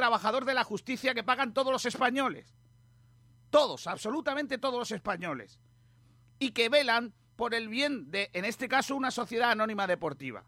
[0.00, 2.54] trabajador de la justicia que pagan todos los españoles.
[3.50, 5.60] Todos, absolutamente todos los españoles.
[6.38, 10.42] Y que velan por el bien de, en este caso, una sociedad anónima deportiva.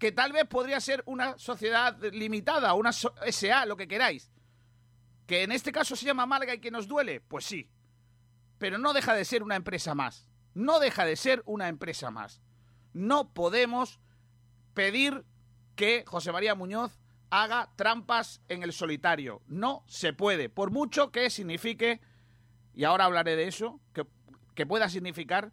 [0.00, 4.32] Que tal vez podría ser una sociedad limitada, una SA, lo que queráis.
[5.28, 7.70] Que en este caso se llama Málaga y que nos duele, pues sí.
[8.58, 10.26] Pero no deja de ser una empresa más.
[10.54, 12.42] No deja de ser una empresa más.
[12.92, 14.00] No podemos
[14.74, 15.24] pedir
[15.76, 16.98] que José María Muñoz
[17.30, 19.42] haga trampas en el solitario.
[19.46, 22.00] No se puede, por mucho que signifique,
[22.74, 24.06] y ahora hablaré de eso, que,
[24.66, 25.52] pueda significar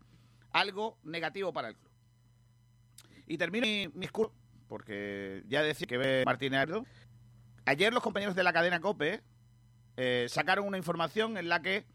[0.51, 1.91] algo negativo para el club.
[3.27, 4.33] Y termino mi, discurso,
[4.67, 6.85] porque ya decía que ve Martín Ardo.
[7.65, 9.21] Ayer los compañeros de la cadena COPE
[9.97, 11.85] eh, sacaron una información en la que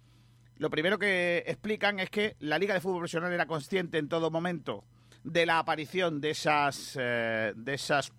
[0.57, 4.31] lo primero que explican es que la Liga de Fútbol Profesional era consciente en todo
[4.31, 4.85] momento
[5.25, 8.13] de la aparición de esas, eh, de esas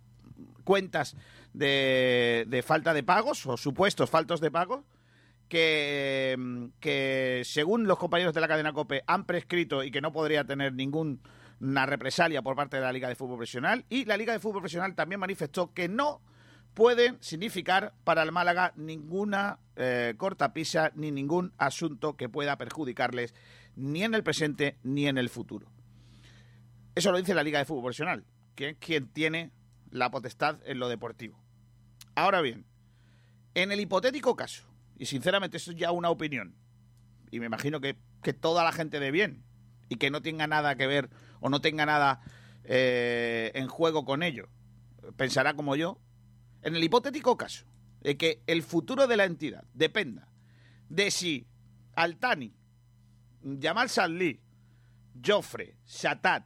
[0.64, 1.16] cuentas
[1.52, 4.84] de, falta de pagos o supuestos faltos de pagos
[5.48, 10.44] que, que, según los compañeros de la cadena COPE han prescrito y que no podría
[10.44, 14.40] tener ninguna represalia por parte de la Liga de Fútbol Profesional y la Liga de
[14.40, 16.22] Fútbol Profesional también manifestó que no
[16.74, 23.34] pueden significar para el Málaga ninguna eh, cortapisa ni ningún asunto que pueda perjudicarles
[23.76, 25.70] ni en el presente ni en el futuro.
[26.94, 29.50] Eso lo dice la Liga de Fútbol Profesional, que es quien tiene
[29.90, 31.41] la potestad en lo deportivo.
[32.14, 32.66] Ahora bien,
[33.54, 34.64] en el hipotético caso,
[34.98, 36.54] y sinceramente eso es ya una opinión,
[37.30, 37.96] y me imagino que,
[38.40, 39.42] toda la gente de bien
[39.88, 41.10] y que no tenga nada que ver
[41.40, 42.20] o no tenga nada
[42.62, 44.48] eh, en juego con ello,
[45.16, 45.98] pensará como yo,
[46.62, 47.66] en el hipotético caso
[48.00, 50.28] de que el futuro de la entidad dependa
[50.88, 51.48] de si
[51.94, 52.54] Altani,
[53.60, 54.40] Jamal Salli,
[55.24, 56.44] Joffre, Shatat,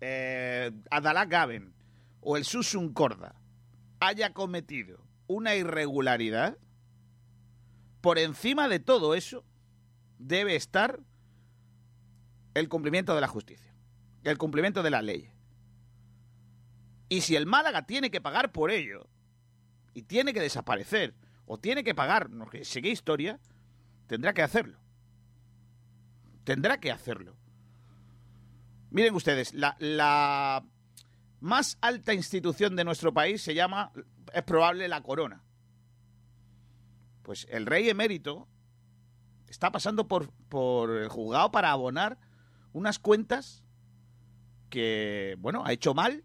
[0.00, 1.72] eh, Adalá Gaben
[2.20, 3.40] o el Susun Corda
[4.00, 6.58] haya cometido una irregularidad,
[8.00, 9.44] por encima de todo eso
[10.18, 11.00] debe estar
[12.54, 13.74] el cumplimiento de la justicia,
[14.24, 15.30] el cumplimiento de la ley.
[17.08, 19.08] Y si el Málaga tiene que pagar por ello,
[19.96, 21.14] y tiene que desaparecer,
[21.46, 23.40] o tiene que pagar, no que sigue historia,
[24.06, 24.78] tendrá que hacerlo.
[26.44, 27.34] Tendrá que hacerlo.
[28.90, 30.64] Miren ustedes, la, la
[31.46, 33.92] más alta institución de nuestro país se llama,
[34.34, 35.42] es probable, la corona.
[37.22, 38.48] Pues el rey emérito
[39.48, 42.18] está pasando por, por el juzgado para abonar
[42.72, 43.64] unas cuentas
[44.68, 46.24] que, bueno, ha hecho mal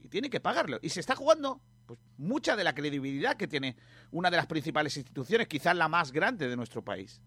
[0.00, 0.78] y tiene que pagarlo.
[0.82, 3.76] Y se está jugando pues, mucha de la credibilidad que tiene
[4.10, 7.20] una de las principales instituciones, quizás la más grande de nuestro país.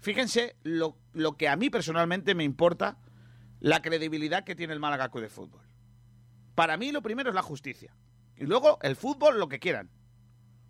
[0.00, 2.98] Fíjense lo, lo que a mí personalmente me importa
[3.60, 5.71] la credibilidad que tiene el Málaga de Fútbol.
[6.54, 7.94] Para mí lo primero es la justicia.
[8.36, 9.90] Y luego el fútbol, lo que quieran.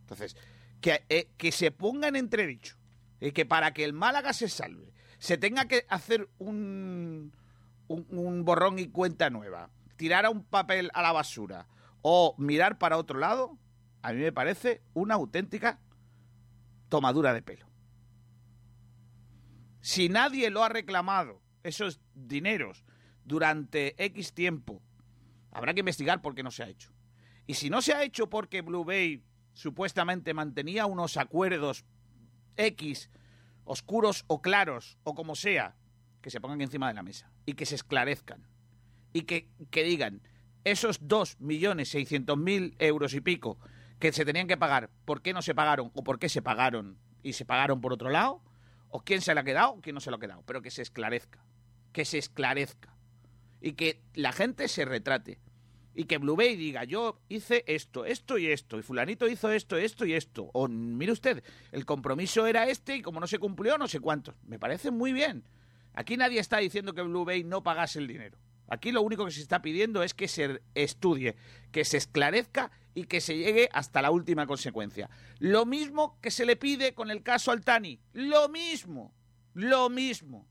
[0.00, 0.36] Entonces,
[0.80, 2.76] que, eh, que se ponga en entredicho
[3.20, 7.32] y que para que el Málaga se salve se tenga que hacer un,
[7.86, 11.68] un, borrón y cuenta nueva, tirar a un papel a la basura
[12.00, 13.56] o mirar para otro lado,
[14.02, 15.78] a mí me parece una auténtica
[16.88, 17.68] tomadura de pelo.
[19.80, 22.84] Si nadie lo ha reclamado, esos dineros,
[23.24, 24.82] durante X tiempo,
[25.52, 26.90] Habrá que investigar por qué no se ha hecho.
[27.46, 31.84] Y si no se ha hecho porque Blue Bay supuestamente mantenía unos acuerdos
[32.56, 33.10] X,
[33.64, 35.76] oscuros o claros, o como sea,
[36.20, 38.46] que se pongan encima de la mesa y que se esclarezcan.
[39.12, 40.22] Y que, que digan,
[40.64, 43.58] esos 2.600.000 euros y pico
[43.98, 45.90] que se tenían que pagar, ¿por qué no se pagaron?
[45.94, 48.42] ¿O por qué se pagaron y se pagaron por otro lado?
[48.88, 50.42] ¿O quién se lo ha quedado quién no se lo ha quedado?
[50.46, 51.44] Pero que se esclarezca.
[51.92, 52.92] Que se esclarezca
[53.62, 55.38] y que la gente se retrate.
[55.94, 59.76] Y que Blue Bay diga, yo hice esto, esto y esto, y fulanito hizo esto,
[59.76, 60.50] esto y esto.
[60.52, 64.34] O mire usted, el compromiso era este y como no se cumplió, no sé cuántos.
[64.42, 65.44] Me parece muy bien.
[65.94, 68.38] Aquí nadie está diciendo que Blue Bay no pagase el dinero.
[68.68, 71.36] Aquí lo único que se está pidiendo es que se estudie,
[71.70, 75.10] que se esclarezca y que se llegue hasta la última consecuencia.
[75.38, 78.00] Lo mismo que se le pide con el caso Altani.
[78.14, 79.14] Lo mismo.
[79.52, 80.48] Lo mismo.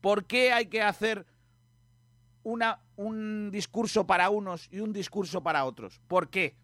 [0.00, 1.24] ¿Por qué hay que hacer
[2.42, 6.00] una, un discurso para unos y un discurso para otros.
[6.08, 6.56] ¿Por qué?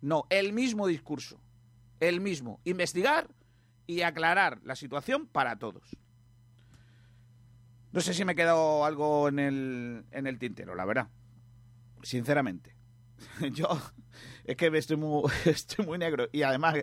[0.00, 1.40] No, el mismo discurso.
[2.00, 2.60] El mismo.
[2.64, 3.28] Investigar
[3.86, 5.96] y aclarar la situación para todos.
[7.92, 11.08] No sé si me he quedado algo en el, en el tintero, la verdad.
[12.02, 12.76] Sinceramente.
[13.52, 13.68] Yo
[14.44, 16.28] es que estoy muy, estoy muy negro.
[16.32, 16.76] Y además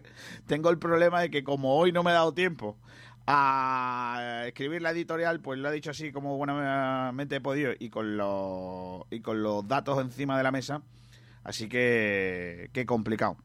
[0.48, 2.78] tengo el problema de que como hoy no me he dado tiempo
[3.26, 8.18] a escribir la editorial, pues lo ha dicho así como buenamente he podido y con,
[8.18, 10.82] los, y con los datos encima de la mesa.
[11.44, 13.36] Así que, qué complicado.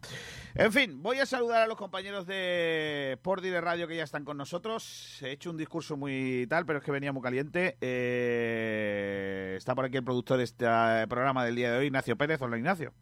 [0.55, 4.25] En fin, voy a saludar a los compañeros de Sport de Radio que ya están
[4.25, 5.21] con nosotros.
[5.23, 7.77] He hecho un discurso muy tal, pero es que venía muy caliente.
[7.81, 10.67] Eh, está por aquí el productor de este
[11.09, 12.41] programa del día de hoy, Ignacio Pérez.
[12.41, 12.93] Hola, Ignacio.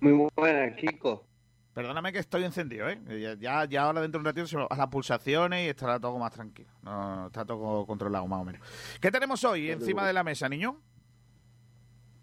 [0.00, 1.26] Muy buenas, Kiko.
[1.74, 3.36] Perdóname que estoy encendido, ¿eh?
[3.40, 6.32] Ya, ya ahora dentro de un ratito se a las pulsaciones y estará todo más
[6.32, 6.70] tranquilo.
[6.82, 8.60] No, está todo controlado, más o menos.
[9.00, 10.80] ¿Qué tenemos hoy encima de la mesa, niño?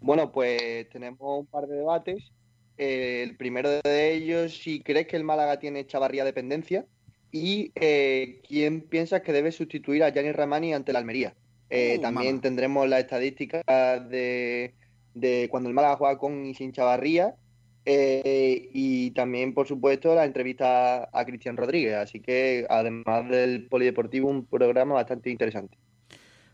[0.00, 2.32] Bueno, pues tenemos un par de debates.
[2.78, 6.86] Eh, el primero de ellos, si crees que el Málaga tiene Chavarría dependencia
[7.30, 11.34] y eh, quién piensas que debe sustituir a Gianni Ramani ante la Almería.
[11.68, 13.62] Eh, uh, también tendremos la estadística
[14.00, 14.74] de,
[15.12, 17.34] de, cuando el Málaga juega con y sin Chavarría
[17.84, 21.94] eh, y también, por supuesto, la entrevista a Cristian Rodríguez.
[21.94, 25.76] Así que, además del polideportivo, un programa bastante interesante.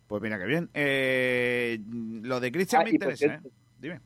[0.06, 0.70] Pues mira, qué bien.
[0.72, 1.78] Eh,
[2.22, 3.40] lo de Cristian ah, me interesa, ¿eh?
[3.78, 4.00] Dime.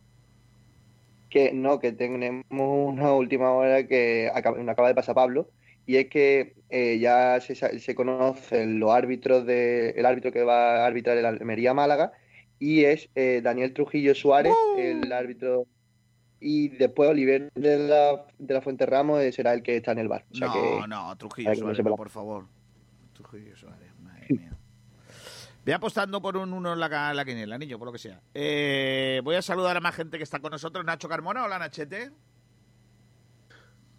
[1.30, 5.48] Que no, que tenemos una última hora que acaba, acaba de pasar Pablo.
[5.86, 10.86] Y es que ya se, se conocen los árbitros de el árbitro que va a
[10.86, 12.12] arbitrar el Almería Málaga
[12.60, 15.66] y es Daniel Trujillo Suárez, el árbitro
[16.43, 19.99] y después Oliver de la, de la Fuente Ramos eh, será el que está en
[19.99, 20.25] el bar.
[20.33, 22.47] no, no, Trujillo Suárez, por favor.
[23.12, 24.56] Trujillo Suárez, madre mía.
[25.65, 28.21] Voy apostando por un uno en la, la quiniela, niño, por lo que sea.
[28.35, 30.85] Eh, voy a saludar a más gente que está con nosotros.
[30.85, 32.11] Nacho Carmona, hola Nachete.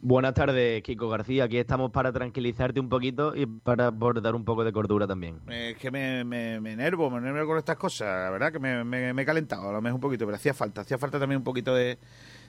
[0.05, 1.45] Buenas tardes, Kiko García.
[1.45, 5.39] Aquí estamos para tranquilizarte un poquito y para dar un poco de cordura también.
[5.47, 8.09] es que me, me, me enervo, me enervo con estas cosas.
[8.25, 10.81] La verdad que me, me, he calentado a lo mejor un poquito, pero hacía falta.
[10.81, 11.97] Hacía falta también un poquito de,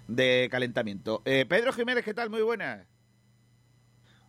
[0.08, 1.22] de calentamiento.
[1.24, 2.30] Eh, Pedro Jiménez, ¿qué tal?
[2.30, 2.84] Muy buenas.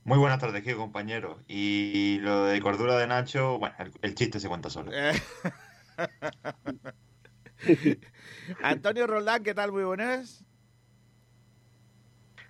[0.03, 1.39] Muy buenas tardes, Kiko, compañero.
[1.47, 4.91] Y lo de cordura de Nacho, bueno, el, chiste se cuenta solo.
[8.61, 9.71] Antonio Roldán, ¿qué tal?
[9.71, 10.43] Muy buenas.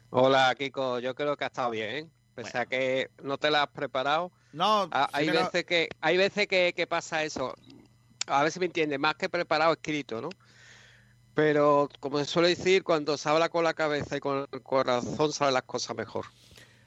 [0.09, 0.99] Hola, Kiko.
[0.99, 2.11] Yo creo que ha estado bien.
[2.35, 4.31] Pese a que no te la has preparado.
[4.51, 7.55] No, ah, hay, veces que, hay veces que, pasa eso.
[8.27, 10.29] A ver si me entiende, más que preparado escrito, ¿no?
[11.35, 15.33] Pero como se suele decir, cuando se habla con la cabeza y con el corazón,
[15.33, 16.25] salen las cosas mejor.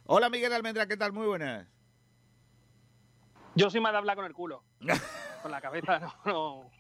[0.07, 1.13] Hola Miguel Almendra, ¿qué tal?
[1.13, 1.67] Muy buenas.
[3.55, 4.65] Yo soy más de hablar con el culo.
[5.43, 6.71] con la cabeza no, no.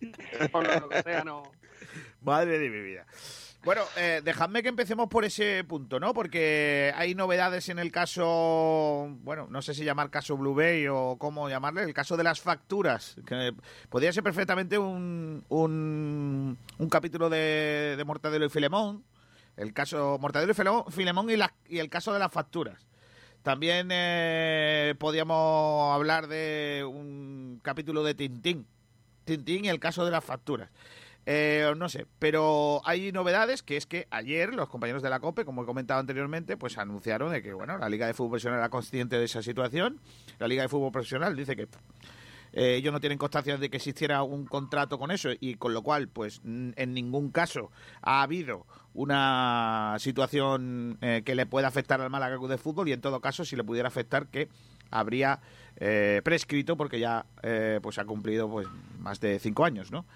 [2.22, 3.06] Madre de mi vida.
[3.66, 6.14] Bueno, eh, dejadme que empecemos por ese punto, ¿no?
[6.14, 11.16] Porque hay novedades en el caso, bueno, no sé si llamar caso Blue Bay o
[11.18, 13.52] cómo llamarle, el caso de las facturas, que
[13.88, 19.02] podría ser perfectamente un, un, capítulo de, de, Mortadelo y Filemón,
[19.56, 21.34] el caso Mortadelo y Filemón, y,
[21.74, 22.86] y el caso de las facturas.
[23.42, 28.68] También eh, podríamos hablar de un capítulo de Tintín,
[29.26, 30.70] Tintín y el caso de las facturas.
[31.28, 35.44] Eh, no sé, pero hay novedades que es que ayer los compañeros de la COPE,
[35.44, 38.68] como he comentado anteriormente, pues anunciaron de que bueno, la Liga de Fútbol Profesional era
[38.68, 40.00] consciente de esa situación.
[40.38, 41.66] La Liga de Fútbol Profesional dice que
[42.52, 45.82] eh, ellos no tienen constancia de que existiera un contrato con eso y con lo
[45.82, 48.64] cual, pues en ningún caso ha habido
[48.94, 53.44] una situación eh, que le pueda afectar al Málaga de Fútbol y en todo caso,
[53.44, 54.48] si le pudiera afectar, que
[54.90, 55.40] habría
[56.22, 57.26] prescrito porque ya
[57.82, 58.66] pues ha cumplido pues
[58.98, 60.06] más de cinco años, ¿no?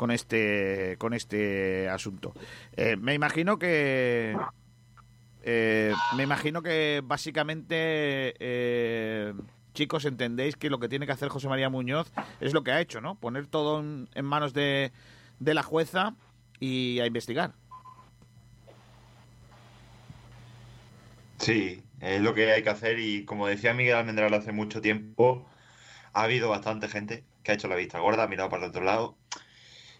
[0.00, 2.32] con este con este asunto.
[2.74, 4.34] Eh, me imagino que
[5.42, 9.34] eh, me imagino que básicamente eh,
[9.74, 12.80] chicos entendéis que lo que tiene que hacer José María Muñoz es lo que ha
[12.80, 13.16] hecho, ¿no?
[13.16, 14.90] Poner todo en, manos de,
[15.38, 16.14] de la jueza
[16.60, 17.52] y a investigar.
[21.36, 25.46] Sí, es lo que hay que hacer y como decía Miguel Almendral hace mucho tiempo,
[26.12, 28.82] ha habido bastante gente que ha hecho la vista gorda, ha mirado para el otro
[28.82, 29.16] lado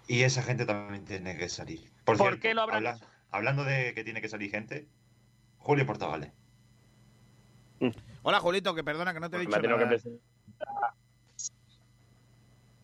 [0.08, 1.90] y esa gente también tiene que salir.
[2.04, 2.98] Por, qué lo habrá
[3.30, 4.88] Hablando de que tiene que salir gente,
[5.58, 6.32] Julio Portavales.
[8.22, 10.94] Hola, Julito, que perdona que no te he dicho nada.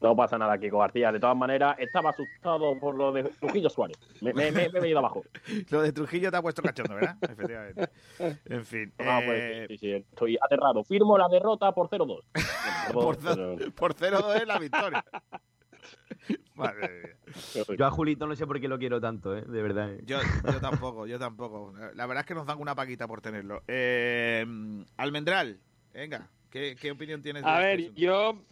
[0.07, 1.11] No pasa nada, Kiko García.
[1.11, 3.97] De todas maneras, estaba asustado por lo de Trujillo Suárez.
[4.21, 5.25] Me, he venido abajo.
[5.71, 7.17] lo de Trujillo te ha puesto cachondo, ¿verdad?
[7.23, 7.91] Efectivamente.
[8.45, 8.93] En fin.
[9.01, 10.85] Ah, pues, eh, sí, sí, estoy aterrado.
[10.85, 12.21] Firmo la derrota por 0-2.
[13.75, 15.05] por 0-2 es la victoria.
[17.77, 19.43] Yo a Julito no sé por qué lo quiero tanto, ¿eh?
[19.43, 19.93] de verdad.
[19.93, 20.03] ¿eh?
[20.05, 20.21] Yo,
[20.61, 21.75] tampoco, yo tampoco.
[21.95, 23.65] La verdad es que nos dan una paquita por tenerlo.
[23.67, 24.47] Eh,
[24.99, 25.59] Almendral,
[25.93, 27.43] venga, ¿qué, opinión tienes?
[27.43, 28.45] De a este ver, yo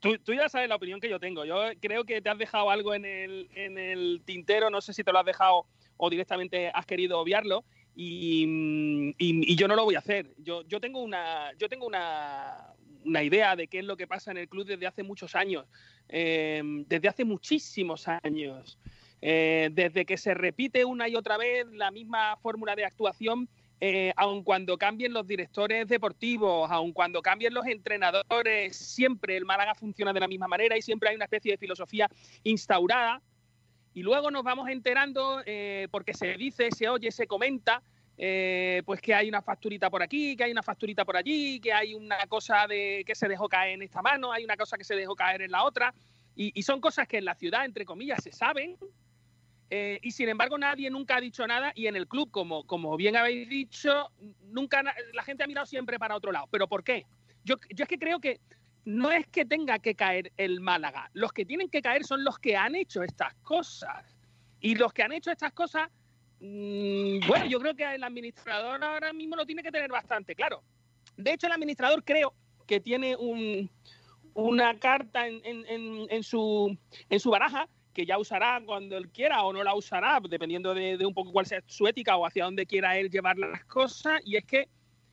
[0.00, 1.44] Tú, tú, ya sabes la opinión que yo tengo.
[1.44, 5.02] Yo creo que te has dejado algo en el, en el tintero, no sé si
[5.02, 5.66] te lo has dejado
[5.96, 7.64] o directamente has querido obviarlo.
[7.96, 10.34] Y, y, yo no lo voy a hacer.
[10.38, 14.30] Yo, yo tengo, una, yo tengo una, una idea de qué es lo que pasa
[14.30, 15.66] en el club desde hace muchos años,
[16.08, 18.78] em, desde hace muchísimos años.
[19.20, 23.48] Eh, desde que se repite una y otra vez la misma fórmula de actuación,
[23.80, 29.74] eh, aun cuando cambien los directores deportivos, aun cuando cambien los entrenadores, siempre el Málaga
[29.74, 32.08] funciona de la misma manera y siempre hay una especie de filosofía
[32.42, 33.20] instaurada.
[33.92, 37.82] Y luego nos vamos enterando, eh, porque se dice, se oye, se comenta,
[38.16, 41.72] eh, pues que hay una facturita por aquí, que hay una facturita por allí, que
[41.72, 44.84] hay una cosa de que se dejó caer en esta mano, hay una cosa que
[44.84, 45.94] se dejó caer en la otra,
[46.36, 48.76] y, son cosas que en la ciudad, entre comillas, se saben,
[49.70, 52.96] eh, y sin embargo nadie nunca ha dicho nada, y en el club, como, como
[52.96, 54.10] bien habéis dicho,
[54.42, 56.46] nunca la gente ha mirado siempre para otro lado.
[56.50, 57.06] ¿Pero por qué?
[57.44, 58.40] Yo, yo es que creo que
[58.84, 62.38] no es que tenga que caer el Málaga, los que tienen que caer son los
[62.38, 64.04] que han hecho estas cosas.
[64.60, 65.90] Y los que han hecho estas cosas
[66.46, 70.62] Mm, bueno, yo creo que el administrador ahora mismo lo tiene que tener bastante claro.
[71.16, 72.34] De hecho, el administrador creo
[72.66, 73.16] que tiene
[74.34, 76.76] una carta en, su,
[77.08, 81.04] en su baraja que ya usará cuando él quiera o no la usará, dependiendo de,
[81.06, 84.20] un poco cuál sea su ética o hacia dónde quiera él llevar las cosas.
[84.24, 84.68] Y es que,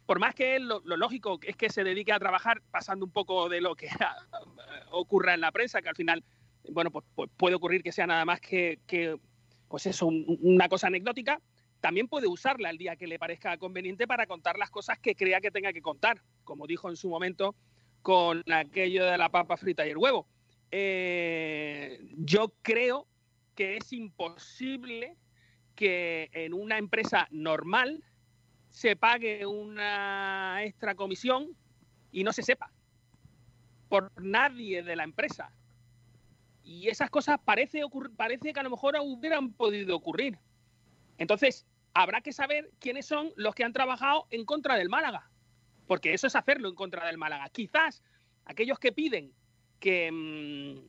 [0.06, 3.48] por más que él, lo, lógico es que se dedique a trabajar pasando un poco
[3.48, 3.88] de lo que
[4.92, 6.24] ocurra en la prensa, que al final,
[6.70, 8.80] bueno, pues, pues puede ocurrir que sea nada más que
[9.70, 11.40] pues eso, una cosa anecdótica,
[11.80, 15.40] también puede usarla el día que le parezca conveniente para contar las cosas que crea
[15.40, 17.56] que tenga que contar, como dijo en su momento
[18.02, 20.28] con aquello de la papa frita y el huevo.
[20.72, 23.08] Eh, yo creo
[23.56, 25.18] que es imposible
[25.76, 28.04] que en una empresa normal
[28.70, 31.56] se pague una extra comisión
[32.12, 32.72] y no se sepa
[33.90, 35.52] por nadie de la empresa
[36.64, 37.82] y esas cosas parece,
[38.16, 40.38] parece que a lo mejor hubieran podido ocurrir.
[41.18, 45.30] Entonces, habrá que saber quiénes son los que han trabajado en contra del Málaga,
[45.88, 47.50] porque eso es hacerlo en contra del Málaga.
[47.50, 48.02] Quizás
[48.46, 49.34] aquellos que piden
[49.82, 50.88] que, mm,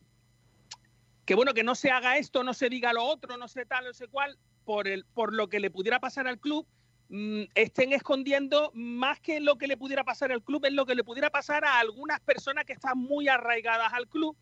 [1.24, 3.86] que bueno, que no se haga esto, no se diga lo otro, no sé tal,
[3.86, 6.68] no sé cuál, por, el, por lo que le pudiera pasar al club,
[7.08, 10.94] mm, estén escondiendo más que lo que le pudiera pasar al club, es lo que
[10.94, 14.36] le pudiera pasar a algunas personas que están muy arraigadas al club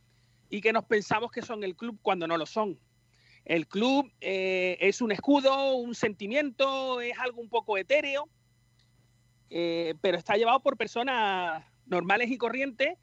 [0.51, 2.79] y que nos pensamos que son el club cuando no lo son.
[3.45, 8.29] El club eh, es un escudo, un sentimiento, es algo un poco etéreo,
[9.49, 12.99] eh, pero está llevado por personas normales y corrientes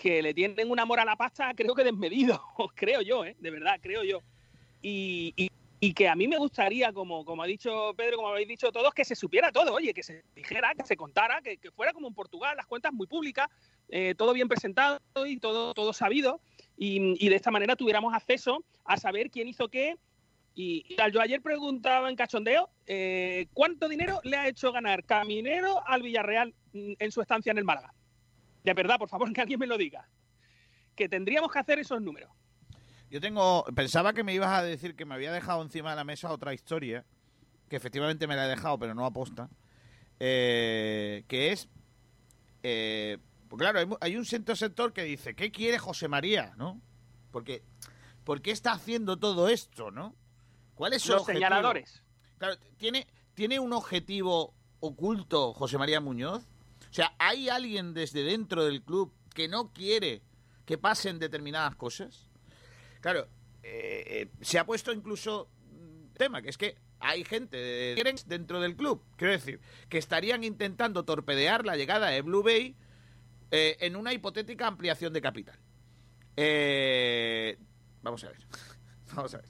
[0.00, 2.42] que le tienen un amor a la pasta, creo que desmedido,
[2.74, 3.36] creo yo, ¿eh?
[3.38, 4.22] de verdad, creo yo.
[4.80, 5.50] Y,
[5.94, 9.04] que a mí me gustaría, como, como ha dicho Pedro, como habéis dicho todos, que
[9.04, 12.56] se supiera todo, oye, que se dijera, que se contara, que, fuera como en Portugal,
[12.56, 13.48] las cuentas muy públicas,
[14.16, 16.40] todo bien presentado y todo, todo sabido
[16.78, 19.96] y, de esta manera tuviéramos acceso a saber quién hizo qué.
[20.54, 26.02] Y, yo ayer preguntaba en cachondeo eh, cuánto dinero le ha hecho ganar Caminero al
[26.02, 27.92] Villarreal mm, en su estancia en el Málaga.
[28.68, 30.06] De verdad, por favor, que alguien me lo diga.
[30.94, 32.30] Que tendríamos que hacer esos números.
[33.10, 33.64] Yo tengo.
[33.74, 36.52] Pensaba que me ibas a decir que me había dejado encima de la mesa otra
[36.52, 37.06] historia,
[37.68, 39.48] que efectivamente me la he dejado, pero no aposta.
[40.20, 41.68] Eh, que es.
[42.62, 43.16] Eh,
[43.48, 46.52] pues claro, hay, un centro sector que dice, ¿qué quiere José María?
[46.58, 46.82] ¿No?
[47.30, 47.62] Porque,
[48.24, 49.90] ¿por qué está haciendo todo esto?
[49.90, 50.14] ¿No?
[50.74, 52.02] ¿Cuáles son los señaladores?
[52.36, 56.46] Claro, ¿tiene, ¿tiene un objetivo oculto José María Muñoz?
[56.90, 60.22] O sea, ¿hay alguien desde dentro del club que no quiere
[60.64, 62.28] que pasen determinadas cosas?
[63.00, 63.28] Claro,
[63.62, 65.50] eh, eh, se ha puesto incluso
[66.16, 67.94] tema, que es que hay gente
[68.26, 72.76] dentro del club, quiero decir, que estarían intentando torpedear la llegada de Blue Bay
[73.50, 75.58] eh, en una hipotética ampliación de capital.
[76.36, 77.56] Eh,
[78.02, 78.38] vamos a ver.
[79.14, 79.48] vamos a ver.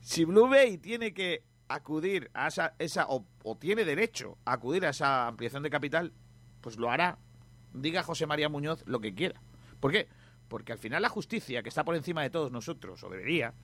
[0.00, 3.24] Si Blue Bay tiene que acudir a esa, esa o,
[3.58, 6.12] tiene derecho a acudir a esa ampliación de capital,
[6.60, 7.18] pues lo hará.
[7.72, 9.40] Diga José María Muñoz lo que quiera.
[9.80, 10.08] ¿Por qué?
[10.48, 13.54] Porque al final la justicia, que está por encima de todos nosotros, o debería,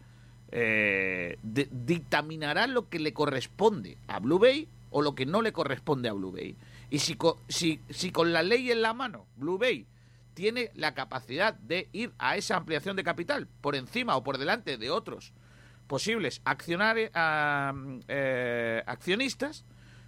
[0.50, 6.08] eh, dictaminará lo que le corresponde a Blue Bay o lo que no le corresponde
[6.08, 6.56] a Blue Bay.
[6.90, 9.86] Y si, si, si con la ley en la mano, Blue Bay
[10.32, 14.78] tiene la capacidad de ir a esa ampliación de capital por encima o por delante
[14.78, 15.32] de otros
[15.88, 16.40] posibles
[18.08, 19.64] eh, accionistas,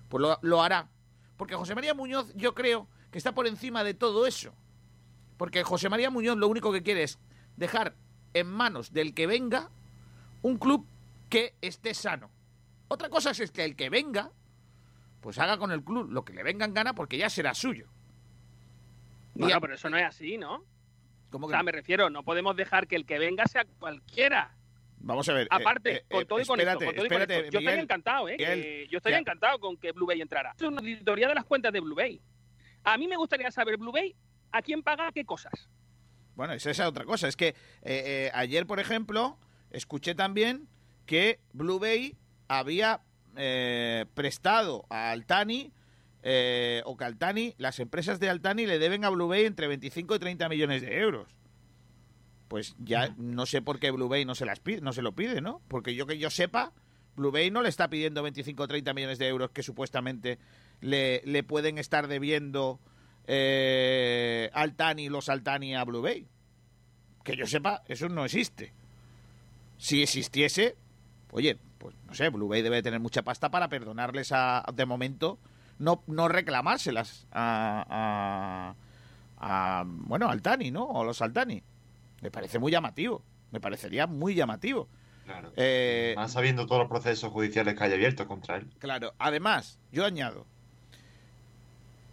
[0.09, 0.89] pues lo, lo, hará.
[1.37, 4.55] Porque José María Muñoz yo creo que está por encima de todo eso.
[5.37, 7.19] Porque José María Muñoz lo único que quiere es
[7.57, 7.97] dejar
[8.35, 9.71] en manos del que venga
[10.43, 10.87] un club
[11.29, 12.31] que esté sano.
[12.89, 14.31] Otra cosa es que el que venga
[15.21, 17.87] pues haga con el club lo que le venga en gana porque ya será suyo.
[19.35, 20.65] Bueno, pero eso no es así, ¿no?
[21.31, 24.55] ¿Cómo que o sea, me refiero, no podemos dejar que el que venga sea cualquiera.
[25.01, 25.49] Vamos a ver.
[25.51, 27.05] Aparte, eh, con, todo y con esto, Yo
[27.59, 28.87] estaría encantado, ¿eh?
[28.91, 30.55] yo estaría encantado con que Blue Bay entrara.
[30.57, 32.21] Es una auditoría de las cuentas de Blue Bay.
[32.85, 34.15] A mí me gustaría saber, Blue Bay,
[34.53, 35.69] a quién paga qué cosas.
[36.35, 37.29] Bueno, esa es otra cosa.
[37.29, 39.39] Es que eh, eh, ayer, por ejemplo,
[39.71, 40.69] escuché también
[41.07, 42.17] que Blue Bay
[42.49, 43.01] había
[43.37, 45.73] eh, prestado a Altani
[46.23, 50.17] eh, o que Altani, las empresas de Altani le deben a Blue Bay entre 25
[50.17, 51.29] y 30 millones de euros.
[52.51, 55.13] Pues ya no sé por qué Blue Bay no se las pide, no se lo
[55.13, 55.61] pide, ¿no?
[55.69, 56.73] Porque yo que yo sepa,
[57.15, 60.37] Blue Bay no le está pidiendo 25 o 30 millones de euros que supuestamente
[60.81, 62.81] le, le pueden estar debiendo
[63.29, 66.27] eh, Altani, los Altani a Blue Bay.
[67.23, 68.73] Que yo sepa, eso no existe.
[69.79, 70.75] Si existiese,
[71.31, 75.39] oye, pues no sé, Blue Bay debe tener mucha pasta para perdonarles a, de momento,
[75.79, 78.75] no, no reclamárselas a,
[79.39, 80.83] a, a bueno, Altani, ¿no?
[80.87, 81.63] O los Altani.
[82.21, 83.23] Me parece muy llamativo.
[83.51, 84.89] Me parecería muy llamativo.
[85.25, 85.53] Claro.
[85.57, 88.69] Eh, Más sabiendo todos los procesos judiciales que hay abiertos contra él.
[88.79, 90.47] Claro, además, yo añado,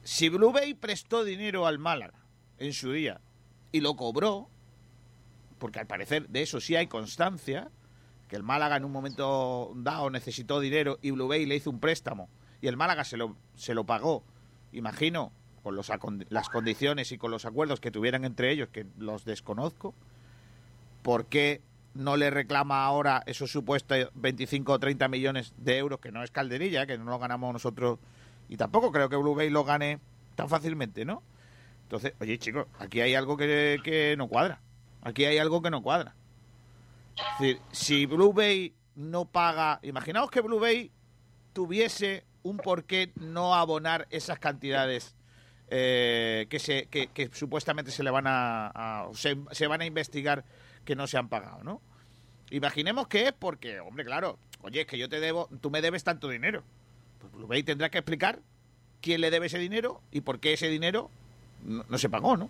[0.03, 2.19] si Blue Bay prestó dinero al Málaga
[2.59, 3.19] en su día
[3.71, 4.49] y lo cobró,
[5.59, 7.69] porque al parecer de eso sí hay constancia,
[8.27, 11.79] que el Málaga en un momento dado necesitó dinero y Blue Bay le hizo un
[11.79, 12.29] préstamo
[12.61, 14.23] y el Málaga se lo, se lo pagó,
[14.71, 15.31] imagino,
[15.67, 15.91] con los,
[16.29, 19.93] las condiciones y con los acuerdos que tuvieran entre ellos, que los desconozco,
[21.01, 21.61] ¿por qué
[21.93, 26.31] no le reclama ahora esos supuestos 25 o 30 millones de euros, que no es
[26.31, 27.99] calderilla, que no lo ganamos nosotros,
[28.49, 29.99] y tampoco creo que Blue Bay lo gane
[30.35, 31.21] tan fácilmente, ¿no?
[31.83, 34.61] Entonces, oye chicos, aquí hay algo que, que no cuadra.
[35.01, 36.15] Aquí hay algo que no cuadra.
[37.15, 40.91] Es decir, si Blue Bay no paga, imaginaos que Blue Bay
[41.53, 45.15] tuviese un por qué no abonar esas cantidades
[45.69, 50.45] eh, que, se, que, supuestamente se le van a, se, se van a investigar
[50.85, 51.81] que no se han pagado, ¿no?
[52.49, 56.03] Imaginemos que es porque, hombre, claro, oye, es que yo te debo, tú me debes
[56.03, 56.63] tanto dinero.
[57.19, 58.39] Pues Blue Bay tendrá que explicar
[59.01, 61.09] quién le debe ese dinero y por qué ese dinero
[61.63, 62.49] no se pagó, ¿no?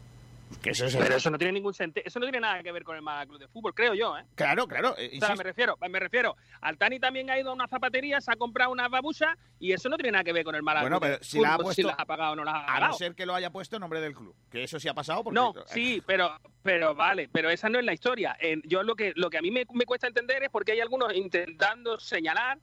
[0.62, 2.04] Que eso es Pero eso no tiene ningún sentido.
[2.06, 4.24] Eso no tiene nada que ver con el Málaga Club de Fútbol, creo yo, ¿eh?
[4.36, 4.90] Claro, claro.
[4.90, 5.36] eh, O sea, insisto.
[5.36, 6.36] me refiero, me refiero.
[6.62, 9.98] Altani también ha ido a una zapatería, se ha comprado una babucha y eso no
[9.98, 11.82] tiene nada que ver con el Málaga Bueno, Club pero si la ha Fútbol, si
[11.84, 12.88] puesto- las ha pagado o no las ha A pagado.
[12.88, 14.34] no ser que lo haya puesto en nombre del club.
[14.50, 15.36] Que eso sí ha pasado porque...
[15.36, 16.32] No, sí, pero,
[16.64, 18.38] pero vale, pero esa no es la historia.
[18.64, 21.14] Yo lo que, lo que a mí me, me cuesta entender es porque hay algunos
[21.14, 22.58] intentando señalar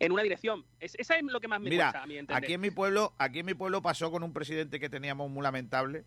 [0.00, 0.64] en una dirección.
[0.80, 2.44] Es, esa es lo que más me Mira, cuesta a mí entender.
[2.44, 5.42] aquí en mi pueblo, aquí en mi pueblo pasó con un presidente que teníamos muy
[5.42, 6.04] lamentable.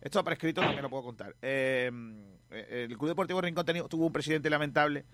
[0.00, 1.34] Esto ha prescrito, también lo puedo contar.
[1.42, 1.90] Eh,
[2.50, 5.04] el Club Deportivo Rincón tuvo un presidente lamentable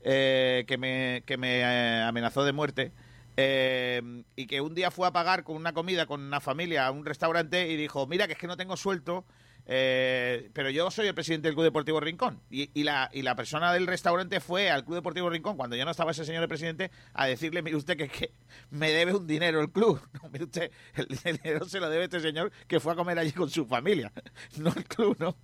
[0.00, 2.92] eh, que me, que me eh, amenazó de muerte.
[3.36, 4.00] eh,
[4.36, 7.04] y que un día fue a pagar con una comida con una familia a un
[7.04, 9.24] restaurante y dijo, mira que es que no tengo suelto,
[9.66, 12.40] eh, pero yo soy el presidente del Club Deportivo Rincón.
[12.50, 16.24] Y, la, persona del restaurante fue al Club Deportivo Rincón, cuando ya no estaba ese
[16.24, 18.32] señor el presidente, a decirle, mire usted que, que
[18.70, 20.00] me debe un dinero el club.
[20.24, 21.06] No, usted, el,
[21.42, 24.12] dinero se lo debe este señor que fue a comer allí con su familia,
[24.58, 25.36] no el club, ¿no?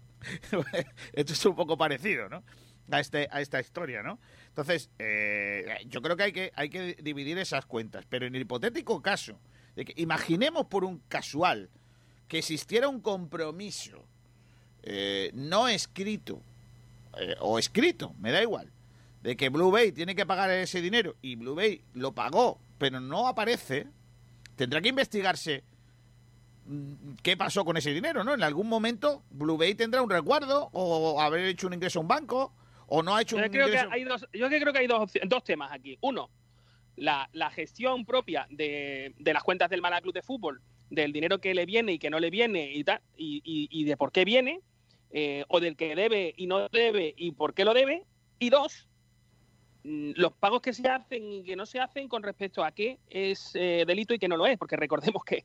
[1.13, 2.43] Esto es un poco parecido, ¿no?
[2.91, 4.19] A, este, a esta historia, ¿no?
[4.49, 8.43] Entonces, eh, yo creo que hay, que hay que dividir esas cuentas, pero en el
[8.43, 9.39] hipotético caso
[9.97, 11.71] imaginemos por un casual
[12.31, 14.05] que existiera un compromiso
[14.85, 16.41] eh, no escrito
[17.19, 18.71] eh, o escrito, me da igual,
[19.21, 23.01] de que Blue Bay tiene que pagar ese dinero y Blue Bay lo pagó, pero
[23.01, 23.89] no aparece,
[24.55, 25.65] tendrá que investigarse
[26.67, 28.33] mm, qué pasó con ese dinero, ¿no?
[28.33, 32.09] En algún momento Blue Bay tendrá un resguardo o haber hecho un ingreso a un
[32.09, 32.53] banco
[32.87, 33.91] o no ha hecho Yo un creo que ingreso.
[33.93, 35.99] hay dos, yo creo que hay dos, dos temas aquí.
[36.01, 36.31] Uno,
[36.95, 41.41] la, la gestión propia de, de las cuentas del Málaga Club de Fútbol, del dinero
[41.41, 44.13] que le viene y que no le viene y tal, y, y- y de por
[44.13, 44.61] qué viene,
[45.13, 48.05] eh, o del que debe y no debe y por qué lo debe.
[48.39, 48.89] Y dos,
[49.85, 52.99] mm, los pagos que se hacen y que no se hacen con respecto a qué
[53.09, 55.45] es eh, delito y qué no lo es, porque recordemos que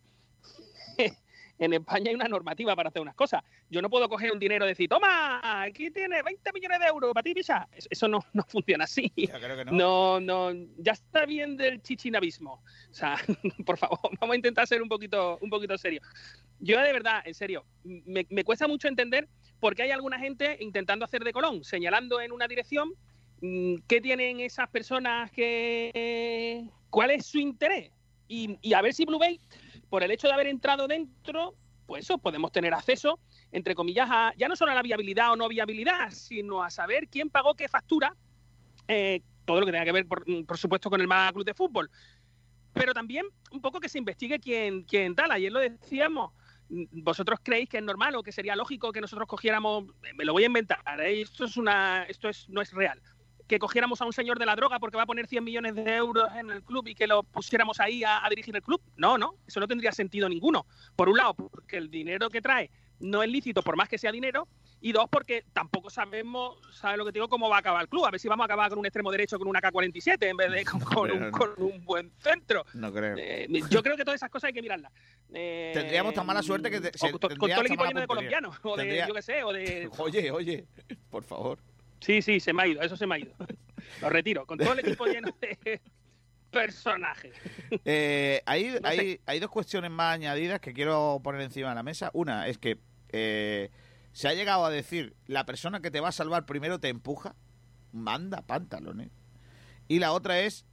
[1.58, 3.44] en España hay una normativa para hacer unas cosas.
[3.70, 7.14] Yo no puedo coger un dinero y decir, toma, aquí tienes 20 millones de euros
[7.14, 7.68] para ti, pisa.
[7.90, 9.12] Eso- no, no funciona así.
[9.16, 9.72] Ya creo que no.
[9.72, 12.62] No, no, ya está bien del chichinabismo.
[12.90, 13.16] O sea,
[13.66, 16.02] por favor, vamos a intentar ser un poquito, un poquito serio.
[16.60, 19.28] Yo de verdad, en serio, me, me cuesta mucho entender
[19.60, 22.92] por qué hay alguna gente intentando hacer de Colón, señalando en una dirección
[23.42, 26.68] mm, qué tienen esas personas que...
[26.90, 27.92] ¿Cuál es su interés?
[28.28, 29.40] Y, y a ver si Blue Bay,
[29.96, 31.56] por el hecho de haber entrado dentro,
[31.86, 33.18] pues eso, podemos tener acceso,
[33.54, 37.08] entre comillas, a, ya no solo a la viabilidad o no viabilidad, sino a saber
[37.08, 38.14] quién pagó qué factura
[38.90, 41.54] eh, todo lo que tenga que ver, por, por supuesto, con el Málaga Club de
[41.54, 41.90] Fútbol.
[42.74, 45.32] Pero también un poco que se investigue quién, quién tal.
[45.32, 46.34] Ayer lo decíamos.
[46.68, 50.44] ¿Vosotros creéis que es normal o que sería lógico que nosotros cogiéramos, me lo voy
[50.44, 51.22] a inventar, ¿eh?
[51.22, 53.00] esto es una, esto es, no es real,
[53.48, 55.96] que cogiéramos a un señor de la droga porque va a poner 100 millones de
[55.96, 58.82] euros en el club y que lo pusiéramos ahí a, a dirigir el club.
[58.98, 60.66] No, no, eso no tendría sentido ninguno.
[60.96, 64.12] Por un lado, porque el dinero que trae no es lícito por más que sea
[64.12, 64.48] dinero,
[64.82, 67.28] y dos, porque tampoco sabemos, ¿sabes lo que digo?
[67.28, 68.06] Cómo va a acabar el club.
[68.06, 70.52] A ver si vamos a acabar con un extremo derecho con una K-47 en vez
[70.52, 71.10] de con,
[71.58, 72.64] un, buen centro.
[72.76, 73.16] No creo.
[73.18, 74.92] Eh, yo creo que todas esas cosas hay que mirarlas.
[75.34, 76.80] Eh, Tendríamos tan mala suerte que...
[77.00, 79.90] con, todo el equipo lleno de colombianos, o de, yo qué sé, o de...
[79.98, 80.68] Oye, oye,
[81.10, 81.58] por favor.
[82.06, 83.34] Sí, sí, se me ha ido, eso se me ha ido.
[84.02, 85.82] Lo retiro, con todo el equipo lleno de
[86.52, 87.34] personajes.
[87.84, 92.12] Eh, hay, hay, hay dos cuestiones más añadidas que quiero poner encima de la mesa.
[92.14, 92.78] Una es que
[94.12, 97.36] se ha llegado a decir, la persona que te va a salvar primero te empuja,
[97.92, 99.10] manda pantalones.
[99.88, 100.66] Y la otra es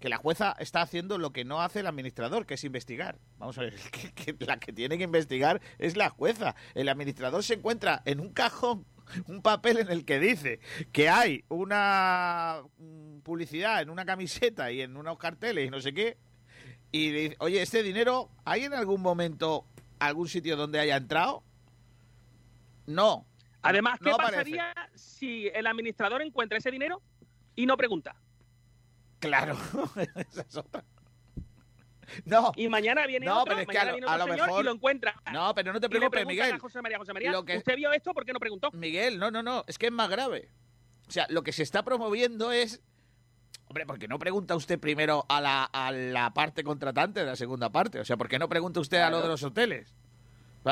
[0.00, 3.18] que la jueza está haciendo lo que no hace el administrador, que es investigar.
[3.38, 3.74] Vamos a ver,
[4.40, 6.56] la que tiene que investigar es la jueza.
[6.74, 8.86] El administrador se encuentra en un cajón
[9.26, 10.60] un papel en el que dice
[10.92, 15.92] que hay una mm, publicidad en una camiseta y en unos carteles y no sé
[15.92, 16.16] qué.
[16.92, 19.66] Y dice, oye, ¿este dinero hay en algún momento
[19.98, 21.44] algún sitio donde haya entrado?
[22.86, 23.26] No.
[23.62, 27.02] Además, ¿qué pasaría si el administrador encuentra ese dinero
[27.54, 28.16] y no pregunta?
[29.20, 29.56] Claro,
[32.24, 32.52] No.
[32.56, 35.14] Y mañana viene otro, mañana viene otro señor y lo encuentra.
[35.32, 36.58] No, pero no te preocupes, Miguel.
[36.58, 38.12] José María, José María, ¿usted vio esto?
[38.12, 38.70] ¿Por qué no preguntó?
[38.72, 40.48] Miguel, no, no, no, es que es más grave.
[41.08, 42.80] O sea, lo que se está promoviendo es...
[43.66, 47.36] Hombre, ¿por qué no pregunta usted primero a la, a la parte contratante de la
[47.36, 48.00] segunda parte?
[48.00, 49.94] O sea, ¿por qué no pregunta usted a lo de los hoteles?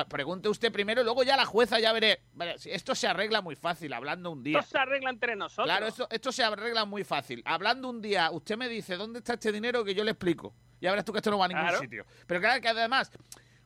[0.08, 2.22] Pregunte usted primero, luego ya la jueza ya veré.
[2.64, 4.58] esto se arregla muy fácil, hablando un día.
[4.58, 5.66] Esto se arregla entre nosotros.
[5.66, 7.42] Claro, esto, esto se arregla muy fácil.
[7.44, 9.84] Hablando un día, usted me dice, ¿dónde está este dinero?
[9.84, 10.54] Que yo le explico.
[10.80, 12.04] Ya verás tú que esto no va a ningún sitio.
[12.26, 13.10] Pero claro que además,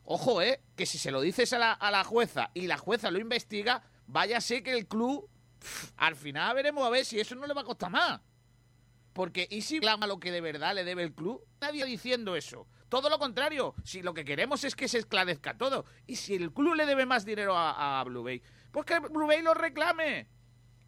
[0.03, 0.61] ojo, ¿eh?
[0.75, 3.83] Que si se lo dices a la, a la jueza y la jueza lo investiga,
[4.07, 5.29] váyase que el club,
[5.97, 8.21] al final veremos a ver si eso no le va a costar más.
[9.13, 11.45] Porque, ¿y si clama lo que de verdad le debe el club?
[11.61, 12.67] Nadie diciendo eso.
[12.93, 15.83] Todo lo contrario, si lo que queremos es que se esclarezca todo.
[16.05, 18.39] Y si el club le debe más dinero a, Blue Bay,
[18.71, 20.27] pues que Blue Bay lo reclame.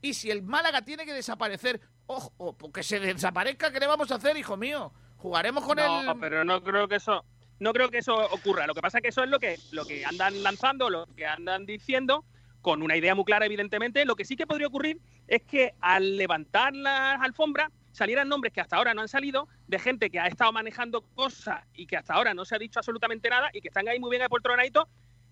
[0.04, 4.18] Y si el Málaga tiene que desaparecer, ojo, porque se desaparezca, ¿qué le vamos a
[4.18, 4.94] hacer, hijo mío?
[5.18, 6.06] Jugaremos con no, el.
[6.06, 7.26] No, pero no creo que eso.
[7.58, 8.68] No creo que eso ocurra.
[8.68, 11.26] Lo que pasa es que eso es lo que, lo que andan lanzando, lo que
[11.26, 12.24] andan diciendo,
[12.62, 14.06] con una idea muy clara, evidentemente.
[14.06, 18.62] Lo que sí que podría ocurrir es que al levantar las alfombras salieran nombres que
[18.62, 22.13] hasta ahora no han salido de gente que ha estado manejando cosas y que hasta
[22.13, 24.88] ahora no se ha dicho absolutamente nada y que están ahí muy bien por tronadito,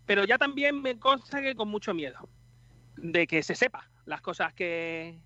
[0.05, 2.29] pero ya también me consta que con mucho miedo
[2.95, 5.19] de que se sepa las cosas que,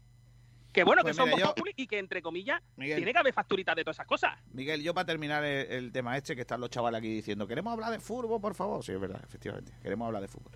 [0.74, 1.30] que bueno, que pues son
[1.76, 4.38] y que entre comillas tiene que haber facturitas de todas esas cosas.
[4.52, 7.92] Miguel, yo para terminar el, tema este, que están los chavales aquí diciendo, ¿queremos hablar
[7.92, 8.84] de fútbol, por favor?
[8.84, 10.52] Sí, es verdad, efectivamente, queremos hablar de fútbol.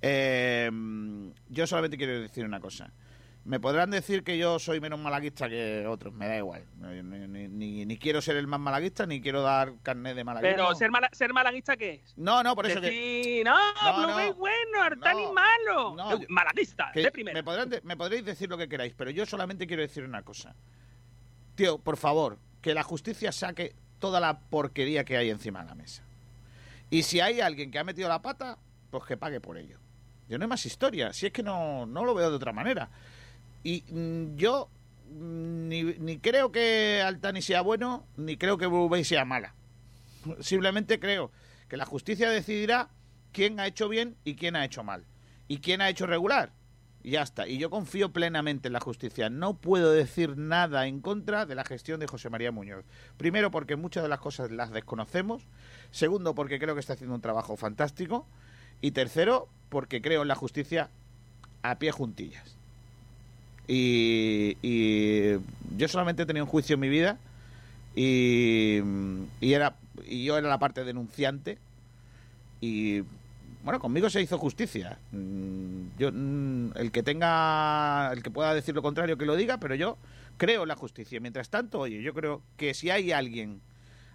[0.00, 0.70] Eh,
[1.48, 2.90] yo solamente quiero decir una cosa.
[3.44, 6.64] Me podrán decir que yo soy menos malaguista que otros, me da igual.
[6.78, 10.56] Ni, quiero ser el más malaguista, ni quiero dar carnet de malaguista.
[10.56, 12.16] Pero, ¿ser, ¿ser malaguista qué es?
[12.16, 12.90] No, no, por eso que...
[12.90, 15.96] Sí, no, no, es bueno, Artán y malo.
[16.28, 17.36] malaguista, de primero.
[17.36, 20.54] Me, podrán me podréis decir lo que queráis, pero yo solamente quiero decir una cosa.
[21.56, 25.74] Tío, por favor, que la justicia saque toda la porquería que hay encima de la
[25.74, 26.04] mesa.
[26.90, 28.56] Y si hay alguien que ha metido la pata,
[28.90, 29.78] pues que pague por ello.
[30.28, 32.88] Yo no hay más historia, si es que no, no lo veo de otra manera.
[33.62, 34.70] Y mm, yo
[35.10, 39.54] mm, ni, creo que Altani sea bueno, ni creo que Blue sea mala.
[40.40, 41.30] Simplemente creo
[41.68, 42.90] que la justicia decidirá
[43.32, 45.04] quién ha hecho bien y quién ha hecho mal.
[45.48, 46.52] Y quién ha hecho regular.
[47.02, 47.48] Y ya está.
[47.48, 49.28] Y yo confío plenamente en la justicia.
[49.28, 52.84] No puedo decir nada en contra de la gestión de José María Muñoz.
[53.16, 55.46] Primero, porque muchas de las cosas las desconocemos.
[55.90, 58.26] Segundo, porque creo que está haciendo un trabajo fantástico.
[58.80, 60.90] Y tercero, porque creo en la justicia
[61.62, 62.61] a pie juntillas.
[63.74, 65.38] Y,
[65.76, 67.18] yo solamente he tenido un juicio en mi vida
[67.94, 68.78] y,
[69.40, 69.74] era,
[70.06, 71.58] y yo era la parte denunciante
[72.60, 73.02] y
[73.64, 74.98] bueno, conmigo se hizo justicia.
[75.12, 79.58] Mm, yo, mm, el que tenga, el que pueda decir lo contrario, que lo diga,
[79.58, 79.96] pero yo
[80.36, 81.20] creo en la justicia.
[81.20, 83.60] Mientras tanto, oye, yo creo que si hay alguien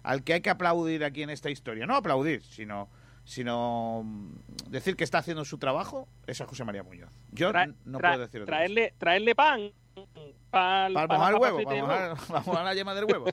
[0.02, 2.88] al que hay que aplaudir aquí en esta historia, no aplaudir, sino
[3.28, 7.10] sino mm, decir que está haciendo su trabajo es a José María Muñoz.
[7.30, 7.52] Yo
[7.84, 9.70] no puedo decir otra traerle, traerle pan
[10.50, 11.60] para mojar el huevo,
[12.30, 13.26] vamos a la yema del huevo.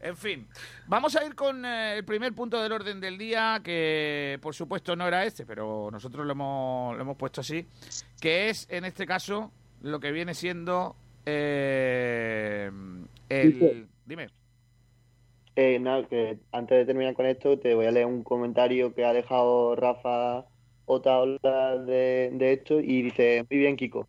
[0.00, 0.46] En fin,
[0.86, 4.94] vamos a ir con eh, el primer punto del orden del día, que por supuesto
[4.94, 7.66] no era este, pero nosotros lo hemos, lo hemos puesto así,
[8.20, 12.70] que es en este caso lo que viene siendo eh,
[13.28, 13.88] el...
[14.04, 14.28] Dime.
[15.60, 19.04] Eh, nada, que antes de terminar con esto, te voy a leer un comentario que
[19.04, 20.44] ha dejado Rafa
[20.86, 24.06] Otaola de, de esto y dice, muy bien, Kiko.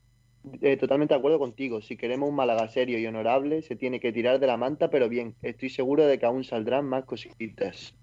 [0.62, 1.82] eh, totalmente de acuerdo contigo.
[1.82, 5.10] Si queremos un Málaga serio y honorable, se tiene que tirar de la manta, pero
[5.10, 7.96] bien, estoy seguro de que aún saldrán más cositas.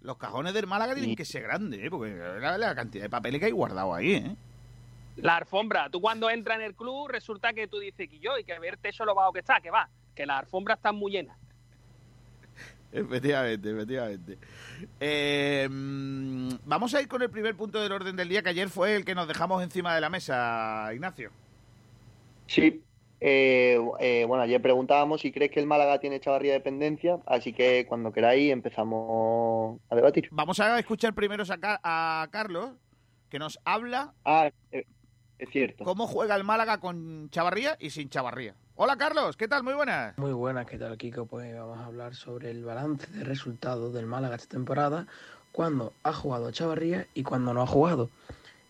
[0.00, 1.90] Los cajones del Málaga tienen que ser grandes, ¿eh?
[1.90, 4.36] porque la, la cantidad de papeles que hay guardado ahí, ¿eh?
[5.16, 8.44] La alfombra, tú cuando entras en el club resulta que tú dices que yo y
[8.44, 11.36] que verte eso lo bajo que está, que va, que las alfombras están muy llenas.
[12.96, 14.38] Efectivamente, efectivamente.
[14.98, 18.70] Eh, mm, vamos a ir con el primer punto del orden del día, que ayer
[18.70, 21.30] fue el que nos dejamos encima de la mesa, Ignacio.
[22.46, 22.82] Sí,
[23.20, 27.84] eh, eh, bueno, ayer preguntábamos si crees que el Málaga tiene Chavarría dependencia, así que
[27.86, 30.28] cuando queráis empezamos a debatir.
[30.30, 32.70] Vamos a escuchar primero a, a Carlos,
[33.28, 34.14] que nos habla.
[34.24, 34.50] Ah,
[35.38, 35.84] es cierto.
[35.84, 38.54] ¿Cómo juega el Málaga con Chavarría y sin Chavarría?
[38.76, 39.62] Hola Carlos, ¿qué tal?
[39.62, 40.16] Muy buenas.
[40.18, 41.26] Muy buenas, ¿qué tal Kiko?
[41.26, 45.06] Pues vamos a hablar sobre el balance de resultados del Málaga esta temporada,
[45.52, 48.10] cuando ha jugado Chavarría y cuando no ha jugado.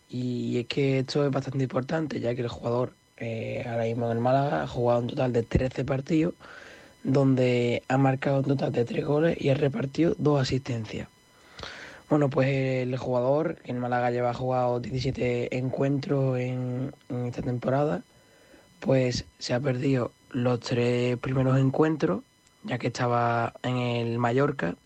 [0.08, 4.12] Y es que esto es bastante importante, ya que el jugador eh, ahora mismo en
[4.12, 6.34] el Málaga ha jugado un total de 13 partidos,
[7.02, 11.08] donde ha marcado un total de 3 goles y ha repartido 2 asistencias.
[12.08, 18.02] Bueno, pues el jugador, que en Málaga lleva jugado 17 encuentros en, esta temporada,
[18.78, 22.22] pues se ha perdido los tres primeros encuentros,
[22.62, 24.76] ya que estaba en el Mallorca,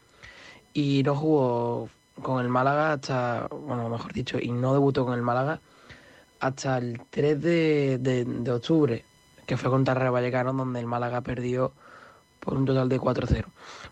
[0.73, 1.91] y no jugó
[2.23, 5.61] con el Málaga hasta, bueno, mejor dicho, y no debutó con el Málaga
[6.41, 9.05] hasta el 3 de, de octubre,
[9.47, 11.73] que fue contra Real Vallecano, donde el Málaga perdió
[12.41, 13.45] por un total de 4-0.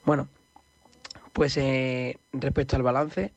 [0.07, 0.29] Bueno,
[1.39, 3.33] pues eh, respecto al balance,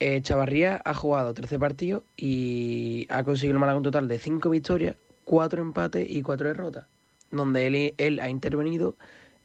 [0.00, 4.50] eh, Chavarría ha jugado 13 partidos y ha conseguido el Málaga un total de 5
[4.50, 6.86] victorias, 4 empates y 4 derrotas,
[7.30, 8.96] donde él, ha intervenido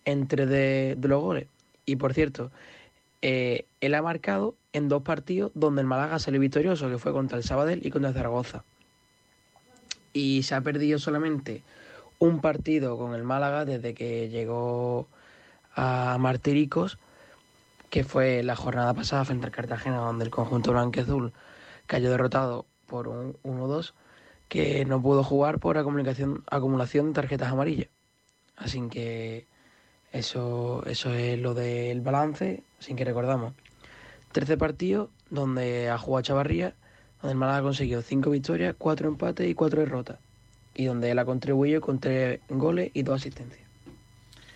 [0.05, 1.45] en 3 de, los goles.
[1.85, 2.49] Y por cierto,
[3.21, 7.37] eh, él ha marcado en dos partidos donde el Málaga salió victorioso, que fue contra
[7.37, 8.63] el Sabadell y contra Zaragoza.
[10.13, 11.61] Y se ha perdido solamente
[12.17, 15.07] un partido con el Málaga desde que llegó
[15.75, 16.97] a Martiricos
[17.95, 21.31] que fue la jornada pasada frente al Cartagena, donde el conjunto blanqueazul
[21.85, 23.93] cayó derrotado por un 1-2,
[24.49, 27.87] que no pudo jugar por acumulación, acumulación de tarjetas amarillas.
[28.57, 29.45] Así que
[30.11, 33.53] eso, eso es lo del balance, sin que recordamos.
[34.33, 36.75] 13 partidos donde ha jugado Chavarría,
[37.21, 40.19] donde el Málaga ha conseguido 5 victorias, 4 empates y 4 derrotas.
[40.73, 43.64] Y donde él ha contribuido con 3 goles y 2 asistencias.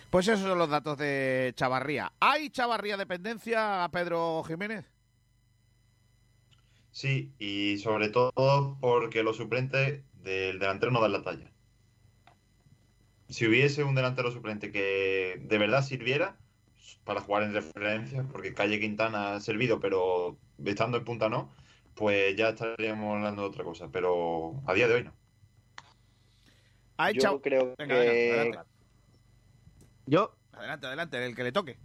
[0.10, 2.12] Pues esos son los datos de Chavarría.
[2.20, 4.86] ¿Hay Chavarría dependencia a Pedro Jiménez?
[6.92, 11.52] Sí, y sobre todo porque los suplentes del delantero no dan la talla.
[13.30, 16.38] Si hubiese un delantero suplente que de verdad sirviera
[17.04, 21.54] para jugar en referencia, porque Calle Quintana ha servido, pero estando en punta no,
[21.94, 23.90] pues ya estaríamos hablando de otra cosa.
[23.92, 25.14] Pero a día de hoy no.
[27.14, 28.52] Yo creo que
[30.10, 30.36] yo.
[30.52, 31.80] Adelante, adelante, el que le toque.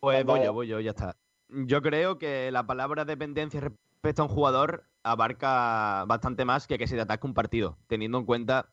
[0.00, 1.16] Pues voy yo, voy yo, ya está.
[1.48, 6.86] Yo creo que la palabra dependencia respecto a un jugador abarca bastante más que que
[6.86, 8.68] se te ataque un partido, teniendo en cuenta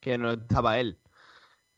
[0.00, 0.98] que no estaba él.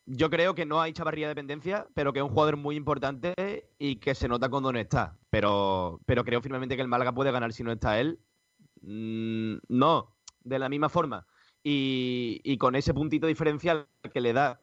[0.07, 3.35] Yo creo que no hay chavarría dependencia, pero que es un jugador muy importante
[3.79, 5.17] y que se nota cuando no está.
[5.31, 8.19] Pero, pero creo firmemente que el Málaga puede ganar si no está él.
[8.81, 11.27] Mm, no, de la misma forma.
[11.63, 14.63] Y, y, con ese puntito diferencial que le da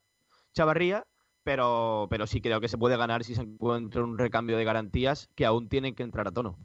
[0.56, 1.04] Chavarría,
[1.44, 5.28] pero, pero sí creo que se puede ganar si se encuentra un recambio de garantías
[5.36, 6.58] que aún tienen que entrar a tono.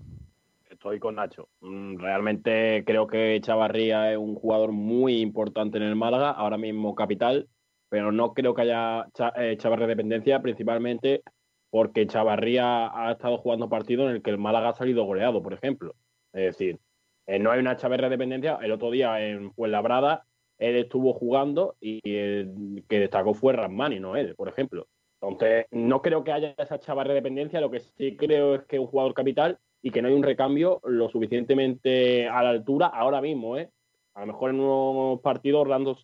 [0.70, 1.48] Estoy con Nacho.
[1.60, 6.94] Mm, realmente creo que Chavarría es un jugador muy importante en el Málaga, ahora mismo
[6.94, 7.48] capital,
[7.88, 11.22] pero no creo que haya eh, Chavarría dependencia, principalmente
[11.68, 15.52] porque Chavarría ha estado jugando partidos en el que el Málaga ha salido goleado, por
[15.52, 15.96] ejemplo.
[16.32, 16.78] Es decir,
[17.26, 18.58] eh, no hay una Chavarría dependencia.
[18.62, 20.24] El otro día en Fuenlabrada
[20.60, 24.86] él estuvo jugando y el que destacó fue Ramani, no él, por ejemplo.
[25.20, 28.76] Entonces, no creo que haya esa chavarra de dependencia, lo que sí creo es que
[28.76, 32.86] es un jugador capital y que no hay un recambio lo suficientemente a la altura
[32.86, 33.70] ahora mismo, ¿eh?
[34.14, 35.96] A lo mejor en unos partidos Orlando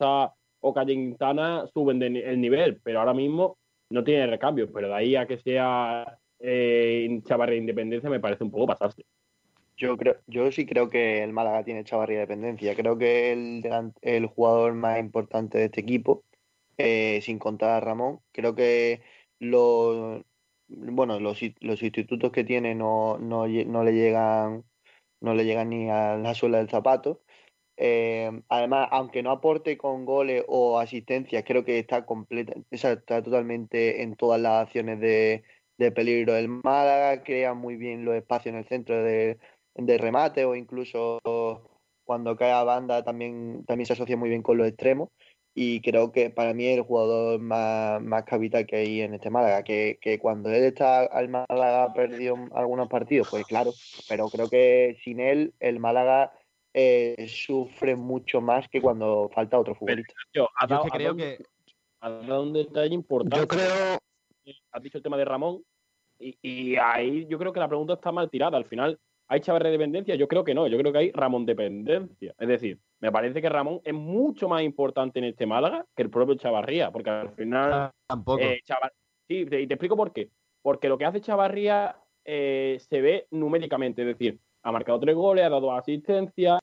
[0.61, 3.59] o Calle Quintana suben el nivel, pero ahora mismo
[3.91, 8.45] no tiene recambio, pero de ahí a que sea eh, chavarra de independencia me parece
[8.45, 9.05] un poco pasarse.
[9.77, 12.75] Yo creo, yo sí creo que el Málaga tiene Chavarría dependencia.
[12.75, 13.63] Creo que el,
[14.01, 16.25] el jugador más importante de este equipo,
[16.79, 19.03] eh, sin contar a Ramón, creo que
[19.39, 20.23] los
[20.69, 24.65] bueno, los, los institutos que tiene no, no, no, le llegan
[25.21, 27.23] no le llegan ni a la suela del zapato.
[27.77, 34.03] Eh, además, aunque no aporte con goles o asistencias, creo que está completa, está totalmente
[34.03, 35.45] en todas las acciones de,
[35.79, 39.39] de peligro del Málaga, crea muy bien los espacios en el centro de,
[39.77, 41.19] de remate o incluso
[42.05, 45.11] cuando cae a banda también, también se asocia muy bien con los extremos
[45.59, 49.31] y creo que para mí es el jugador más, más capital que hay en este
[49.31, 53.73] Málaga, que, cuando él está al Málaga ha perdido algunos partidos, pues claro,
[54.07, 56.31] pero creo que sin él el Málaga
[56.75, 60.13] eh, sufre mucho más que cuando falta otro futbolista.
[60.35, 60.47] Yo,
[60.93, 61.39] creo que
[62.01, 63.39] ha dado un detalle importante.
[63.39, 63.99] Yo creo...
[64.73, 65.65] Has dicho el tema de Ramón
[66.21, 68.59] y, y ahí yo creo que la pregunta está mal tirada.
[68.59, 70.15] Al final, ¿Hay Chavarría dependencia?
[70.15, 72.35] Yo creo que no, yo creo que hay Ramón dependencia.
[72.39, 76.11] Es decir, me parece que Ramón es mucho más importante en este Málaga que el
[76.11, 77.73] propio Chavarría, porque al final...
[77.73, 78.41] Ah, tampoco.
[78.41, 78.61] Eh,
[79.29, 80.31] sí, y te, explico por qué.
[80.63, 85.45] Porque lo que hace Chavarría eh, se ve numéricamente, es decir, ha marcado tres goles,
[85.45, 86.59] ha dado asistencia,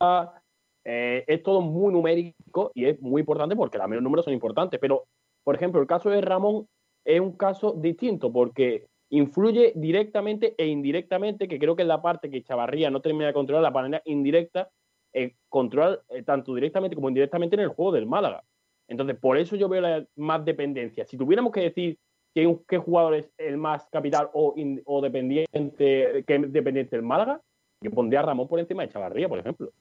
[0.85, 4.79] eh, es todo muy numérico y es muy importante porque los números son importantes.
[4.79, 5.03] Pero,
[5.43, 6.67] por ejemplo, el caso de Ramón
[7.05, 12.31] es un caso distinto porque influye directamente e indirectamente, que creo que es la parte
[12.31, 14.71] que Chavarría no termina de controlar, la manera indirecta,
[15.13, 18.43] eh, controlar eh, tanto directamente como indirectamente en el juego del Málaga.
[18.87, 21.05] Entonces, por eso yo veo más dependencia.
[21.05, 21.99] Si tuviéramos que decir
[22.33, 27.39] qué jugador es el más capital o, dependiente, que dependiente del Málaga,
[27.81, 29.71] yo pondría a Ramón por encima de Chavarría, por ejemplo.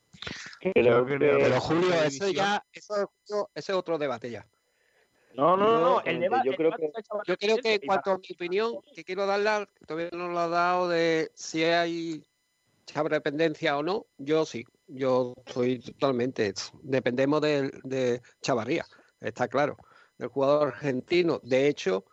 [0.74, 3.10] Pero, Julio, eso ya, eso
[3.54, 4.46] es otro debate ya.
[5.34, 6.92] No, no, no, el debate, yo, creo que,
[7.26, 10.48] yo creo que en cuanto a mi opinión, que quiero darle, todavía no lo ha
[10.48, 12.22] dado de si hay
[13.08, 18.84] dependencia o no, yo sí, yo soy totalmente, dependemos de, de Chavarría,
[19.20, 19.76] está claro,
[20.18, 21.40] del jugador argentino.
[21.42, 22.04] De hecho,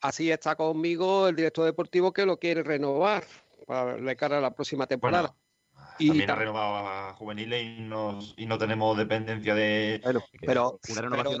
[0.00, 3.24] así está conmigo el director deportivo que lo quiere renovar
[3.66, 5.34] para de cara a la próxima temporada.
[5.98, 10.00] Y también ha renovado a juveniles y no, y no tenemos dependencia de.
[10.02, 10.78] pero, pero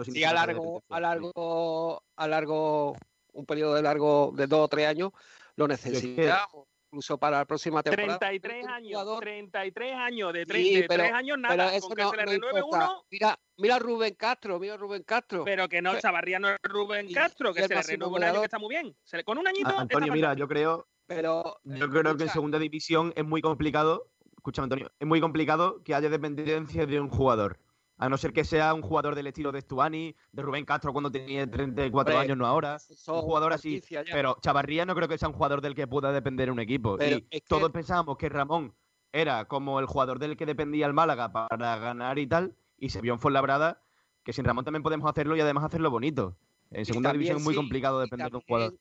[0.04, 2.96] si a largo, a largo, a largo,
[3.32, 5.10] un periodo de largo de dos o tres años,
[5.56, 6.68] lo necesitamos.
[6.90, 8.20] Incluso para la próxima temporada.
[8.20, 13.04] 33 años, 33 años, de, tres años nada, con que se le renueve uno.
[13.10, 15.42] Mira, mira Rubén Castro, mira Rubén Castro.
[15.44, 18.44] Pero que no, Chavarría no es Rubén Castro, que se le renueve un año que
[18.44, 18.96] está muy bien.
[19.24, 19.76] con un añito.
[19.76, 24.13] Antonio, mira, yo creo, pero, yo creo que en segunda división es muy complicado
[24.44, 27.58] escúchame Antonio, es muy complicado que haya dependencia de un jugador.
[27.96, 31.10] A no ser que sea un jugador del estilo de Stuani, de Rubén Castro cuando
[31.10, 32.76] tenía 34 años, no ahora.
[33.06, 33.80] Un jugador así.
[34.12, 36.98] Pero Chavarría no creo que sea un jugador del que pueda depender un equipo.
[37.00, 38.74] y todos pensábamos que Ramón
[39.12, 42.54] era como el jugador del que dependía el Málaga para ganar y tal.
[42.76, 43.80] Y se vio en Fuenlabrada
[44.24, 46.36] que sin Ramón también podemos hacerlo y además hacerlo bonito.
[46.70, 48.78] En segunda división es muy complicado depender de un jugador.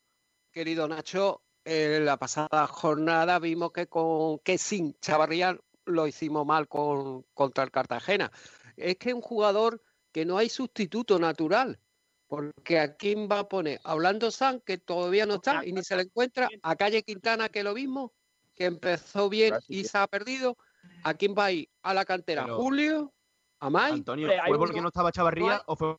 [0.51, 6.67] Querido Nacho, en la pasada jornada vimos que con que sin Chavarría lo hicimos mal
[6.67, 8.31] con, contra el Cartagena.
[8.77, 11.79] Es que es un jugador que no hay sustituto natural.
[12.27, 15.95] Porque a quién va a poner, hablando San, que todavía no está y ni se
[15.95, 18.11] le encuentra, a Calle Quintana, que lo mismo,
[18.55, 20.57] que empezó bien y se ha perdido.
[21.03, 21.69] ¿A quién va a ir?
[21.83, 22.47] A la cantera.
[22.55, 23.13] Julio,
[23.59, 23.93] a May.
[23.93, 25.97] Antonio, ¿fue porque no estaba Chavarría o fue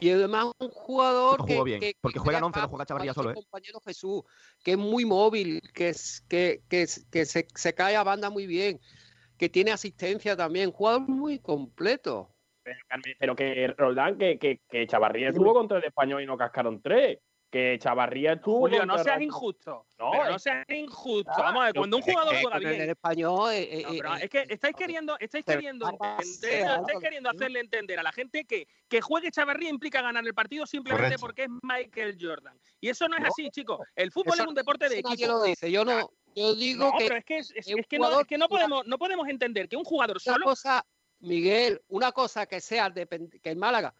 [0.00, 3.30] y además un jugador que, bien, porque juega 11, no juega Chavarría solo.
[3.30, 3.34] ¿eh?
[3.34, 4.22] compañero Jesús,
[4.64, 8.46] que es muy móvil, que, es, que, que, que se, se, cae a banda muy
[8.46, 8.80] bien,
[9.36, 12.34] que tiene asistencia también, jugador muy completo.
[13.18, 17.18] Pero, que Roldán, que, que, que Chavarría estuvo contra el español y no cascaron tres
[17.50, 18.60] que Chavarría estuvo.
[18.60, 19.84] Julio, no seas injusto.
[19.98, 21.32] No, no seas injusto.
[21.36, 22.74] Vamos a ver, cuando un jugador juega bien.
[22.74, 23.52] En el español.
[23.52, 28.02] Eh, eh, eh, es que estáis queriendo, estáis queriendo, entender, estáis queriendo hacerle entender a
[28.04, 32.56] la gente que, que juegue Chavarría implica ganar el partido simplemente porque es Michael Jordan.
[32.80, 33.80] Y eso no es así, chicos.
[33.96, 35.26] El fútbol es un deporte de equipo.
[35.26, 35.70] lo dice.
[35.70, 36.08] Yo no.
[36.36, 37.06] Yo digo que.
[37.06, 39.84] Pero es que, es, que, no, es que no, podemos, no podemos entender que un
[39.84, 40.44] jugador solo.
[40.44, 40.86] cosa,
[41.18, 43.92] Miguel, una cosa que sea que en Málaga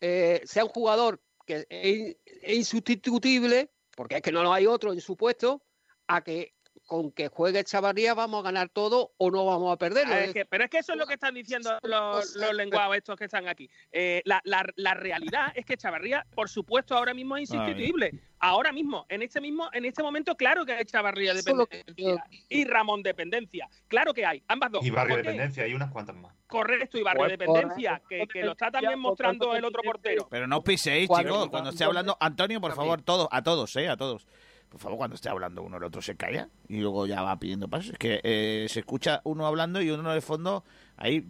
[0.00, 5.64] sea un jugador que es, insustituible, porque es que no hay otro en su puesto,
[6.06, 6.54] a que
[6.88, 10.14] con que juegue Chavarría vamos a ganar todo o no vamos a perderlo.
[10.14, 13.46] Ah, pero es que eso es lo que están diciendo los, lenguados estos que están
[13.46, 13.70] aquí.
[13.92, 18.12] Eh, la, realidad es que Chavarría, por supuesto, ahora mismo es insustituible.
[18.40, 23.02] Ahora mismo, en este mismo, en este momento, claro que hay Chavarría dependencia y Ramón
[23.02, 23.68] dependencia.
[23.86, 24.86] Claro que hay, ambas dos.
[24.86, 26.32] Y Barrio dependencia, hay unas cuantas más.
[26.46, 30.26] Correcto, y Barrio dependencia, que, lo está también mostrando el otro portero.
[30.30, 33.96] Pero no piséis, chicos, cuando esté hablando, Antonio, por favor, todos, a todos, eh, a
[33.96, 34.26] todos
[34.70, 37.68] por favor, cuando esté hablando uno, el otro se calla y luego ya va pidiendo
[37.68, 37.92] pasos.
[37.92, 40.64] Es que eh, se escucha uno hablando y uno de fondo
[40.96, 41.26] ahí.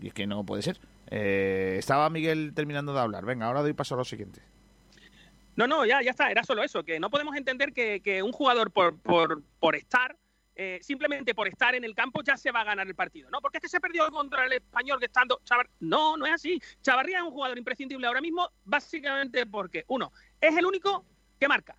[0.00, 0.78] Y es que no puede ser.
[1.08, 3.24] Eh, estaba Miguel terminando de hablar.
[3.24, 4.42] Venga, ahora doy paso a lo siguiente.
[5.56, 6.30] No, no, ya, ya está.
[6.30, 6.84] Era solo eso.
[6.84, 10.16] Que no podemos entender que, que un jugador por, por, por estar.
[10.58, 13.28] Eh, simplemente por estar en el campo ya se va a ganar el partido.
[13.30, 15.40] No, porque es que se perdió contra el español que estando
[15.80, 16.60] No, no es así.
[16.82, 21.04] Chavarría es un jugador imprescindible ahora mismo, básicamente porque, uno, es el único
[21.38, 21.76] que marca.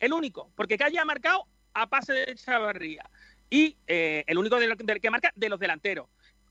[0.00, 3.08] El único, porque que haya marcado a pase de Chavarría.
[3.50, 6.08] Y eh, el único de que marca de los delanteros.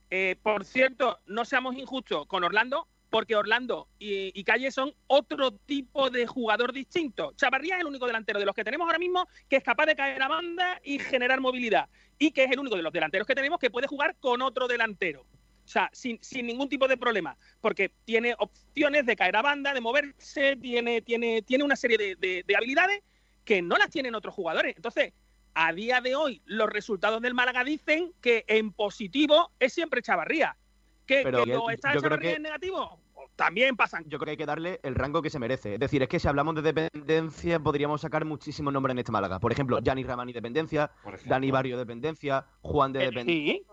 [0.10, 6.10] Eh, por cierto, no seamos injustos con Orlando, porque Orlando y, Calle son otro tipo
[6.10, 7.34] de jugador distinto.
[7.36, 9.96] Chavarría es el único delantero de los que tenemos ahora mismo que es capaz de
[9.96, 11.90] caer a banda y generar movilidad.
[12.20, 14.68] Y que es el único de los delanteros que tenemos que puede jugar con otro
[14.68, 15.22] delantero.
[15.22, 19.82] O sea, sin, ningún tipo de problema, porque tiene opciones de caer a banda, de
[19.82, 23.02] moverse, tiene, tiene, tiene una serie de habilidades
[23.46, 24.76] que no las tienen otros jugadores.
[24.76, 25.14] Entonces,
[25.54, 30.58] a día de hoy, los resultados del Málaga dicen que en positivo es siempre Chavarría.
[31.06, 33.00] ¿Que, Pero, está Chavarría en negativo?
[33.36, 34.04] También pasan.
[34.08, 35.74] Yo creo que hay que darle el rango que se merece.
[35.74, 39.40] Es decir, es que si hablamos de dependencia, podríamos sacar muchísimos nombres en este Málaga.
[39.40, 40.92] Por ejemplo, Gianni Ramani dependencia,
[41.26, 43.54] Dani Barrio dependencia, Juan de dependencia.
[43.54, 43.66] Sí,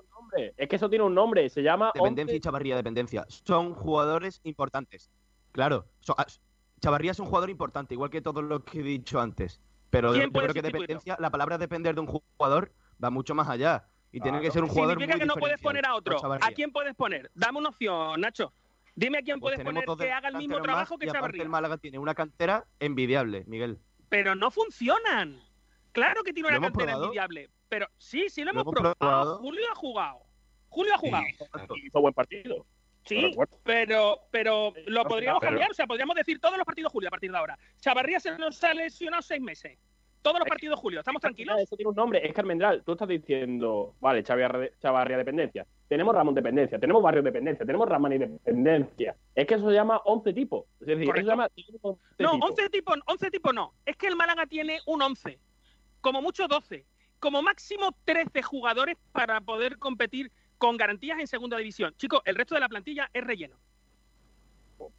[0.57, 1.93] es que eso tiene un nombre, se llama...
[1.95, 3.25] Dependencia y Chavarría dependencia.
[3.29, 5.11] Son jugadores importantes.
[5.53, 6.27] Claro, ah,
[6.83, 9.61] Chavarría es un jugador importante, igual que todos los que he dicho antes.
[9.89, 12.73] Pero yo creo que dependencia, la palabra depender de un jugador
[13.03, 13.87] va mucho más allá.
[14.11, 16.19] Y tiene que ser un jugador Significa que no puedes poner a otro.
[16.41, 17.31] ¿A quién puedes poner?
[17.35, 18.53] Dame una opción, Nacho.
[18.97, 21.45] Dime a quién pues puedes poner que haga el mismo trabajo que Chavarría.
[21.45, 23.79] el Málaga tiene una cantera envidiable, Miguel.
[24.09, 25.41] Pero no funcionan.
[25.93, 27.49] Claro que tiene una cantera envidiable.
[27.69, 29.39] Pero sí, sí lo, hemos, probado.
[29.39, 30.27] Julio ha jugado.
[30.69, 31.25] Julio ha jugado.
[31.77, 32.67] hizo buen partido.
[33.05, 33.33] Sí,
[33.65, 37.31] pero, pero lo podríamos cambiar, o sea, podríamos decir todos los partidos Julio a partir
[37.31, 37.59] de ahora.
[37.81, 39.79] Chavarría se nos ha lesionado seis meses.
[40.23, 41.59] Todos los partidos Julio, ¿estamos tranquilos?
[41.59, 42.85] Eso tiene un nombre, es Carmendral.
[42.85, 45.67] Tú estás diciendo, vale, Chavarría dependencia.
[45.89, 49.17] Tenemos Ramón dependencia, tenemos Barrio dependencia, tenemos Ramani dependencia.
[49.35, 50.65] Es que eso se llama 11 tipos.
[50.81, 51.49] Es decir, eso se llama
[52.19, 53.75] no, 11 tipos, 11 tipos no.
[53.85, 55.41] Es que el Málaga tiene un 11,
[56.01, 56.87] como mucho 12,
[57.19, 60.31] como máximo 13 jugadores para poder competir
[60.63, 61.93] con garantías en segunda división.
[61.97, 63.57] Chicos, el resto de la plantilla es relleno.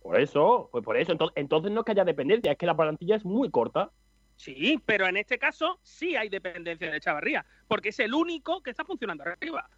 [0.02, 1.14] Por eso, pues por eso.
[1.36, 3.90] Entonces, no es que haya dependencia, es que la plantilla es muy corta.
[4.36, 8.72] Sí, pero en este caso sí hay dependencia de Chavarría, porque es el único que
[8.72, 9.70] está funcionando arriba.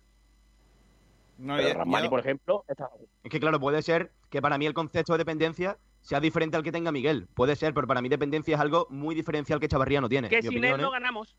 [1.37, 2.65] No, pero Ramani, por ejemplo,
[3.23, 6.63] es que claro, puede ser que para mí el concepto de dependencia sea diferente al
[6.63, 7.27] que tenga Miguel.
[7.35, 10.29] Puede ser, pero para mí dependencia es algo muy diferencial que Chavarría no tiene.
[10.29, 11.37] Que sin él no ganamos.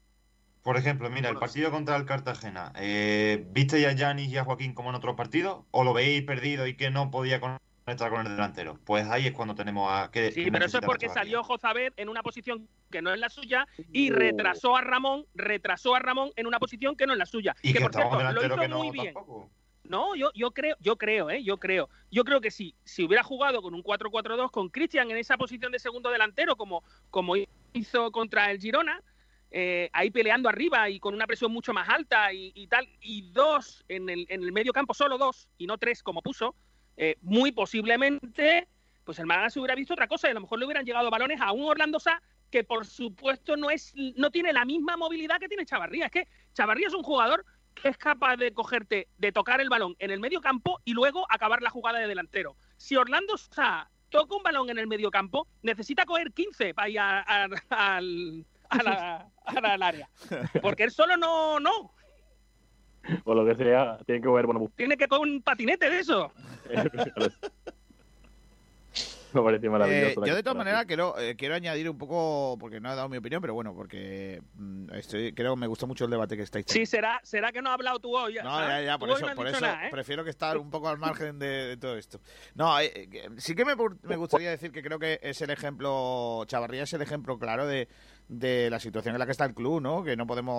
[0.67, 2.73] Por ejemplo, mira, el partido contra el Cartagena.
[2.75, 5.65] Eh, ¿Viste ya a Yanis y a Joaquín como en otros partidos?
[5.71, 8.77] ¿O lo veis perdido y que no podía conectar con el delantero?
[8.85, 10.11] Pues ahí es cuando tenemos a.
[10.11, 13.29] Que, sí, pero eso es porque salió Jozabed en una posición que no es la
[13.29, 14.17] suya y uh.
[14.17, 17.55] retrasó a Ramón, retrasó a Ramón en una posición que no es la suya.
[17.63, 19.15] Y que, por cierto, lo hizo muy bien.
[19.85, 21.45] No, yo, yo creo, yo creo, ¿eh?
[21.45, 21.89] Yo creo.
[22.11, 25.71] Yo creo que si, si hubiera jugado con un 4-4-2 con Cristian en esa posición
[25.71, 27.35] de segundo delantero, como, como
[27.73, 29.01] hizo contra el Girona,
[29.51, 33.85] eh, ahí peleando arriba y con una presión mucho más alta y, tal, y dos
[33.89, 36.55] en el, en el, medio campo, solo dos y no tres como puso,
[36.97, 38.69] eh, muy posiblemente,
[39.05, 41.11] pues el Málaga se hubiera visto otra cosa y a lo mejor le hubieran llegado
[41.11, 42.21] balones a un Orlando Sá
[42.51, 46.07] que por supuesto no es no tiene la misma movilidad que tiene Chavarría.
[46.07, 47.45] Es que Chavarría es un jugador
[47.75, 51.27] que es capaz de cogerte, de tocar el balón en el medio campo y luego
[51.31, 52.57] acabar la jugada de delantero.
[52.77, 56.99] Si Orlando Sá toca un balón en el medio campo, necesita coger 15 para ir
[56.99, 60.09] al a la, al área.
[60.63, 61.93] Porque él solo no, no.
[63.25, 64.71] O lo que sea, tiene que ver bueno.
[64.77, 66.33] Tiene que con un patinete de eso.
[69.37, 70.25] Me parece maravilloso.
[70.25, 73.09] Eh, yo de todas maneras quiero, eh, quiero añadir un poco, porque no he dado
[73.09, 76.43] mi opinión, pero bueno, porque mm, estoy, creo que me gusta mucho el debate que
[76.43, 76.87] estáis teniendo.
[76.87, 78.37] Sí, será, será que no ha hablado tú hoy.
[78.43, 79.89] No, ya, ya, por eso, por eso ¿eh?
[79.91, 82.21] prefiero que estar un poco al margen de, todo esto.
[82.55, 82.77] No,
[83.37, 87.03] sí que me, me gustaría decir que creo que es el ejemplo, Chavarría es el
[87.03, 87.89] ejemplo claro de
[88.29, 90.03] de la situación en la que está el club, ¿no?
[90.03, 90.55] Que no podemos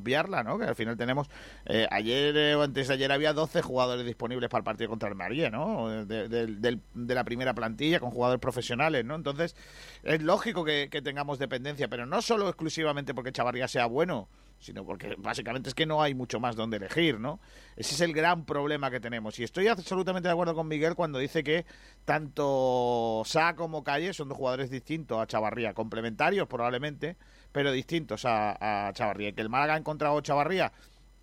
[0.00, 0.58] obviarla, ¿no?
[0.58, 1.28] Que al final tenemos...
[1.66, 5.08] Eh, ayer eh, o antes de ayer había 12 jugadores disponibles para el partido contra
[5.08, 6.04] el María, ¿no?
[6.04, 9.14] De, de, la primera plantilla con jugadores profesionales, ¿no?
[9.14, 9.54] Entonces,
[10.02, 14.28] es lógico que, que tengamos dependencia, pero no solo exclusivamente porque Chavarría sea bueno,
[14.62, 17.40] sino porque básicamente es que no hay mucho más donde elegir, ¿no?
[17.76, 19.38] Ese es el gran problema que tenemos.
[19.40, 21.66] Y estoy absolutamente de acuerdo con Miguel cuando dice que
[22.04, 27.16] tanto Sa como Calle son dos jugadores distintos a Chavarría, complementarios probablemente,
[27.50, 29.30] pero distintos a, Chavarría.
[29.30, 30.72] Y que el Málaga ha encontrado Chavarría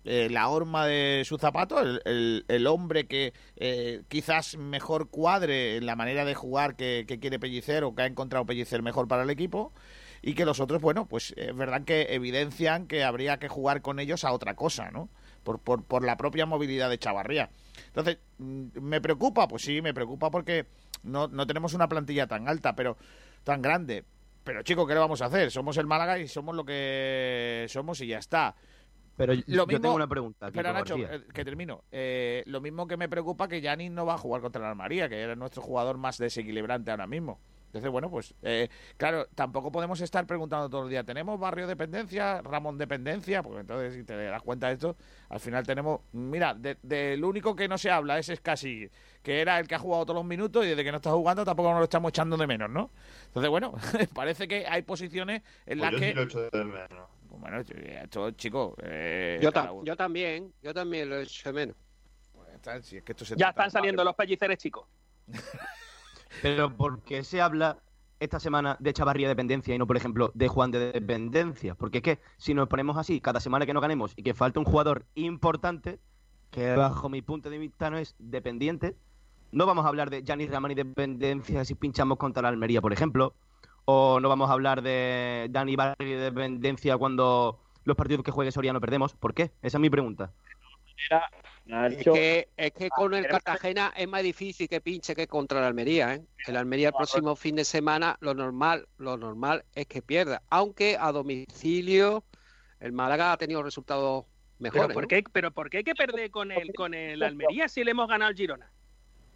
[0.04, 5.86] eh, la horma de su zapato, el, el, hombre que eh, quizás mejor cuadre en
[5.86, 9.22] la manera de jugar que, que quiere Pellicer o que ha encontrado Pellicer mejor para
[9.22, 9.72] el equipo
[10.22, 13.98] y que los otros, bueno, pues es verdad que evidencian que habría que jugar con
[13.98, 15.08] ellos a otra cosa, ¿no?
[15.42, 17.50] Por, por, por la propia movilidad de Chavarría.
[17.86, 19.48] Entonces, mm, ¿me preocupa?
[19.48, 20.66] Pues sí, me preocupa porque
[21.02, 22.96] no, no tenemos una plantilla tan alta, pero
[23.44, 24.04] tan grande.
[24.44, 25.50] Pero chico, ¿qué le vamos a hacer?
[25.50, 28.54] Somos el Málaga y somos lo que somos y ya está.
[29.16, 30.46] Pero yo tengo una pregunta.
[30.46, 31.84] Espera, Nacho, eh, que termino.
[31.92, 35.10] Eh, lo mismo que me preocupa que Yanis no va a jugar contra la Almaría,
[35.10, 37.38] que era nuestro jugador más desequilibrante ahora mismo.
[37.70, 42.42] Entonces, bueno, pues eh, claro, tampoco podemos estar preguntando todo el día, ¿tenemos barrio dependencia,
[42.42, 43.44] Ramón dependencia?
[43.44, 44.96] Porque entonces, si te das cuenta de esto,
[45.28, 48.90] al final tenemos, mira, del único que no se habla es casi
[49.22, 51.44] que era el que ha jugado todos los minutos y desde que no está jugando
[51.44, 52.90] tampoco nos lo estamos echando de menos, ¿no?
[53.26, 53.72] Entonces, bueno,
[54.14, 56.12] parece que hay posiciones en pues las que...
[56.12, 57.08] lo echo de menos.
[57.28, 58.74] Pues bueno, esto, chico...
[58.82, 59.52] Eh, yo,
[59.84, 61.76] yo también, yo también lo echo de menos.
[62.32, 62.48] Pues
[63.36, 64.88] ya están saliendo los pelliceres chicos.
[66.42, 67.78] Pero ¿por qué se habla
[68.18, 71.74] esta semana de Chavarría dependencia y no, por ejemplo, de Juan de dependencia?
[71.74, 74.60] Porque es que si nos ponemos así cada semana que no ganemos y que falta
[74.60, 75.98] un jugador importante,
[76.50, 78.96] que bajo mi punto de vista no es dependiente,
[79.52, 83.34] no vamos a hablar de Gianni Ramani dependencia si pinchamos contra la Almería, por ejemplo,
[83.84, 88.80] o no vamos a hablar de Dani Barri dependencia cuando los partidos que juegue Soriano
[88.80, 89.14] perdemos.
[89.14, 89.50] ¿Por qué?
[89.62, 90.32] Esa es mi pregunta.
[91.66, 95.68] Es que, es que con el Cartagena es más difícil que pinche que contra la
[95.68, 96.14] Almería.
[96.14, 96.22] ¿eh?
[96.46, 100.42] El Almería el próximo fin de semana lo normal, lo normal es que pierda.
[100.50, 102.24] Aunque a domicilio
[102.80, 104.24] el Málaga ha tenido resultados
[104.58, 104.88] mejores.
[104.88, 107.84] ¿Pero por qué, pero por qué hay que perder con el, con el Almería si
[107.84, 108.70] le hemos ganado al Girona?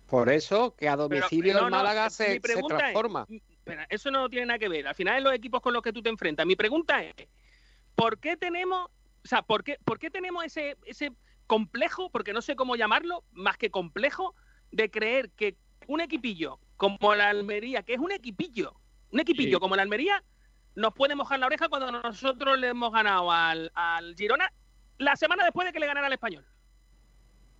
[0.07, 3.27] Por eso que a domicilio el Málaga se, transforma.
[3.89, 4.87] eso no tiene nada que ver.
[4.87, 6.47] Al final es los equipos con los que tú te enfrentas.
[6.47, 7.14] Mi pregunta es,
[7.95, 8.91] ¿por qué tenemos,
[9.25, 11.12] o sea, por qué, por qué tenemos ese, ese
[11.47, 14.34] complejo, porque no sé cómo llamarlo, más que complejo,
[14.70, 18.74] de creer que un equipillo como la Almería, que es un equipillo,
[19.11, 20.22] un equipillo como la Almería,
[20.74, 24.53] nos puede mojar la oreja cuando nosotros le hemos ganado al, al Girona
[24.99, 26.45] la semana después de que le ganara al Español.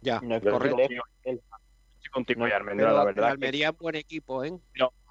[0.01, 0.77] Ya, correcto.
[2.13, 3.27] contigo, Almería, la verdad.
[3.27, 4.53] El Almería es buen equipo, ¿eh?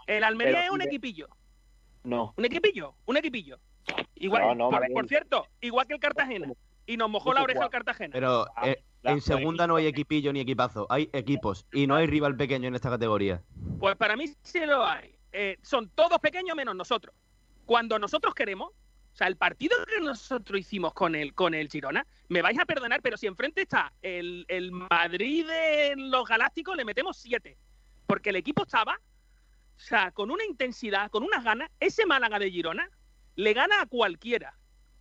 [0.08, 1.28] el Almería es un equipillo.
[2.04, 2.34] No.
[2.38, 3.60] Un equipillo, un equipillo.
[4.16, 4.58] Igual,
[4.94, 6.48] por, cierto, igual que el Cartagena
[6.86, 8.12] y nos mojó la oreja el Cartagena.
[8.14, 12.08] Pero ah, eh, en segunda no hay equipillo ni equipazo, hay equipos y no hay
[12.08, 13.42] rival pequeño en esta categoría.
[13.80, 15.16] Pues para mí sí lo hay.
[15.32, 17.16] Eh, son todos pequeños menos nosotros.
[17.66, 22.06] Cuando nosotros queremos, o sea, el partido que nosotros hicimos con el, con el Girona,
[22.30, 26.86] me vais a perdonar, pero si enfrente está el, el Madrid de los Galácticos, le
[26.86, 27.58] metemos siete.
[28.08, 29.00] Porque el equipo estaba,
[29.76, 32.90] o sea, con una intensidad, con unas ganas, ese Málaga de Girona
[33.36, 34.58] le gana a cualquiera.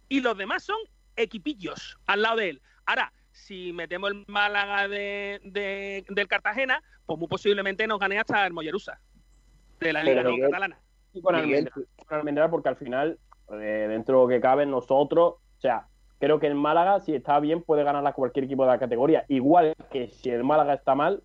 [0.08, 0.78] Y los demás son
[1.16, 2.62] equipillos al lado de él.
[2.86, 8.52] Ahora, si metemos el Málaga de, del Cartagena, pues muy posiblemente nos gane hasta el
[8.52, 9.00] Mollerusa,
[9.80, 10.78] de la Liga Catalana.
[11.22, 11.34] con
[12.08, 13.18] Almendral, porque al final,
[13.52, 15.86] eh, dentro de lo que cabe, nosotros, o sea,
[16.18, 19.24] creo que el Málaga, si está bien, puede ganar a cualquier equipo de la categoría.
[19.28, 21.22] Igual que si el Málaga está mal,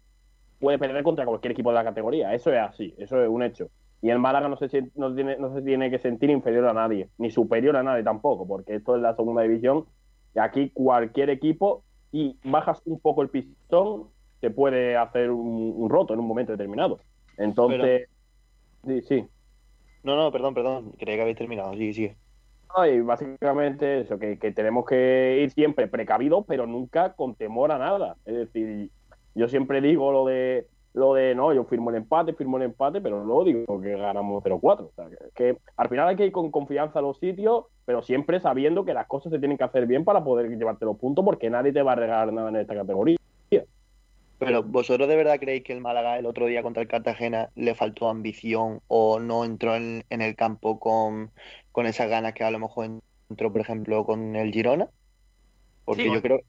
[0.59, 2.33] puede perder contra cualquier equipo de la categoría.
[2.33, 3.69] Eso es así, eso es un hecho.
[4.01, 7.09] Y el Málaga no se, no, tiene, no se tiene que sentir inferior a nadie,
[7.17, 9.85] ni superior a nadie tampoco, porque esto es la segunda división.
[10.35, 16.13] Y aquí cualquier equipo, y bajas un poco el pistón, te puede hacer un, roto
[16.13, 16.99] en un momento determinado.
[17.37, 18.07] Entonces,
[18.85, 19.27] sí, sí.
[20.03, 22.15] No, no, perdón, perdón, creía que habéis terminado, sí, sigue.
[22.91, 27.79] y básicamente eso, que, que tenemos que ir siempre precavidos, pero nunca con temor a
[27.79, 28.15] nada.
[28.25, 28.91] Es decir,
[29.33, 33.01] yo siempre digo lo de lo de no, yo firmo el empate, firmo el empate,
[33.01, 34.61] pero no digo que ganamos 0-4.
[34.61, 38.39] O sea, que, al final hay que ir con confianza a los sitios, pero siempre
[38.39, 41.49] sabiendo que las cosas se tienen que hacer bien para poder llevarte los puntos, porque
[41.49, 43.17] nadie te va a regalar nada en esta categoría.
[44.39, 47.73] Pero vosotros de verdad creéis que el Málaga el otro día contra el Cartagena le
[47.73, 51.31] faltó ambición o no entró en, el campo con,
[51.85, 54.89] esas ganas que a lo mejor entró, por ejemplo, con el Girona?
[55.85, 56.41] Porque yo creo...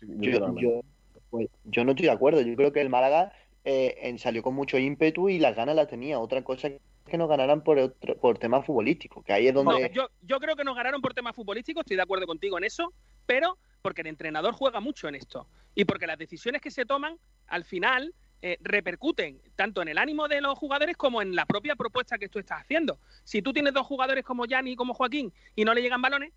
[0.00, 0.82] yo,
[1.30, 2.40] pues, yo no estoy de acuerdo.
[2.40, 3.32] Yo creo que el Málaga
[3.68, 6.18] eh, salió con mucho ímpetu y las ganas las tenía.
[6.18, 6.70] Otra cosa
[7.08, 9.90] que nos ganaran por, por temas futbolísticos, que ahí es donde...
[9.92, 12.92] yo, yo creo que nos ganaron por temas futbolísticos, estoy de acuerdo contigo en eso,
[13.26, 17.18] pero porque el entrenador juega mucho en esto y porque las decisiones que se toman
[17.46, 21.76] al final eh, repercuten tanto en el ánimo de los jugadores como en la propia
[21.76, 22.98] propuesta que tú estás haciendo.
[23.24, 26.32] Si tú tienes dos jugadores como Yanni y como Joaquín y no le llegan balones,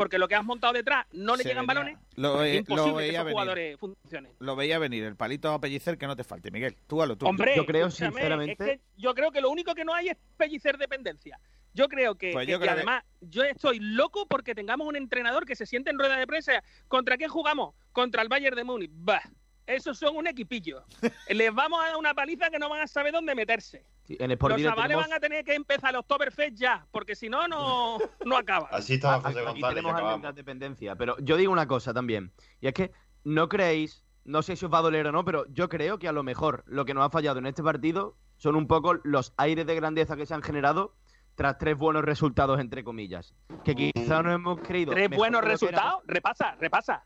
[0.00, 3.32] porque lo que has montado detrás no le llegan balones, lo, es imposible que esos
[3.32, 4.32] jugadores funcionen.
[4.38, 6.74] Lo veía venir, el palito a pellicer que no te falte, Miguel.
[6.86, 7.26] Tú a lo tú.
[7.26, 8.80] Hombre, yo creo sinceramente.
[8.96, 11.38] yo creo que lo único que no hay es pellicer dependencia.
[11.74, 15.90] Yo creo que, pues además yo estoy loco porque tengamos un entrenador que se siente
[15.90, 16.64] en rueda de prensa.
[16.88, 17.74] ¿Contra qué jugamos?
[17.92, 18.90] Contra el Bayern de Múnich.
[18.94, 19.20] Bah,
[19.66, 20.82] esos son un equipillo.
[21.28, 23.84] Les vamos a dar una paliza que no van a saber dónde meterse.
[24.18, 28.36] Los chavales van a tener que empezar los Oktoberfest ya, porque si no, no, no
[28.36, 28.68] acaba.
[28.70, 30.96] Así está José Aquí tenemos la dependencia.
[30.96, 32.92] Pero yo digo una cosa también, y es que
[33.24, 36.08] no creéis, no sé si os va a doler o no, pero yo creo que
[36.08, 39.34] a lo mejor lo que nos ha fallado en este partido son un poco los
[39.36, 40.94] aires de grandeza que se han generado
[41.34, 43.34] tras tres buenos resultados, entre comillas.
[43.64, 44.92] Que quizá no hemos creído.
[44.92, 46.02] ¿Tres buenos resultados?
[46.06, 47.04] Repasa, repasa.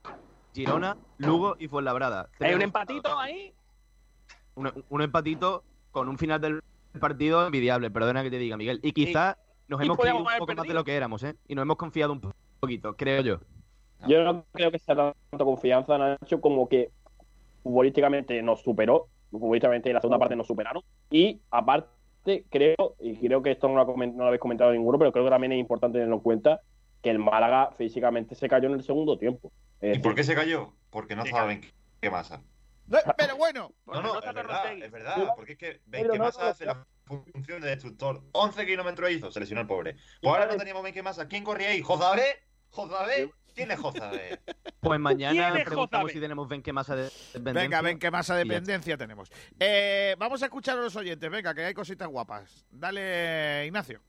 [0.54, 2.28] Girona, Lugo y Fuenlabrada.
[2.40, 3.52] ¿Hay un empatito ahí?
[4.54, 6.62] Un, empatito con un final del
[7.00, 8.80] partido envidiable, perdona que te diga, Miguel.
[8.82, 9.36] Y quizás
[9.68, 11.36] nos hemos creído un poco más de lo que éramos, ¿eh?
[11.48, 13.40] Y nos hemos confiado un poquito, creo yo.
[14.06, 16.90] Yo no creo que sea tanto confianza, Nacho, como que
[17.62, 19.08] futbolísticamente nos superó.
[19.30, 20.82] Futbolísticamente en la segunda parte nos superaron.
[21.10, 25.10] Y aparte, creo, y creo que esto no lo, no lo habéis comentado ninguno, pero
[25.10, 26.60] creo que también es importante tenerlo en cuenta,
[27.02, 29.50] que el Málaga físicamente se cayó en el segundo tiempo.
[29.80, 30.72] ¿Y por qué se cayó?
[30.90, 31.62] Porque no saben
[32.00, 32.42] qué pasa.
[33.16, 33.72] Pero bueno.
[33.86, 38.22] No, no, es verdad, es verdad, porque es que Benquemasa hace la función de destructor.
[38.32, 39.96] 11 kilómetros hizo, se lesionó el pobre.
[40.20, 41.28] Pues ahora no teníamos Benquemasa.
[41.28, 41.82] ¿Quién corría ahí?
[41.82, 42.44] ¿Jozabé?
[42.70, 43.30] ¿Jozabé?
[43.54, 44.40] ¿Quién es Jozabé?
[44.84, 47.62] Pues mañana preguntamos si tenemos Benquemasa de dependencia.
[47.62, 49.30] Venga, Benquemasa de dependencia tenemos.
[49.58, 52.66] Eh, vamos a escuchar a los oyentes, venga, que hay cositas guapas.
[52.70, 54.02] Dale, Ignacio.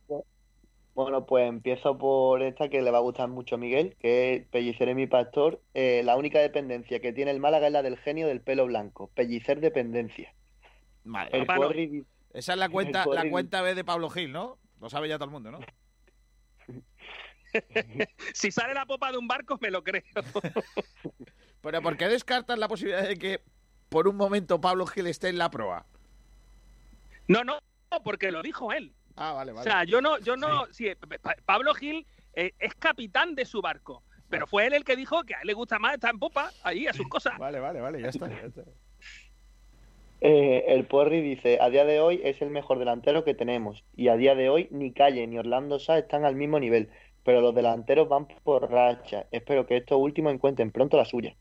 [0.95, 4.47] Bueno, pues empiezo por esta que le va a gustar mucho a Miguel, que es
[4.47, 5.61] Pellicer es mi pastor.
[5.73, 9.11] Eh, la única dependencia que tiene el Málaga es la del genio del pelo blanco.
[9.13, 10.33] Pellicer dependencia.
[11.03, 11.45] Vale,
[12.33, 14.57] Esa es la cuenta, la cuenta B de Pablo Gil, ¿no?
[14.79, 15.59] Lo sabe ya todo el mundo, ¿no?
[18.33, 20.01] si sale la popa de un barco, me lo creo.
[21.61, 23.41] Pero ¿por qué descartas la posibilidad de que
[23.89, 25.85] por un momento Pablo Gil esté en la proa?
[27.27, 27.59] No, no,
[28.05, 28.93] porque lo dijo él.
[29.15, 29.69] Ah, vale, vale.
[29.69, 30.91] O sea, yo no, yo no, sí.
[31.45, 35.35] Pablo Gil eh, es capitán de su barco, pero fue él el que dijo que
[35.35, 37.37] a él le gusta más estar en popa, ahí a sus cosas.
[37.39, 38.29] Vale, vale, vale, ya está.
[40.21, 44.07] Eh, el Porri dice, a día de hoy es el mejor delantero que tenemos y
[44.07, 46.89] a día de hoy ni Calle ni Orlando Sá están al mismo nivel,
[47.23, 49.27] pero los delanteros van por racha.
[49.31, 51.35] Espero que estos últimos encuentren pronto la suya.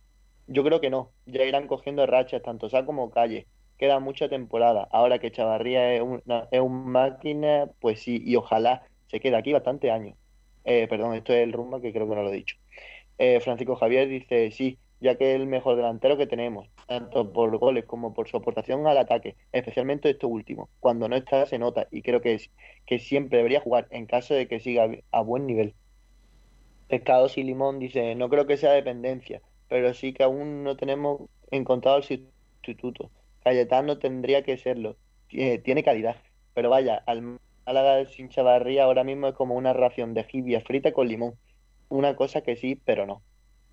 [0.49, 3.47] Yo creo que no, ya irán cogiendo rachas tanto Sá como Calle
[3.79, 4.89] queda mucha temporada.
[4.91, 6.03] Ahora que Chavarría es,
[6.51, 10.17] es un máquina, pues sí, y ojalá se quede aquí bastante años.
[10.65, 12.57] Eh, perdón, esto es el rumbo que creo que no lo he dicho.
[13.19, 17.57] Eh, Francisco Javier dice, sí, ya que es el mejor delantero que tenemos, tanto por
[17.59, 20.71] goles como por su aportación al ataque, especialmente esto último.
[20.81, 22.51] Cuando no está se nota y creo que, es,
[22.87, 25.75] que siempre debería jugar en caso de que siga a buen nivel.
[26.89, 31.23] Pescados y Limón dice, no creo que sea dependencia, pero sí que aún no tenemos
[31.51, 33.11] encontrado el sustituto.
[33.45, 34.97] Cayetano tendría que serlo.
[35.29, 36.17] tiene calidad.
[36.55, 40.93] Pero vaya, al Málaga sin Chavarría ahora mismo es como una ración de jibia frita
[40.93, 41.35] con limón.
[41.89, 43.23] Una cosa que sí, pero no.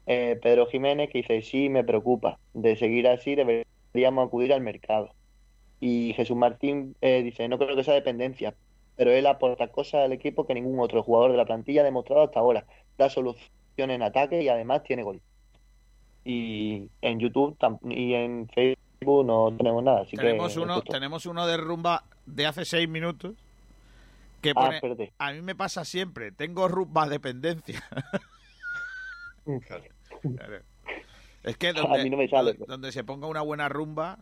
[0.07, 2.39] Eh, Pedro Jiménez que dice, sí, me preocupa.
[2.53, 5.13] De seguir así deberíamos acudir al mercado.
[5.79, 8.55] Y Jesús Martín eh, dice, no creo que sea dependencia,
[8.95, 12.23] pero él aporta cosas al equipo que ningún otro jugador de la plantilla ha demostrado
[12.23, 12.65] hasta ahora.
[12.97, 15.21] Da solución en ataque y además tiene gol.
[16.23, 17.57] Y en YouTube
[17.89, 20.05] y en Facebook no tenemos nada.
[20.05, 23.33] tenemos, uno, tenemos uno de rumba de hace seis minutos
[24.41, 24.79] que ah,
[25.19, 27.83] a mí me pasa siempre, tengo rumba dependencia.
[31.43, 34.19] Es que donde, donde, se ponga una buena rumba.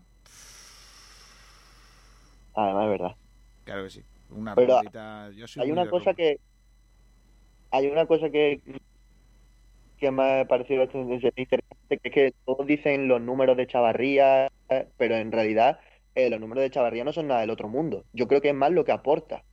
[2.56, 3.16] Además, es verdad.
[3.66, 4.04] Claro que sí.
[4.32, 4.80] Una Pero
[5.58, 6.40] hay una cosa que.
[7.72, 8.62] Hay una cosa que
[10.00, 14.52] que me ha parecido interesante, que es que todos dicen los números de Chavarría,
[14.97, 15.80] pero en realidad
[16.16, 18.06] eh, los números de Chavarría no son nada del otro mundo.
[18.14, 19.43] Yo creo que es más lo que aporta,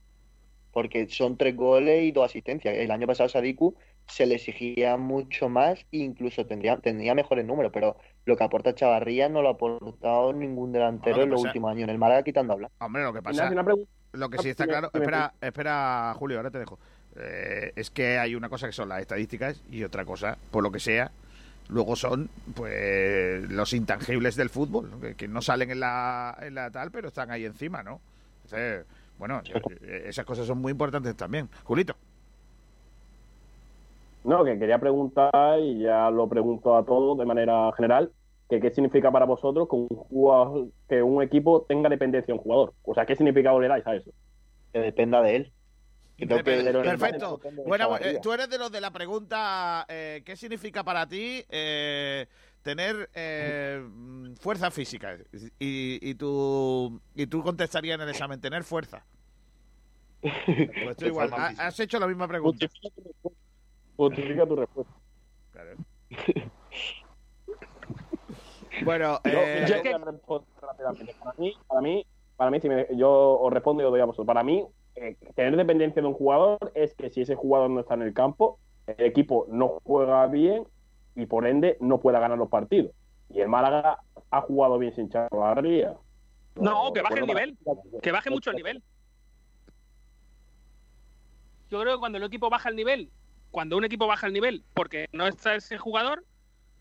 [0.71, 2.75] porque son tres goles y dos asistencias.
[2.75, 3.75] El año pasado Sadiku
[4.07, 8.75] se le exigía mucho más e incluso tendría, tendría mejores números, pero lo que aporta
[8.75, 11.83] Chavarría no lo ha aportado ningún delantero en los últimos años.
[11.83, 12.71] En el Málaga quitando habla.
[12.79, 13.51] Hombre, lo que pasa...
[14.13, 14.89] Lo que sí está claro...
[14.93, 16.79] Espera, espera, Julio, ahora te dejo.
[17.19, 20.71] Eh, es que hay una cosa que son las estadísticas y otra cosa, por lo
[20.71, 21.11] que sea,
[21.69, 26.91] luego son pues los intangibles del fútbol, que, no salen en la, en la, tal,
[26.91, 27.99] pero están ahí encima, ¿no?
[29.19, 29.41] bueno,
[29.81, 31.49] eh, esas cosas son muy importantes también.
[31.63, 31.95] Julito.
[34.23, 38.11] No, que quería preguntar, y ya lo pregunto a todos de manera general,
[38.49, 42.73] que qué significa para vosotros que un, que un equipo tenga dependencia de un jugador.
[42.83, 44.11] O sea, ¿qué significado le dais a eso?
[44.71, 45.51] Que dependa de él.
[46.17, 47.39] Perfecto.
[47.65, 52.25] Bueno, eh, tú eres de los de la pregunta, eh, ¿qué significa para ti eh,
[52.63, 53.09] tener
[54.39, 55.15] fuerza física?
[55.59, 59.05] Y, y, tú, y tú contestarías en el examen, tener fuerza.
[60.21, 62.65] Pues tú igual, has hecho la misma pregunta.
[63.95, 64.93] Justifica tu respuesta.
[65.51, 65.75] Claro.
[68.83, 69.91] bueno, yo, que...
[69.91, 72.05] para mí, para mí,
[72.35, 74.25] para mí, si me, yo os respondo y os doy a vosotros.
[74.25, 74.65] Para mí,
[74.99, 78.13] eh, tener dependencia de un jugador es que si ese jugador no está en el
[78.15, 80.65] campo, el equipo no juega bien
[81.15, 82.91] y por ende no pueda ganar los partidos.
[83.29, 83.99] Y el Málaga
[84.31, 85.93] ha jugado bien sin Chavarría.
[86.55, 87.57] No, que baje el nivel,
[88.01, 88.81] que baje mucho el nivel.
[91.69, 93.11] Yo creo que cuando el equipo baja el nivel,
[93.51, 96.25] cuando un equipo baja el nivel porque no está ese jugador,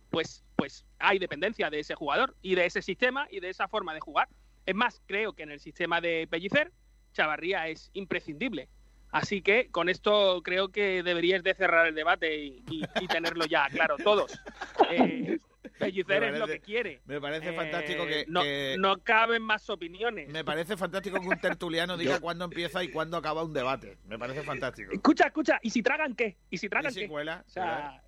[0.09, 3.93] pues, pues hay dependencia de ese jugador y de ese sistema y de esa forma
[3.93, 4.29] de jugar.
[4.65, 6.73] Es más, creo que en el sistema de Pellicer
[7.17, 8.69] Chavarría es imprescindible.
[9.11, 12.63] Así que con esto creo que deberíais de cerrar el debate y,
[13.09, 14.39] tenerlo ya claro todos.
[14.91, 15.39] Eh,
[15.79, 17.01] Pellicer es lo que quiere.
[17.07, 18.43] Me parece fantástico que no,
[18.79, 20.29] no, caben más opiniones.
[20.29, 23.97] Me parece fantástico que un tertuliano diga cuándo empieza y cuándo acaba un debate.
[24.07, 24.93] Me parece fantástico.
[24.93, 26.37] Escucha, escucha, ¿y si tragan qué?
[26.51, 27.09] ¿Y si tragan ¿Y si qué?
[27.09, 28.03] Cuela, o sea,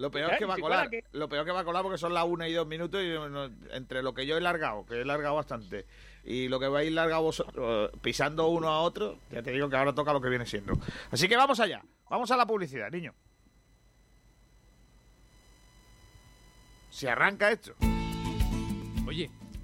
[0.00, 0.90] lo peor es que va a colar.
[1.12, 3.12] Lo peor que va a colar porque son las una y dos minutos y
[3.74, 5.84] entre lo que yo he largado, que he largado bastante,
[6.24, 9.68] y lo que vais a ir largado vosotros, pisando uno a otro, ya te digo
[9.68, 10.72] que ahora toca lo que viene siendo.
[11.10, 11.82] Así que vamos allá.
[12.08, 13.14] Vamos a la publicidad, niño.
[16.88, 17.74] Se arranca esto.
[19.06, 19.30] Oye,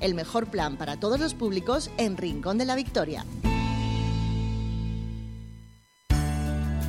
[0.00, 3.24] el mejor plan para todos los públicos en Rincón de la Victoria.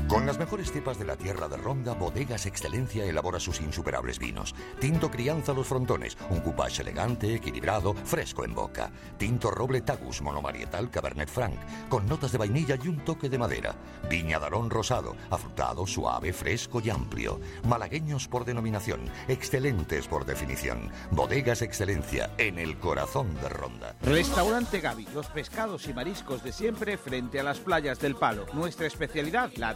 [0.10, 4.56] Con las mejores cepas de la tierra de Ronda, Bodegas Excelencia elabora sus insuperables vinos.
[4.80, 8.92] Tinto Crianza Los Frontones, un coupage elegante, equilibrado, fresco en boca.
[9.20, 11.54] Tinto Roble Tagus Monomarietal Cabernet Franc,
[11.90, 13.76] con notas de vainilla y un toque de madera.
[14.10, 17.40] Viña Darón Rosado, afrutado, suave, fresco y amplio.
[17.68, 20.90] Malagueños por denominación, excelentes por definición.
[21.12, 23.96] Bodegas Excelencia, en el corazón de Ronda.
[24.02, 28.48] Restaurante Gaby, los pescados y mariscos de siempre frente a las playas del Palo.
[28.54, 29.76] Nuestra especialidad, la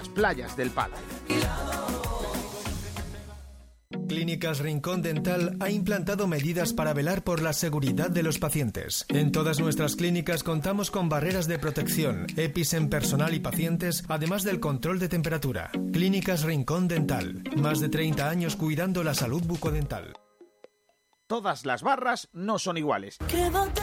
[0.00, 0.94] las playas del Palo.
[4.08, 9.04] Clínicas Rincón Dental ha implantado medidas para velar por la seguridad de los pacientes.
[9.08, 14.42] En todas nuestras clínicas contamos con barreras de protección, EPIs en personal y pacientes, además
[14.42, 15.70] del control de temperatura.
[15.92, 17.42] Clínicas Rincón Dental.
[17.56, 20.14] Más de 30 años cuidando la salud bucodental.
[21.26, 23.18] Todas las barras no son iguales.
[23.28, 23.82] Quédate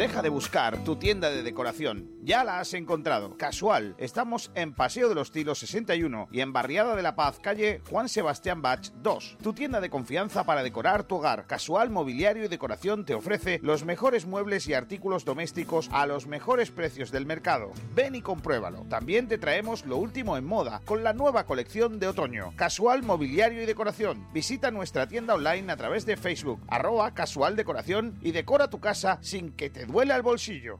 [0.00, 2.08] Deja de buscar tu tienda de decoración.
[2.22, 3.36] Ya la has encontrado.
[3.36, 3.94] Casual.
[3.98, 8.08] Estamos en Paseo de los Tilos 61 y en Barriada de la Paz, calle Juan
[8.08, 9.36] Sebastián Bach 2.
[9.42, 11.46] Tu tienda de confianza para decorar tu hogar.
[11.46, 16.70] Casual Mobiliario y Decoración te ofrece los mejores muebles y artículos domésticos a los mejores
[16.70, 17.70] precios del mercado.
[17.94, 18.86] Ven y compruébalo.
[18.88, 22.54] También te traemos lo último en moda con la nueva colección de otoño.
[22.56, 24.26] Casual Mobiliario y Decoración.
[24.32, 29.18] Visita nuestra tienda online a través de Facebook, arroba casual decoración y decora tu casa
[29.20, 30.78] sin que te duele al bolsillo.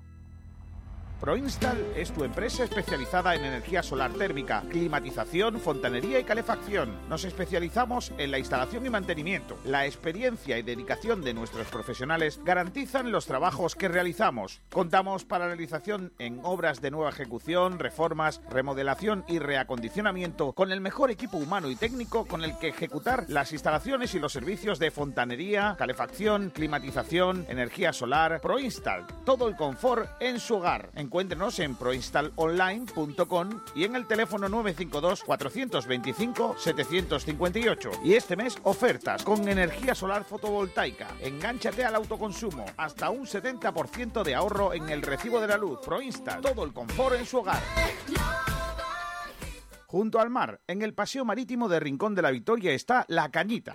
[1.20, 6.96] ProInstall es tu empresa especializada en energía solar térmica, climatización, fontanería y calefacción.
[7.10, 9.58] Nos especializamos en la instalación y mantenimiento.
[9.64, 14.62] La experiencia y dedicación de nuestros profesionales garantizan los trabajos que realizamos.
[14.70, 21.10] Contamos para realización en obras de nueva ejecución, reformas, remodelación y reacondicionamiento con el mejor
[21.10, 25.74] equipo humano y técnico con el que ejecutar las instalaciones y los servicios de fontanería,
[25.78, 29.06] calefacción, climatización, energía solar, ProInstall.
[29.26, 30.88] Todo el confort en su hogar.
[31.10, 37.90] Encuéntrenos en proinstallonline.com y en el teléfono 952 425 758.
[38.04, 41.08] Y este mes ofertas con energía solar fotovoltaica.
[41.20, 42.64] Engánchate al autoconsumo.
[42.76, 45.80] Hasta un 70% de ahorro en el recibo de la luz.
[45.84, 46.42] Proinstall.
[46.42, 47.60] Todo el confort en su hogar.
[49.86, 53.74] Junto al mar, en el paseo marítimo de Rincón de la Victoria está La Cañita.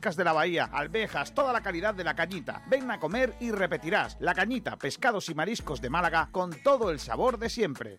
[0.00, 2.62] de la bahía, alvejas, toda la calidad de la cañita.
[2.68, 4.16] Ven a comer y repetirás.
[4.18, 7.98] La cañita, pescados y mariscos de Málaga con todo el sabor de siempre.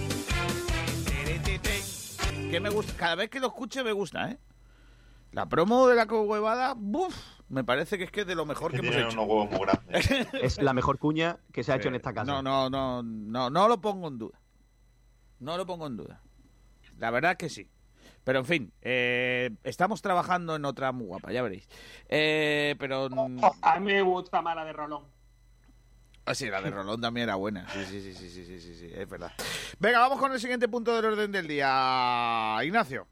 [2.51, 4.37] Que me gusta, cada vez que lo escuche me gusta, ¿eh?
[5.31, 7.15] La promo de la huevada, ¡buf!
[7.47, 9.21] Me parece que es que es de lo mejor que, hemos hecho.
[9.21, 10.11] Unos huevos muy grandes.
[10.33, 12.29] es la mejor cuña que se ha hecho en esta casa.
[12.29, 14.41] No, no, no, no, no lo pongo en duda.
[15.39, 16.21] No lo pongo en duda.
[16.97, 17.69] La verdad que sí.
[18.25, 21.67] Pero en fin, eh, estamos trabajando en otra muy guapa, ya veréis.
[22.09, 23.07] Eh, pero.
[23.61, 25.05] a mí me gusta más la de Rolón.
[26.25, 27.67] Ah, sí, la de Rolón también era buena.
[27.69, 29.31] Sí, sí, sí, sí, sí, sí, sí, sí, es verdad.
[29.79, 32.57] Venga, vamos con el siguiente punto del orden del día.
[32.63, 33.07] Ignacio.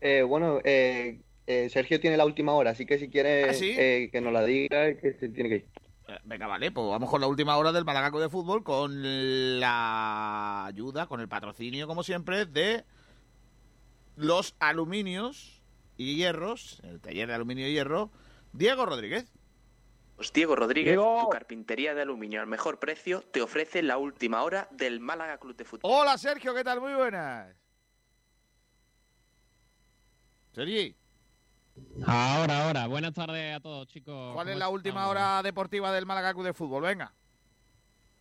[0.00, 3.74] Eh, bueno, eh, eh, Sergio tiene la última hora, así que si quiere ¿Ah, sí?
[3.76, 5.66] eh, que nos la diga, que se tiene que ir.
[6.08, 10.66] Eh, Venga, vale, pues vamos con la última hora del Malagaco de Fútbol con la
[10.66, 12.84] ayuda, con el patrocinio, como siempre, de
[14.16, 15.62] los aluminios
[15.96, 18.10] y hierros, el taller de aluminio y hierro,
[18.52, 19.32] Diego Rodríguez.
[20.16, 21.22] Pues Diego Rodríguez, Diego.
[21.24, 25.56] tu carpintería de aluminio al mejor precio, te ofrece la última hora del Málaga Club
[25.56, 25.90] de Fútbol.
[25.92, 26.80] Hola Sergio, ¿qué tal?
[26.80, 27.54] Muy buenas.
[30.52, 30.94] Sergi,
[32.06, 32.86] Ahora, ahora.
[32.86, 34.32] Buenas tardes a todos, chicos.
[34.34, 35.10] ¿cuál es ¿Cómo la última estamos?
[35.10, 36.84] hora deportiva del Málaga Club de Fútbol?
[36.84, 37.12] Venga.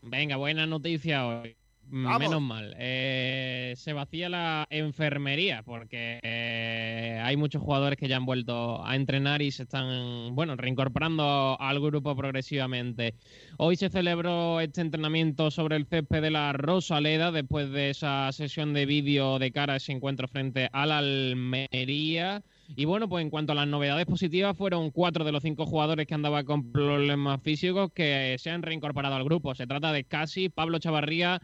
[0.01, 1.55] Venga, buena noticia hoy.
[1.89, 2.75] Menos mal.
[2.79, 8.95] Eh, se vacía la enfermería porque eh, hay muchos jugadores que ya han vuelto a
[8.95, 13.15] entrenar y se están, bueno, reincorporando al grupo progresivamente.
[13.57, 18.73] Hoy se celebró este entrenamiento sobre el césped de la Rosaleda después de esa sesión
[18.73, 22.43] de vídeo de cara a ese encuentro frente al Almería.
[22.75, 26.07] Y bueno, pues en cuanto a las novedades positivas, fueron cuatro de los cinco jugadores
[26.07, 29.53] que andaban con problemas físicos que se han reincorporado al grupo.
[29.53, 31.39] Se trata de Casi, Pablo Chavarría,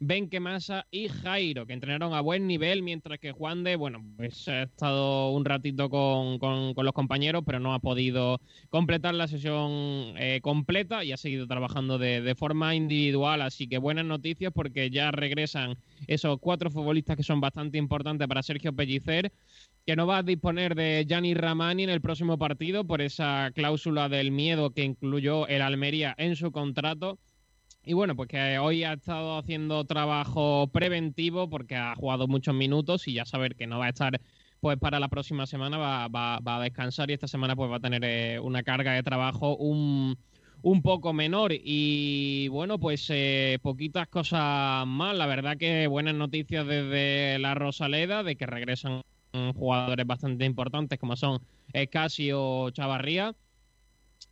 [0.00, 4.46] Benque Massa y Jairo, que entrenaron a buen nivel, mientras que Juan de, bueno, pues
[4.48, 8.40] ha estado un ratito con, con- con los compañeros, pero no ha podido
[8.70, 13.42] completar la sesión eh, completa y ha seguido trabajando de, de forma individual.
[13.42, 15.76] Así que buenas noticias porque ya regresan
[16.06, 19.32] esos cuatro futbolistas que son bastante importantes para Sergio Pellicer
[19.86, 24.08] que no va a disponer de Gianni Ramani en el próximo partido por esa cláusula
[24.08, 27.18] del miedo que incluyó el Almería en su contrato.
[27.86, 33.06] Y bueno, pues que hoy ha estado haciendo trabajo preventivo porque ha jugado muchos minutos
[33.08, 34.20] y ya saber que no va a estar
[34.60, 37.76] pues para la próxima semana va, va- va a descansar y esta semana pues va
[37.76, 40.16] a tener eh, una carga de trabajo un,
[40.62, 41.52] un poco menor.
[41.54, 45.14] Y bueno pues eh, poquitas cosas más.
[45.16, 49.02] La verdad que buenas noticias desde la Rosaleda de que regresan
[49.54, 51.40] jugadores bastante importantes como son
[51.90, 53.34] Casi o Chavarría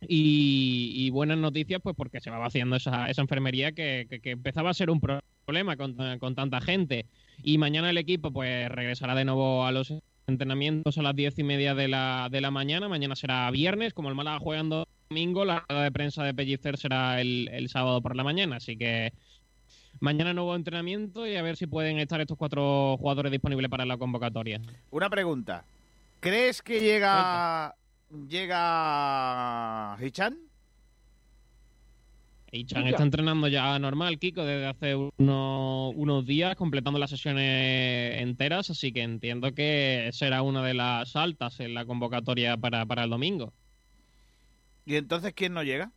[0.07, 4.31] y, y buenas noticias pues porque se va vaciando esa, esa enfermería que, que- que
[4.31, 7.05] empezaba a ser un pro- problema con, con tanta gente
[7.43, 9.93] y mañana el equipo pues regresará de nuevo a los
[10.27, 12.87] entrenamientos a las diez y media de la, de la mañana.
[12.87, 14.63] Mañana será viernes, como el Málaga juega
[15.09, 18.55] domingo, la rueda de prensa de Pellicer será el, el sábado por la mañana.
[18.55, 19.11] Así que
[19.99, 23.97] mañana nuevo entrenamiento y a ver si pueden estar estos cuatro jugadores disponibles para la
[23.97, 24.61] convocatoria.
[24.91, 25.65] Una pregunta.
[26.21, 27.75] ¿Crees que llega
[28.29, 30.37] llega Hichan?
[32.51, 38.91] Hichan está entrenando ya normal, Kiko, desde hace unos días, completando las sesiones enteras, así
[38.91, 43.53] que entiendo que será una de las altas en la convocatoria para, para el domingo.
[44.85, 45.91] ¿Y entonces quién no llega?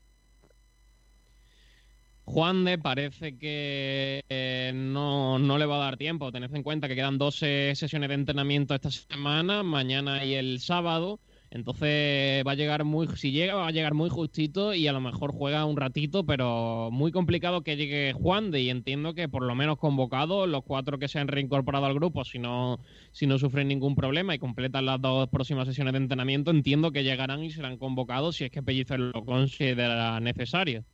[2.24, 6.32] Juan de parece que eh, no, no, le va a dar tiempo.
[6.32, 11.20] Tened en cuenta que quedan 12 sesiones de entrenamiento esta semana, mañana y el sábado.
[11.50, 15.00] Entonces va a llegar muy, si llega, va a llegar muy justito y a lo
[15.00, 19.42] mejor juega un ratito, pero muy complicado que llegue Juan de y entiendo que por
[19.42, 22.80] lo menos convocado los cuatro que se han reincorporado al grupo, si no,
[23.12, 27.04] si no sufren ningún problema y completan las dos próximas sesiones de entrenamiento, entiendo que
[27.04, 30.84] llegarán y serán convocados si es que Pellicer lo considera necesario.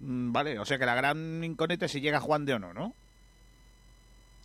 [0.00, 2.72] Mm, vale, o sea que la gran incógnita es si llega Juan de o no,
[2.72, 2.94] ¿no?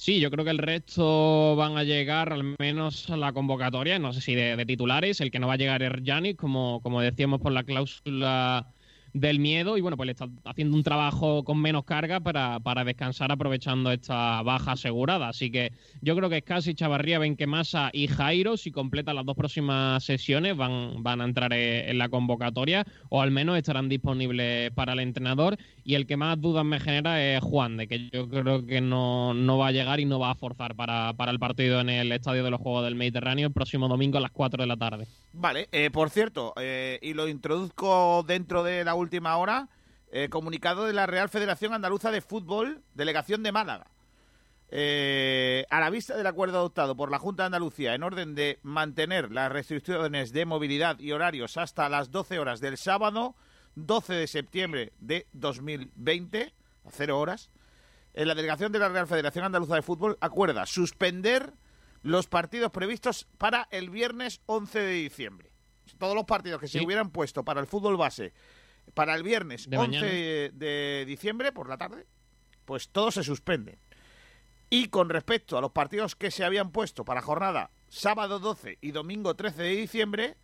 [0.03, 4.11] Sí, yo creo que el resto van a llegar al menos a la convocatoria, no
[4.11, 7.39] sé si de, titulares, el que no va a llegar es Janis, como, como decíamos
[7.39, 8.73] por la cláusula
[9.13, 12.83] del miedo y bueno, pues le está haciendo un trabajo con menos carga para, para
[12.83, 15.29] descansar aprovechando esta baja asegurada.
[15.29, 20.03] Así que yo creo que casi Chavarría, Benquemasa y Jairo, si completan las dos próximas
[20.03, 24.93] sesiones, van, van a entrar eh, en la convocatoria o al menos estarán disponibles para
[24.93, 25.57] el entrenador.
[25.83, 29.33] Y el que más dudas me genera es Juan, de que yo creo que no,
[29.33, 32.11] no va a llegar y no va a forzar para, para el partido en el
[32.11, 35.07] Estadio de los Juegos del Mediterráneo el próximo domingo a las 4 de la tarde.
[35.33, 39.69] Vale, eh, por cierto, eh, y lo introduzco dentro de la última hora,
[40.11, 43.87] eh, comunicado de la Real Federación Andaluza de Fútbol, delegación de Málaga.
[44.71, 49.31] a la vista del acuerdo adoptado por la Junta de Andalucía en orden de mantener
[49.31, 53.35] las restricciones de movilidad y horarios hasta las 12 horas del sábado
[53.75, 56.53] 12 de septiembre de 2020,
[56.85, 57.49] a cero horas,
[58.13, 61.53] la delegación de la Real Federación Andaluza de Fútbol acuerda suspender
[62.03, 65.51] los partidos previstos para el viernes 11 de diciembre.
[65.97, 68.33] Todos los partidos que se hubieran puesto para el fútbol base
[68.93, 72.05] para el viernes 11 de diciembre por la tarde,
[72.65, 73.77] pues todos se suspenden.
[74.69, 78.91] Y con respecto a los partidos que se habían puesto para jornada sábado 12 y
[78.91, 80.35] domingo 13 de diciembre,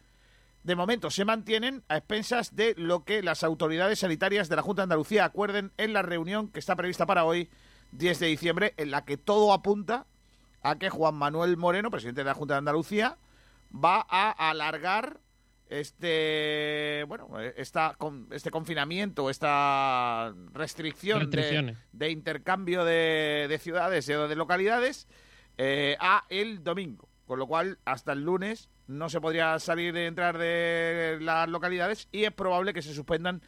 [0.63, 4.81] de momento se mantienen a expensas de lo que las autoridades sanitarias de la Junta
[4.81, 7.49] de Andalucía acuerden en la reunión que está prevista para hoy,
[7.93, 10.05] 10 de diciembre, en la que todo apunta
[10.61, 13.17] a que Juan Manuel Moreno, presidente de la Junta de Andalucía,
[13.73, 15.21] va a alargar
[15.69, 17.95] este bueno esta
[18.31, 25.07] este confinamiento esta restricción de, intercambio de, ciudades o de localidades
[25.57, 30.07] eh, a el domingo con lo cual hasta el lunes no se podría salir de
[30.07, 33.41] entrar de las localidades y es probable que se suspendan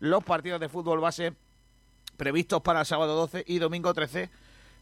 [0.00, 1.34] los partidos de fútbol base
[2.16, 4.30] previstos para el sábado 12 y domingo 13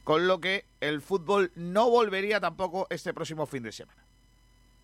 [0.04, 4.05] con lo que el fútbol no volvería tampoco este próximo fin de semana.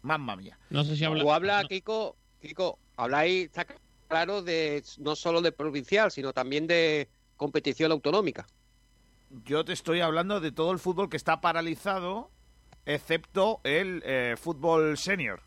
[0.02, 0.58] Mamma mía.
[0.70, 1.24] No sé si habla...
[1.24, 3.66] O habla, Kiko, Kiko, habláis, está
[4.08, 8.46] claro, de no solo de provincial, sino también de competición autonómica.
[9.44, 12.30] Yo te estoy hablando de todo el fútbol que está paralizado,
[12.84, 15.40] excepto el eh, fútbol senior.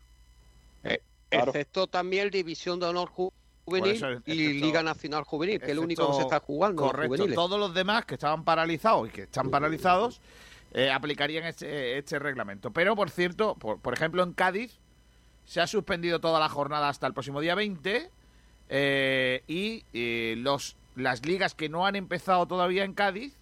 [0.82, 1.00] Eh,
[1.30, 6.08] excepto también el División de Honor juvenil y Liga Nacional Juvenil, que es el único
[6.08, 6.82] que se está jugando.
[6.82, 10.20] Correcto, todos los demás que estaban paralizados y que están paralizados
[10.76, 12.70] eh, aplicarían este, este, reglamento.
[12.70, 14.78] Pero, por cierto, por, ejemplo, en Cádiz
[15.46, 18.10] se ha suspendido toda la jornada hasta el próximo día 20
[18.68, 23.34] eh, y eh, los, las ligas que no han empezado todavía en Cádiz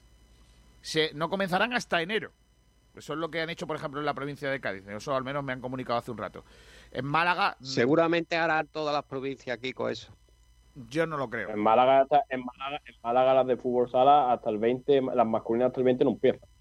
[0.80, 2.30] se, no comenzarán hasta enero.
[2.94, 4.86] Eso es lo que han hecho, por ejemplo, en la provincia de Cádiz.
[4.86, 6.44] Eso al menos me han comunicado hace un rato.
[6.92, 7.56] En Málaga.
[7.60, 10.14] Seguramente harán todas las provincias aquí con eso.
[10.88, 11.50] Yo no lo creo.
[11.50, 12.44] En Málaga, en
[13.02, 16.53] Málaga, las de fútbol sala hasta el 20, las masculinas hasta el 20 no empiezan.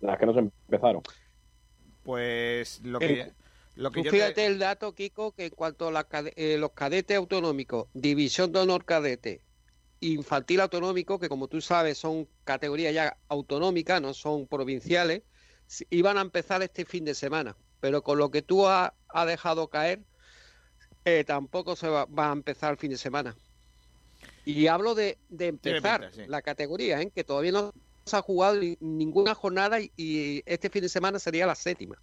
[0.00, 1.02] Las que no se empezaron.
[2.02, 3.20] Pues lo que.
[3.20, 3.32] Eh,
[3.76, 8.52] lo que fíjate el dato, Kiko, que en cuanto a eh, los cadetes autonómicos, división
[8.52, 9.40] de honor cadete,
[10.00, 15.22] infantil autonómico, que como tú sabes son categorías ya autonómicas, no son provinciales,
[15.88, 18.92] iban a empezar este fin de semana pero con lo que tú has
[19.26, 20.00] dejado caer,
[21.04, 23.34] eh, tampoco se va, a empezar el fin de semana.
[24.44, 27.10] Y hablo de, empezar la categoría, ¿eh?
[27.14, 27.72] que todavía no
[28.12, 31.96] ha jugado ninguna jornada y, este fin de semana sería la séptima.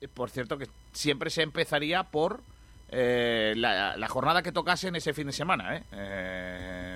[0.00, 2.42] Eh, por cierto, que siempre se empezaría por
[2.90, 5.84] eh, la, jornada que tocase en ese fin de semana.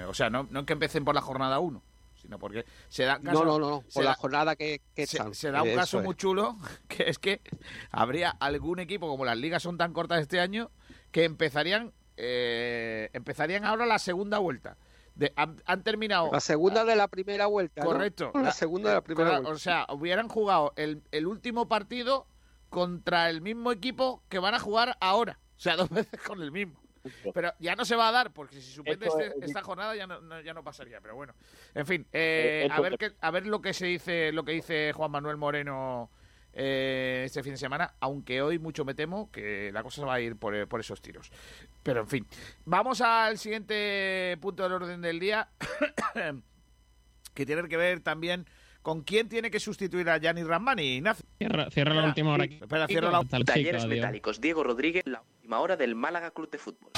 [0.08, 1.82] o sea, no, no que empecen por la jornada 1
[2.22, 5.08] sino porque se da caso, no, no, no, se por la da- jornada que, que
[5.08, 5.34] se, están.
[5.34, 6.04] se da un caso es.
[6.04, 6.56] muy chulo,
[6.88, 7.40] que es que
[7.90, 10.70] habría algún equipo, como las ligas son tan cortas este año,
[11.10, 14.76] que empezarían eh, empezarían ahora la segunda vuelta.
[15.14, 16.30] De- han, han terminado...
[16.32, 17.82] La segunda de la primera vuelta.
[17.82, 17.86] ¿no?
[17.90, 18.30] Correcto.
[18.34, 19.50] La, segunda de la primera vuelta.
[19.50, 22.26] O sea, hubieran jugado el, el último partido
[22.70, 25.38] contra el mismo equipo que van a jugar ahora.
[25.56, 26.80] O sea, dos veces con el mismo.
[27.34, 30.06] Pero ya no se va a dar, porque si suspende este- es- esta jornada ya
[30.06, 31.00] no, no- ya no pasaría.
[31.00, 31.34] Pero bueno,
[31.74, 34.52] en fin, eh, Eh, a ver qué- a ver lo que se dice, lo que
[34.52, 36.10] dice Juan Manuel Moreno
[36.52, 37.94] eh, este fin de semana.
[38.00, 41.00] Aunque hoy mucho me temo que la cosa se va a ir por, por esos
[41.00, 41.30] tiros.
[41.82, 42.26] Pero en fin,
[42.64, 45.48] vamos al siguiente punto del orden del día,
[47.34, 48.46] que tiene que ver también
[48.82, 50.96] con quién tiene que sustituir a Gianni Ramani.
[50.96, 51.24] Ignacio.
[51.38, 52.58] Cierra, cierra la última hora aquí.
[52.60, 53.86] Espera, cierra la chico, Talleres.
[53.86, 56.92] Metálicos Diego Rodríguez, la última hora del Málaga Club de Fútbol.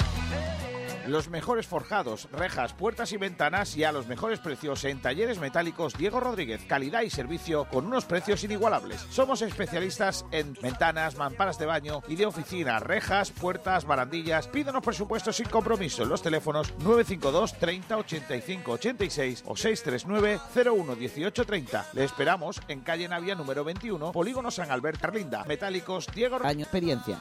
[1.07, 5.93] Los mejores forjados, rejas, puertas y ventanas y a los mejores precios en Talleres Metálicos
[5.97, 6.61] Diego Rodríguez.
[6.67, 9.05] Calidad y servicio con unos precios inigualables.
[9.11, 14.47] Somos especialistas en ventanas, mamparas de baño y de oficina, rejas, puertas, barandillas.
[14.47, 21.45] Pídanos presupuesto sin compromiso en los teléfonos 952 30 85 86 o 639 01 18
[21.45, 21.85] 30.
[21.93, 25.43] Le esperamos en calle Navia número 21, Polígono San Albert Carlinda.
[25.43, 26.39] Metálicos Diego.
[26.43, 27.19] Año experiencia.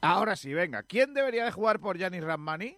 [0.00, 0.82] Ahora sí, venga.
[0.82, 2.76] ¿Quién debería de jugar por Gianni Ramani?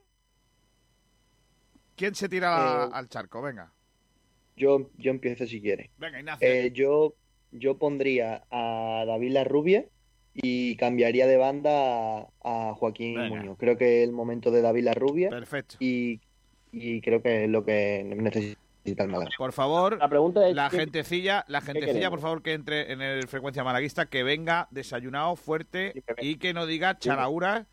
[1.97, 3.43] ¿Quién se tira Eh, al charco?
[3.43, 3.73] Venga.
[4.57, 5.91] Yo, yo empiezo si quiere.
[5.99, 6.47] Venga, Ignacio.
[6.49, 7.14] Eh, yo,
[7.53, 9.85] yo pondría a David Larrubia
[10.35, 12.29] y cambiaría de banda a,
[12.71, 13.37] a Joaquín Venga.
[13.37, 13.59] Muñoz.
[13.59, 15.29] Creo que es el momento de David Larrubia.
[15.31, 15.77] Perfecto.
[15.81, 16.21] Y,
[16.73, 19.31] y creo que es lo que necesita Málaga.
[19.37, 20.55] Por favor, La pregunta es...
[20.57, 24.68] la ¿qué- gentecilla, la gentecilla, por favor, que entre en el frecuencia malaguista, que venga
[24.70, 26.22] desayunado, fuerte Sí, que venga.
[26.31, 27.66] y que no diga charauras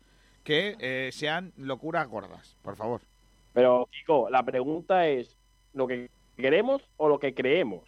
[0.44, 2.56] que eh, sean locuras gordas.
[2.62, 3.00] Por favor.
[3.54, 5.36] Pero, Kiko, la pregunta es,
[5.74, 7.82] ¿lo que queremos o lo que creemos?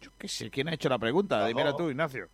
[0.00, 1.46] Yo qué sé, ¿quién ha hecho la pregunta?
[1.46, 1.78] Dímela Ojo.
[1.78, 2.28] tú, Ignacio.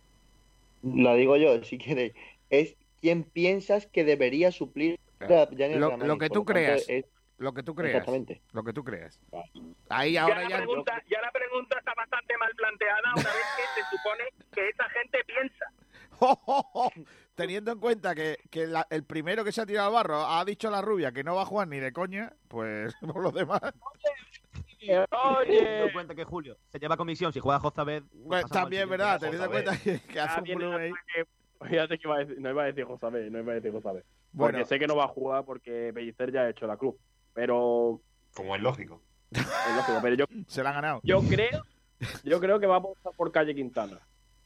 [0.83, 2.13] La digo yo, si quieres.
[2.49, 6.07] Es quién piensas que debería suplir a Gianni Lo, Ramani.
[6.07, 6.89] lo que tú tanto, creas.
[6.89, 7.05] es-
[7.37, 7.95] Lo que tú creas.
[7.95, 8.41] Exactamente.
[8.51, 9.19] Lo que tú creas.
[9.31, 9.51] Vale.
[9.89, 10.57] Ahí Ya ahora la, ya.
[10.57, 14.23] pregunta, ya la pregunta está bastante mal planteada una vez que se supone
[14.53, 15.65] que esa gente piensa.
[17.35, 20.45] Teniendo en cuenta que, que la- el primero que se ha tirado al barro ha
[20.45, 23.33] dicho a la rubia que no va a jugar ni de coña, pues por los
[23.33, 23.61] demás.
[24.79, 25.07] Teniendo
[25.39, 28.03] Oye, en cuenta que Julio se lleva comisión si juega Josabed.
[28.27, 28.87] pues Pues, también.
[28.89, 29.19] ¿verdad?
[29.19, 30.91] Teniendo en cuenta que, que hace un tiene blue ahí.
[30.91, 31.29] ataque-
[31.69, 34.03] Fíjate que iba a decir, no iba a decir Josabé, no iba a decir Josabé.
[34.33, 36.97] Bueno, Porque sé que no va a jugar porque Pellicer ya ha hecho la club.
[37.33, 38.01] Pero,
[38.35, 39.01] Como es lógico.
[39.31, 41.01] es lógico, pero yo, se la han ganado.
[41.03, 41.63] yo creo,
[42.23, 43.99] yo creo que va a apostar por Calle Quintana.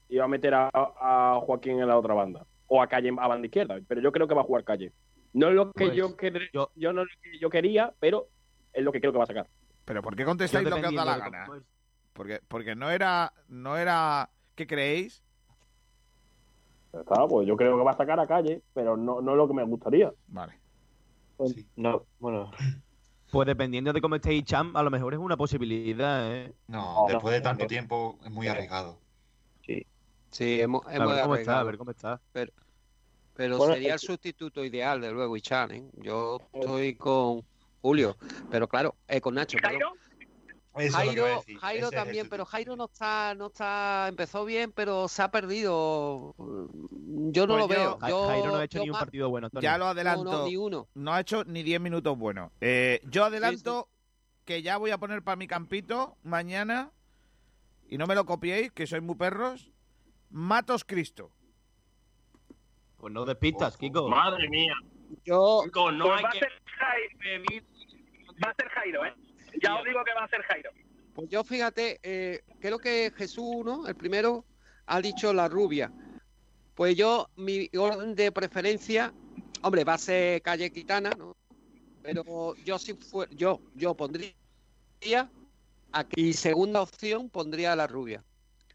[0.09, 2.45] Y va a meter a, a Joaquín en la otra banda.
[2.67, 3.77] O a Calle a banda izquierda.
[3.87, 4.93] Pero yo creo que va a jugar Calle.
[5.33, 7.93] No es lo que Pues, yo, quer- yo- yo no es lo que yo quería,
[7.99, 8.29] pero
[8.71, 9.47] es lo que creo que va a sacar.
[9.83, 11.45] Pero ¿por qué contestáis lo que os da la gana?
[12.13, 15.21] Porque, porque no era, no era, ¿qué creéis?
[16.93, 19.47] Está, pues yo creo que va a sacar a Calle, pero no, no es lo
[19.47, 20.11] que me gustaría.
[20.27, 20.53] Vale.
[21.45, 21.67] Sí.
[21.75, 22.51] No, bueno,
[23.31, 26.53] Pues dependiendo de cómo esté Icham, a lo mejor es una posibilidad, ¿eh?
[26.67, 27.67] No, No, después de tanto no.
[27.67, 28.99] tiempo es muy arriesgado.
[30.29, 32.19] Sí, hemos, A hemos ver cómo está, a ver cómo está.
[32.33, 35.71] Pero Bueno, sería el sustituto ideal, de luego, Ichan.
[35.71, 35.83] ¿eh?
[35.93, 37.43] Yo estoy con
[37.81, 38.17] Julio,
[38.51, 39.57] pero claro, eh, con Nacho.
[39.61, 39.93] perdón.
[40.77, 41.57] Jairo, Eso es lo que iba a Jairo, decir.
[41.59, 42.45] Jairo Ese es el también, pero.
[42.45, 46.33] Jairo no está, no está, empezó bien, pero se ha perdido.
[46.37, 47.99] Yo no Pues lo yo- veo.
[48.07, 49.63] Yo, Jairo no ha hecho ni un más- partido bueno, Antonio.
[49.69, 50.23] Ya lo adelanto.
[50.23, 50.87] no, ni uno.
[50.93, 52.51] no ha hecho ni 10 minutos buenos.
[52.61, 53.89] Eh, yo adelanto
[54.45, 56.91] que ya voy a poner para mi campito mañana,
[57.89, 59.71] y no me lo copiéis, que sois muy perros,
[60.29, 61.31] Matos Cristo.
[62.97, 64.07] Pues no despistas, Kiko.
[64.09, 64.73] Madre mía.
[65.23, 67.63] Yo, Kiko, no pues hay va, que a ser Jairo,
[68.45, 69.13] va a ser Jairo, ¿eh?
[69.61, 70.71] Ya os digo que va a ser Jairo.
[71.13, 73.87] pues yo fíjate, eh, creo que Jesús, ¿no?
[73.87, 74.45] El primero
[74.85, 75.91] ha dicho la rubia.
[76.75, 79.13] Pues yo, mi orden de preferencia,
[79.63, 81.35] hombre, va a ser calle Quitana, ¿no?
[82.03, 84.33] Pero yo si fue, yo, yo pondría
[85.91, 88.23] aquí, segunda opción pondría a la rubia.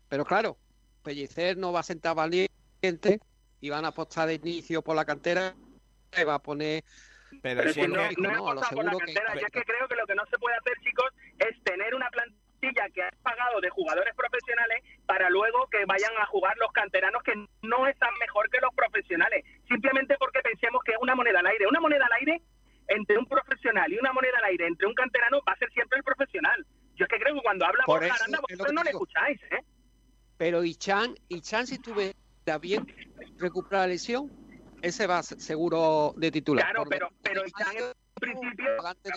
[0.09, 0.59] Pero claro,
[1.03, 3.21] Pellicer no va a sentar valiente
[3.61, 5.55] y van a apostar de inicio por la cantera
[6.21, 6.85] y va a poner
[7.41, 9.35] Pero, Pero si no, que- no he no, a lo la seguro que- cantera.
[9.35, 12.11] Yo es que creo que lo que no se puede hacer, chicos, es tener una
[12.11, 17.23] plantilla que has pagado de jugadores profesionales para luego que vayan a jugar los canteranos
[17.23, 19.45] que no están mejor que los profesionales.
[19.69, 21.67] Simplemente porque pensemos que es una moneda al aire.
[21.67, 22.43] Una moneda al aire
[22.89, 25.99] entre un profesional y una moneda al aire entre un canterano va a ser siempre
[25.99, 26.67] el profesional.
[26.95, 29.41] Yo es que creo que cuando habla Por Borja Aranda, vosotros que no le escucháis,
[29.51, 29.65] ¿eh?
[30.37, 32.13] Pero Ichan, Ichan si tuviera
[32.61, 32.87] bien
[33.39, 34.31] recuperar la lesión,
[34.83, 36.65] ese va seguro de titular.
[36.65, 38.67] Claro, pero, pero Ichan es principio,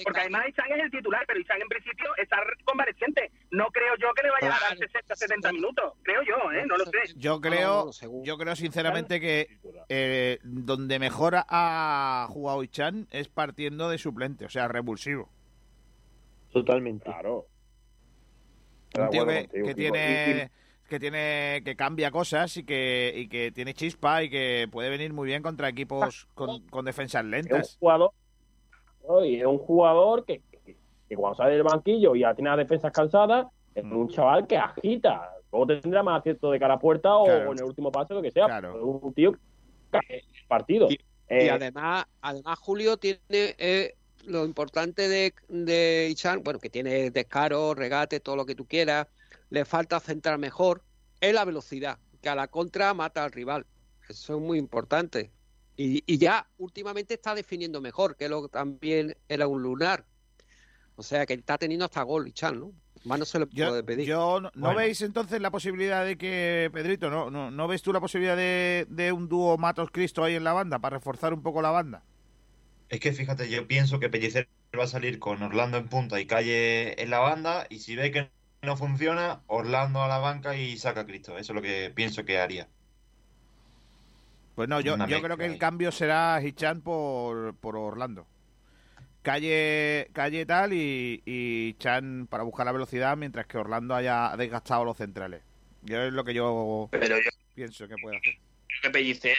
[0.03, 3.31] porque además Ishan es el titular, pero Ishan en principio está convaleciente.
[3.51, 5.93] No creo yo que le vaya a dar 60, 70 minutos.
[6.03, 6.65] Creo yo, ¿eh?
[6.65, 7.13] No lo sé.
[7.15, 7.91] Yo creo,
[8.23, 9.47] yo creo sinceramente que
[9.89, 15.29] eh, donde mejor ha jugado Ichan es partiendo de suplente, o sea, revulsivo.
[16.51, 17.05] Totalmente.
[17.05, 17.47] Claro.
[18.97, 20.51] Un tío que, que tiene
[20.87, 25.13] que tiene que cambia cosas y que, y que tiene chispa y que puede venir
[25.13, 27.67] muy bien contra equipos con, con defensas lentas.
[27.67, 28.11] Es un jugador,
[29.25, 30.41] y es un jugador que,
[31.07, 34.57] que, cuando sale del banquillo y ya tiene las defensas cansadas, es un chaval que
[34.57, 35.31] agita.
[35.51, 38.31] Luego tendrá más acierto de cara a puerta o, en el último pase, lo que
[38.31, 38.59] sea.
[38.59, 40.89] Es un tío que partido.
[40.89, 43.95] Y, Eh, además, además Julio tiene eh,
[44.27, 49.07] lo importante de, de Ichan, bueno, que tiene descaro, regate, todo lo que tú quieras,
[49.49, 50.83] le falta centrar mejor,
[51.21, 53.65] es la velocidad, que a la contra mata al rival.
[54.07, 55.31] Eso es muy importante.
[55.77, 60.05] Y, y ya últimamente está definiendo mejor, que lo que también era un lunar.
[60.95, 62.71] O sea que está teniendo hasta gol Ichan, ¿no?
[63.03, 64.07] Más no se le puede pedir.
[64.07, 67.93] Yo, ¿no, ¿no veis entonces la posibilidad de que, Pedrito, no, no, ¿no ves tú
[67.93, 71.43] la posibilidad de, de un dúo Matos Cristo ahí en la banda para reforzar un
[71.43, 72.03] poco la banda?
[72.89, 76.25] Es que fíjate, yo pienso que Pellicer va a salir con Orlando en punta y
[76.25, 78.31] Calle en la banda y si ve que
[78.65, 81.37] no funciona, Orlando a la banca y saca a Cristo.
[81.37, 82.69] Eso es lo que pienso que haría.
[84.55, 88.27] Pues no, yo, yo creo que el cambio será Hichan por, por Orlando.
[89.21, 94.85] Calle, calle tal y, y Chan para buscar la velocidad mientras que Orlando haya desgastado
[94.85, 95.41] los centrales.
[95.81, 98.35] Yo es lo que yo Pero yo pienso que puede hacer.
[98.67, 99.37] creo que Pellicer,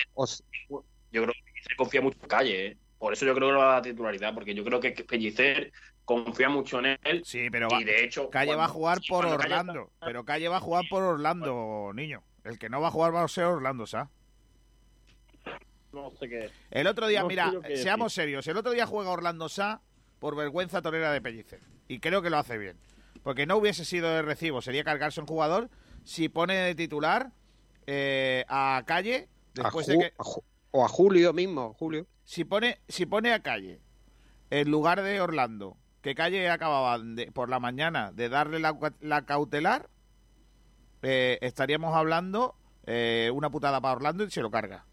[1.13, 2.79] yo creo que Pellicer confía mucho en Calle, ¿eh?
[2.99, 5.73] Por eso yo creo que no va a dar titularidad, porque yo creo que Pellicer
[6.07, 7.23] confía mucho en él.
[7.27, 9.91] Sí, pero y de hecho Calle cuando- va a jugar por Calle- Orlando.
[10.01, 12.23] Pero Calle va a jugar por Orlando, niño.
[12.45, 14.09] El que no va a jugar va a ser Orlando, ¿sabes?
[15.93, 16.51] no sé qué.
[16.71, 18.23] El otro día, No mira, seamos decir.
[18.25, 19.81] serios, el otro día juega Orlando Sá
[20.19, 21.61] por vergüenza torera de Pellicer.
[21.89, 22.77] Y creo que lo hace bien.
[23.23, 25.71] Porque no hubiese sido de recibo, sería cargarse un jugador
[26.05, 27.33] si pone de titular
[27.87, 30.05] eh, a Calle después A de que...
[30.19, 30.25] a
[30.73, 32.07] o a Julio mismo, Julio.
[32.25, 33.81] Si pone, si pone a Calle
[34.51, 35.77] en lugar de Orlando,
[36.07, 39.89] que Calle acababa de- por la mañana de darle la, la cautelar,
[41.03, 42.55] eh, estaríamos hablando
[42.87, 44.85] eh, una putada para Orlando y se lo carga.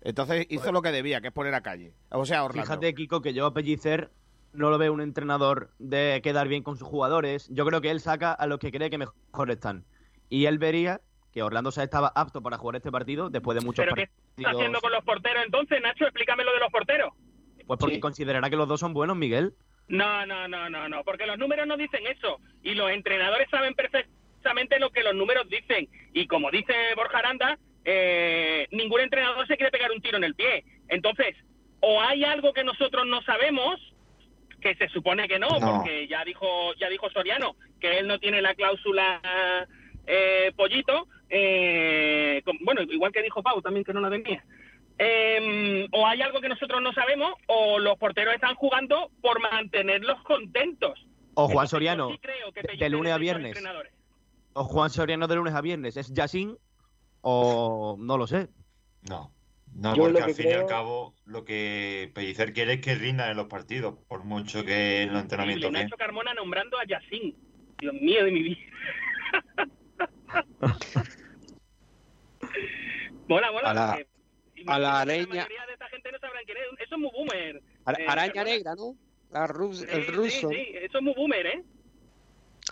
[0.00, 1.92] Entonces hizo lo que debía, que es poner a Calle.
[2.08, 2.62] O sea, Orlando.
[2.64, 4.10] Fíjate, Kiko, que yo a Pellicer
[4.54, 7.46] no lo veo un entrenador de quedar bien con sus jugadores.
[7.50, 9.84] Yo creo que él saca a los que cree que mejor están.
[10.30, 11.02] Y él vería
[11.32, 14.08] que Orlando Sá estaba apto para jugar este partido después de muchos ¿Pero qué
[14.38, 16.04] está haciendo con los porteros entonces, Nacho?
[16.04, 17.12] Explícame lo de los porteros.
[17.66, 19.54] Pues porque considerará que los dos son buenos, Miguel.
[19.90, 22.38] No, no, no, no, no, porque los números no dicen eso.
[22.62, 25.88] Y los entrenadores saben perfectamente lo que los números dicen.
[26.12, 30.34] Y como dice Borja Aranda, eh, ningún entrenador se quiere pegar un tiro en el
[30.34, 30.64] pie.
[30.88, 31.36] Entonces,
[31.80, 33.80] o hay algo que nosotros no sabemos,
[34.60, 35.76] que se supone que no, No.
[35.82, 39.20] porque ya dijo, ya dijo Soriano que él no tiene la cláusula
[40.06, 44.44] eh, pollito, eh, com- bueno, igual que dijo Pau también que no la tenía.
[45.02, 50.22] Eh, o hay algo que nosotros no sabemos, o los porteros están jugando por mantenerlos
[50.24, 51.06] contentos.
[51.34, 53.56] O Juan Soriano, creo que de, de lunes a viernes.
[53.56, 53.94] entrenadores.
[54.52, 55.96] O Juan Soriano de lunes a viernes.
[55.96, 56.58] ¿Es Yassin?
[57.22, 58.48] O no lo sé.
[59.08, 59.32] No.
[59.72, 63.30] No, Yo porque al fin y al cabo lo que Pellicer quiere es que rindan
[63.30, 65.72] en los partidos, por mucho que en los entrenamientos.
[65.72, 67.34] Nacho Carmona nombrando a Yacine.
[67.78, 68.60] Dios mío de mi vida.
[73.28, 73.98] mola, mola.
[74.66, 76.64] A la- araña, mayoría de esta gente no sabrán quién es.
[76.86, 77.62] Eso es muy boomer.
[77.84, 78.96] ara- eh, araña negra, ¿no?
[79.30, 80.48] La rus- el Sí, ruso.
[80.50, 81.64] Sí, sí, eso es muy boomer, ¿eh?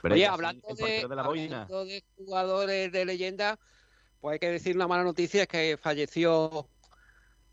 [0.03, 1.63] Pero Oye, hablando el de, portero de la boina.
[1.63, 3.59] hablando de jugadores de leyenda,
[4.21, 6.69] pues hay que decir una mala noticia, es que falleció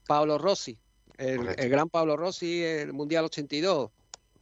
[0.08, 0.78] Paolo Rossi,
[1.18, 3.90] el, el gran Paolo Rossi, el Mundial 82,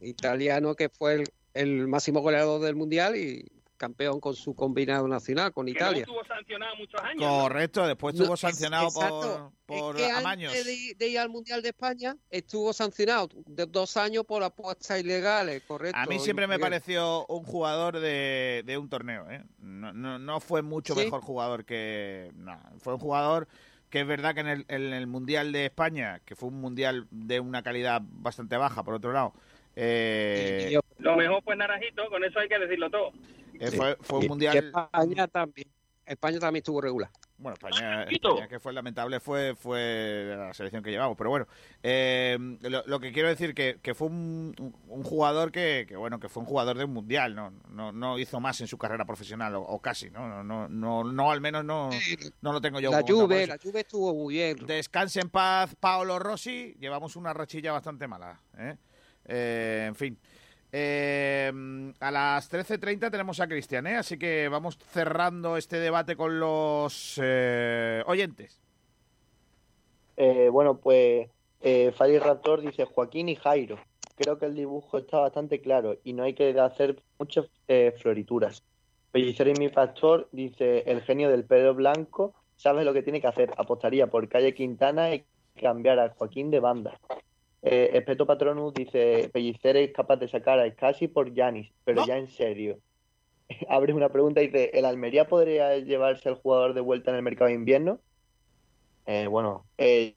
[0.00, 3.46] italiano que fue el, el máximo goleador del Mundial y
[3.84, 6.00] campeón con su combinado nacional, con Italia.
[6.02, 7.20] estuvo sancionado muchos años.
[7.20, 7.40] ¿no?
[7.42, 9.52] Correcto, después No, estuvo es- sancionado exacto.
[9.66, 10.52] por, por Es que amaños.
[10.52, 15.00] antes de, de ir al Mundial de España estuvo sancionado de dos años por apuestas
[15.00, 15.98] ilegales, correcto.
[15.98, 19.30] A mí siempre me pareció un jugador de, de un torneo.
[19.30, 19.42] ¿eh?
[19.58, 21.04] No, no, no fue mucho ¿Sí?
[21.04, 22.30] mejor jugador que.
[22.36, 23.46] no, fue un jugador
[23.90, 27.06] que es verdad que en el, en el Mundial de España, que fue un Mundial
[27.10, 29.34] de una calidad bastante baja, por otro lado.
[29.76, 33.12] eh, Lo mejor fue Naranjito, con eso hay que decirlo todo.
[33.60, 34.56] Eh, fue, fue un Mundial.
[34.58, 35.68] España también.
[36.06, 37.10] España también estuvo regular.
[37.38, 41.48] Bueno, España, España, que fue lamentable fue fue la selección que llevamos, pero bueno,
[41.82, 44.54] eh, lo, lo que quiero decir que, que fue un,
[44.86, 48.18] un jugador que, que, bueno que fue un jugador de un mundial, no no, no
[48.18, 51.40] hizo más en su carrera profesional o, o casi, no no no no, no, al
[51.40, 51.90] menos no
[52.40, 52.92] no lo tengo yo.
[52.92, 54.56] La Juve, la Juve estuvo muy bien.
[54.66, 56.76] Descanse en paz, Paolo Rossi.
[56.78, 58.76] Llevamos una rachilla bastante mala, ¿eh?
[59.26, 60.18] Eh, en fin.
[60.76, 61.52] Eh,
[62.00, 63.94] a las 13.30 tenemos a Cristian, ¿eh?
[63.94, 68.60] así que vamos cerrando este debate con los eh, oyentes.
[70.16, 71.28] Eh, bueno, pues
[71.60, 73.78] eh, Fari Raptor dice Joaquín y Jairo.
[74.16, 78.64] Creo que el dibujo está bastante claro y no hay que hacer muchas eh, florituras.
[79.12, 83.28] Pellicero y mi pastor dice el genio del pelo blanco sabe lo que tiene que
[83.28, 83.52] hacer.
[83.56, 85.24] Apostaría por calle Quintana y
[85.60, 86.98] cambiar a Joaquín de banda.
[87.66, 92.18] Eh, Espeto Patronus dice Pellicer es capaz de sacar a Escasi por Yanis, pero ya
[92.18, 92.78] en serio.
[93.70, 97.22] Abre una pregunta y dice ¿el Almería podría llevarse al jugador de vuelta en el
[97.22, 98.00] mercado de invierno?
[99.06, 100.14] Eh, bueno, eh,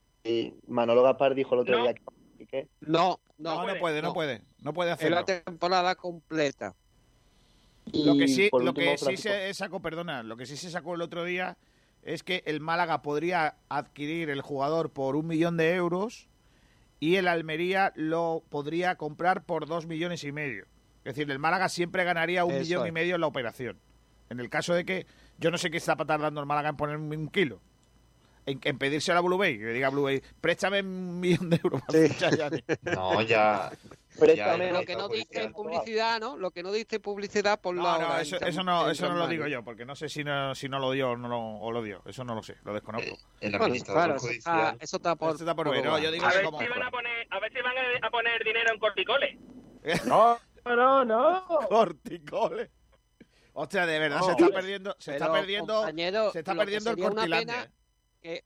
[0.68, 4.42] Manolo Gaspar dijo el otro día que No, No, no puede, no puede.
[4.62, 5.44] No puede Es la hacerlo.
[5.46, 6.76] temporada completa.
[7.94, 10.96] Lo que sí, lo último, que sí se sacó, perdona, lo que sí se sacó
[10.96, 11.58] el otro día
[12.04, 16.28] es que el Málaga podría adquirir el jugador por un millón de euros
[17.00, 20.66] y el Almería lo podría comprar por dos millones y medio.
[21.04, 23.78] Es decir, el Málaga siempre ganaría un Eso millón y medio en la operación.
[24.30, 25.06] En el caso de que
[25.38, 27.62] yo no sé qué está tardando el Málaga en poner un kilo.
[28.46, 31.60] En, en pedirse a la Blue Bay, que diga Blue Bay, préstame un millón de
[31.62, 31.82] euros
[32.38, 32.64] Yanni".
[32.82, 33.72] No, ya.
[34.20, 36.38] Préstame, Lo que no diste en publicidad, ¿no?
[36.38, 39.08] Lo que no diste en publicidad por No, la no, hora eso, eso no, eso
[39.10, 41.28] no lo digo yo, porque no sé si no, si no lo dio o no
[41.28, 42.02] lo, o lo dio.
[42.06, 43.18] Eso no lo sé, lo desconozco.
[43.42, 46.04] El Bueno, claro, eso está, eso está por, Eso está por por ver, no, ver.
[46.04, 46.60] yo digo A ver, como...
[46.60, 49.38] si van a poner, a ver si van a, a poner dinero en corticoles.
[50.06, 51.46] No, no, no.
[51.70, 52.70] Corticoles.
[53.54, 55.84] Hostia, de verdad, No, se está perdiendo, se está perdiendo,
[56.32, 57.72] se está perdiendo el una pena
[58.22, 58.44] que-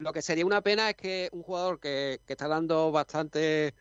[0.00, 3.74] Lo que sería una pena es que un jugador que, que está dando bastante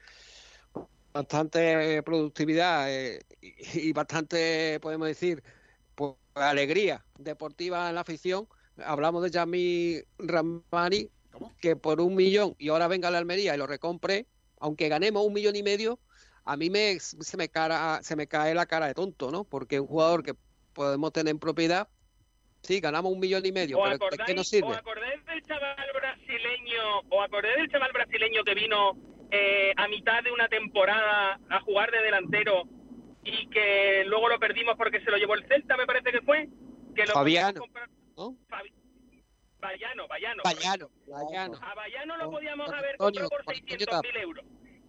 [1.13, 5.41] bastante productividad eh, y, y bastante, podemos decir,
[5.95, 8.47] pues, alegría deportiva en la afición.
[8.77, 11.09] Hablamos de Yami Ramani,
[11.61, 14.27] que por un millón y ahora venga a la Almería y lo recompre,
[14.59, 15.99] aunque ganemos un millón y medio,
[16.43, 19.45] a mí me, se, me cara, se me cae la cara de tonto, ¿no?
[19.45, 20.35] Porque un jugador que
[20.73, 21.89] podemos tener en propiedad,
[22.61, 24.75] sí, ganamos un millón y medio, ¿Os pero ¿de acordáis, qué nos os sirve?
[24.75, 28.97] acordáis del chaval brasileño, o acordáis del chaval brasileño que vino
[29.31, 32.63] eh, a mitad de una temporada a jugar de delantero
[33.23, 36.47] y que luego lo perdimos porque se lo llevó el Celta, me parece que fue?
[36.95, 38.35] Que lo Fabiano, comprar- ¿no?
[38.49, 38.73] Fabi-
[39.59, 40.41] Bayano, Bayano.
[40.43, 41.59] Bayano, Bayano.
[41.61, 44.45] A Bayano lo podíamos haber Antonio- comprado por con Antonio 600.000 euros.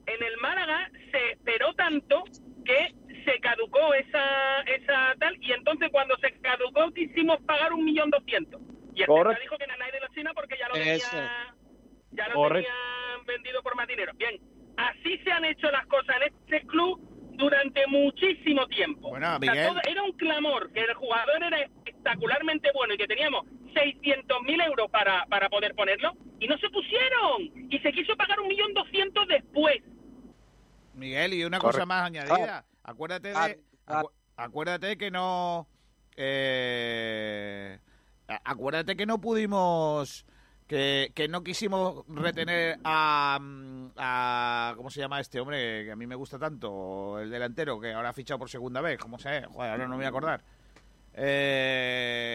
[0.06, 2.22] En el Málaga se esperó tanto
[2.64, 2.94] que
[3.24, 8.60] se caducó esa, esa tal y entonces cuando se caducó quisimos pagar un millón doscientos.
[8.94, 9.40] Y el Correcto.
[9.42, 11.10] Dijo que nadie de la China porque ya lo Eso.
[11.10, 11.54] tenía,
[12.12, 12.70] ya lo Correcto.
[12.70, 14.12] tenían vendido por más dinero.
[14.16, 14.40] Bien,
[14.76, 17.00] así se han hecho las cosas en este club
[17.36, 19.08] durante muchísimo tiempo.
[19.10, 19.68] Bueno, O sea, Miguel.
[19.68, 24.90] todo- era un clamor que el jugador era espectacularmente bueno y que teníamos 600.000 euros
[24.90, 29.26] para, para poder ponerlo y no se pusieron y se quiso pagar un millón doscientos
[29.28, 29.76] después.
[30.94, 31.78] Miguel, y una Correcto.
[31.78, 32.64] cosa más añadida.
[32.84, 34.02] Acuérdate Ah, de, ah.
[34.02, 35.66] acu- acuérdate que no,
[36.16, 37.78] eh,
[38.44, 40.24] acuérdate que no pudimos,
[40.66, 45.96] que, que no quisimos retener a, mm, a, ¿cómo se llama este hombre que a
[45.96, 49.42] mí me gusta tanto, el delantero que ahora ha fichado por segunda vez, ¿cómo se?
[49.46, 50.42] Joder, ahora no me voy a acordar.
[51.12, 52.32] Eh,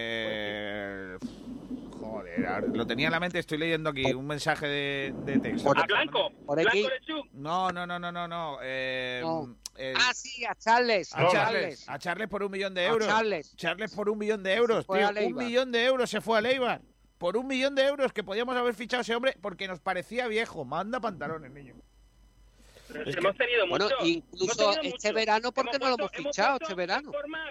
[2.06, 5.72] joder, lo tenía en la mente, estoy leyendo aquí un mensaje de, de texto.
[5.76, 7.30] A Blanco, Por Blanco aquí.
[7.34, 8.58] No, no, no, no, no, no.
[8.62, 9.56] eh, No.
[9.98, 13.08] Ah, sí, a Charles, a Charles, a Charles por un millón de A euros.
[13.08, 13.56] Charles.
[13.58, 15.10] Charles por un millón de euros, tío.
[15.28, 16.82] Un millón de euros se fue a Leibar.
[17.18, 20.28] Por un millón de euros que podíamos haber fichado a ese hombre porque nos parecía
[20.28, 20.64] viejo.
[20.66, 21.76] Manda pantalones, niño.
[23.06, 23.98] Es hemos tenido Bueno, mucho.
[24.06, 25.16] incluso hemos tenido este mucho.
[25.16, 27.12] verano, ¿por qué no lo hemos fichado este verano?
[27.12, 27.50] forma-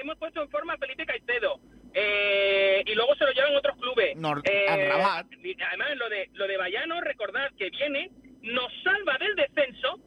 [0.00, 1.60] hemos puesto en forma a Felipe Caicedo.
[1.94, 4.16] Eh, y luego se lo llevan otros clubes.
[4.16, 5.24] Nor- Eh, además,
[5.96, 8.10] lo de, lo de Bayano, recordad que viene,
[8.42, 9.98] nos salva del descenso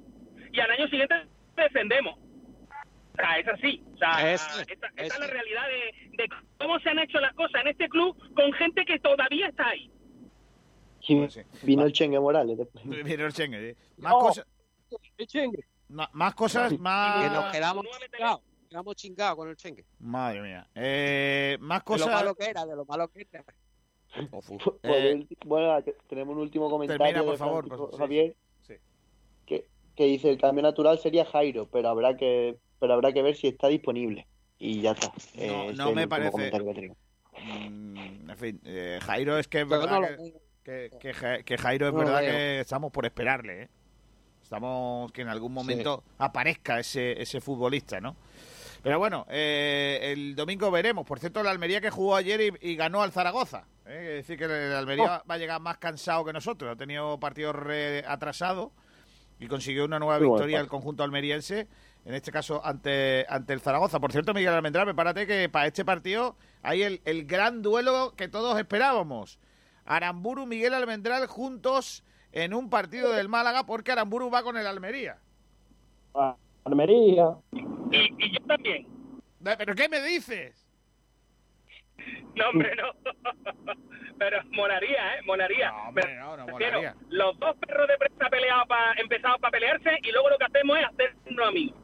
[0.51, 1.15] y al año siguiente
[1.57, 2.15] defendemos.
[2.17, 3.83] O sea, es así.
[3.95, 7.67] O sea, esta es la realidad de, de cómo se han hecho las cosas en
[7.69, 9.89] este club con gente que todavía está ahí.
[11.07, 11.41] Pues sí.
[11.63, 12.85] vino el Chengue Morales después.
[12.85, 13.75] Mira el chengue, ¿eh?
[13.97, 14.19] Más No.
[14.19, 14.45] cosas,
[15.17, 15.65] ¡Qué chengue!
[15.89, 17.51] ma- más cosas, Que nos más...
[17.51, 18.41] quedamos chingados.
[18.69, 19.85] Quedamos chingados con el chengue.
[19.99, 20.67] Madre mía.
[20.75, 22.07] Eh, más De lo cosas...
[22.13, 23.43] malo que era, de lo malo que era.
[24.83, 28.73] Eh, bueno, te- tenemos un último comentario termina, por de favor, por- Javier sí.
[29.45, 33.35] Que, que dice el cambio natural sería Jairo, pero habrá que pero habrá que ver
[33.35, 34.25] si está disponible.
[34.57, 35.07] Y ya está.
[35.07, 36.51] No, Eh, no el me parece-.
[37.69, 40.33] Mm, en fin, eh, Jairo es que es verdad no que...
[40.63, 43.69] que, que Ja- que Jairo es verdad que estamos por esperarle, ¿eh?
[44.49, 48.15] Estamos que en algún momento aparezca ese, ese futbolista, ¿no?
[48.81, 51.05] Pero bueno, eh, el domingo veremos.
[51.05, 53.65] Por cierto, la Almería que jugó ayer y, y ganó al Zaragoza.
[53.85, 54.17] ¿eh?
[54.19, 56.71] Es decir, que el Almería va a llegar más cansado que nosotros.
[56.71, 58.71] Ha tenido partidos re- atrasados
[59.39, 61.67] y consiguió una nueva victoria el conjunto almeriense,
[62.03, 63.99] en este caso ante, ante el Zaragoza.
[63.99, 68.27] Por cierto, Miguel Almendral, prepárate que para este partido hay el, el gran duelo que
[68.27, 69.37] todos esperábamos.
[69.85, 75.17] Aramburu, Miguel Almendral juntos en un partido del Málaga porque Aramburu va con el Almería.
[76.63, 77.35] Almería.
[77.51, 77.59] Y,
[78.17, 78.87] y yo también.
[79.43, 80.65] ¿Pero qué me dices?
[82.35, 82.93] No, hombre, no.
[84.17, 85.21] Pero molaría, ¿eh?
[85.25, 85.73] Molaría.
[85.73, 86.95] hombre, no, no molaría.
[87.09, 90.77] Los dos perros de presa peleados pa, empezados para pelearse y luego lo que hacemos
[90.77, 91.79] es hacernos amigos.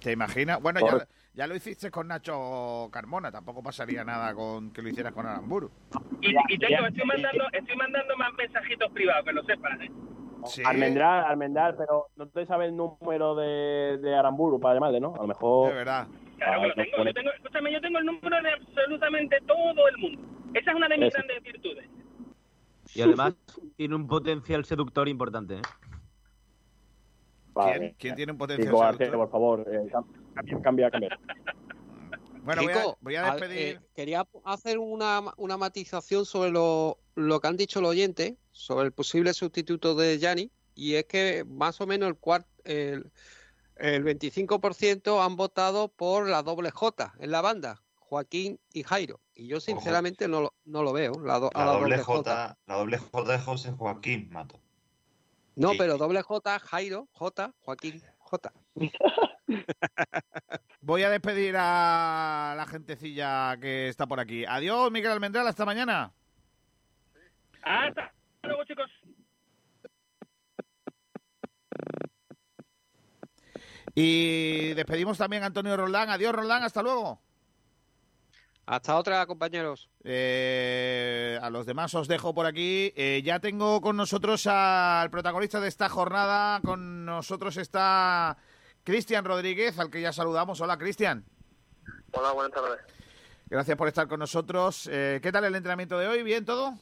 [0.00, 0.60] ¿Te imaginas?
[0.60, 1.14] Bueno, ya, Correcto.
[1.34, 5.70] Ya lo hiciste con Nacho Carmona, tampoco pasaría nada con que lo hicieras con Aramburu.
[6.20, 9.90] Y, y tengo, estoy mandando, estoy mandando más mensajitos privados, que lo sepan, ¿eh?
[10.64, 15.14] Almendral, Almendral, pero no te sabes el número de, de Aramburu para llamarle, ¿no?
[15.14, 15.70] A lo mejor.
[15.70, 16.06] De verdad.
[16.36, 19.98] Claro que lo tengo, yo tengo, escúchame, yo tengo el número de absolutamente todo el
[19.98, 20.20] mundo.
[20.52, 21.16] Esa es una de mis Eso.
[21.18, 21.88] grandes virtudes.
[22.94, 23.34] Y además
[23.76, 25.54] tiene un potencial seductor importante.
[25.54, 25.62] ¿eh?
[27.54, 29.16] ¿Quién, quién tiene un potencial Kiko seductor?
[29.18, 29.90] por favor, eh,
[30.34, 31.18] cambia, cambia, cambia.
[32.42, 33.76] Bueno, voy a, voy despedir.
[33.76, 38.86] eh, quería hacer una, una matización sobre lo, lo que han dicho los oyentes, sobre
[38.86, 43.10] el posible sustituto de Yanni, y es que más o menos el, cuart, el,
[43.76, 49.20] el 25% han votado por la doble J en la banda, Joaquín y Jairo.
[49.34, 52.74] Y yo sinceramente no lo, no lo veo, la, do- a La doble J, la
[52.76, 54.60] doble J de José Joaquín Mato.
[55.56, 55.78] No, Sí.
[55.78, 58.52] pero doble J, Jairo, J, Joaquín, J.
[60.80, 64.44] Voy a despedir a la gentecilla que está por aquí.
[64.46, 66.12] Adiós, Miguel Almendral, hasta mañana.
[67.62, 68.12] Hasta
[68.42, 68.90] luego, chicos.
[73.94, 76.10] Y despedimos también a Antonio Roldán.
[76.10, 77.20] Adiós, Roldán, hasta luego.
[78.66, 79.90] Hasta otra, compañeros.
[80.04, 82.92] Eh, a los demás os dejo por aquí.
[82.96, 86.60] Eh, ya tengo con nosotros al protagonista de esta jornada.
[86.64, 88.38] Con nosotros está
[88.82, 90.60] Cristian Rodríguez, al que ya saludamos.
[90.62, 91.24] Hola, Cristian.
[92.12, 92.80] Hola, buenas tardes.
[93.48, 94.88] Gracias por estar con nosotros.
[94.90, 96.22] Eh, ¿Qué tal el entrenamiento de hoy?
[96.22, 96.72] ¿Bien todo?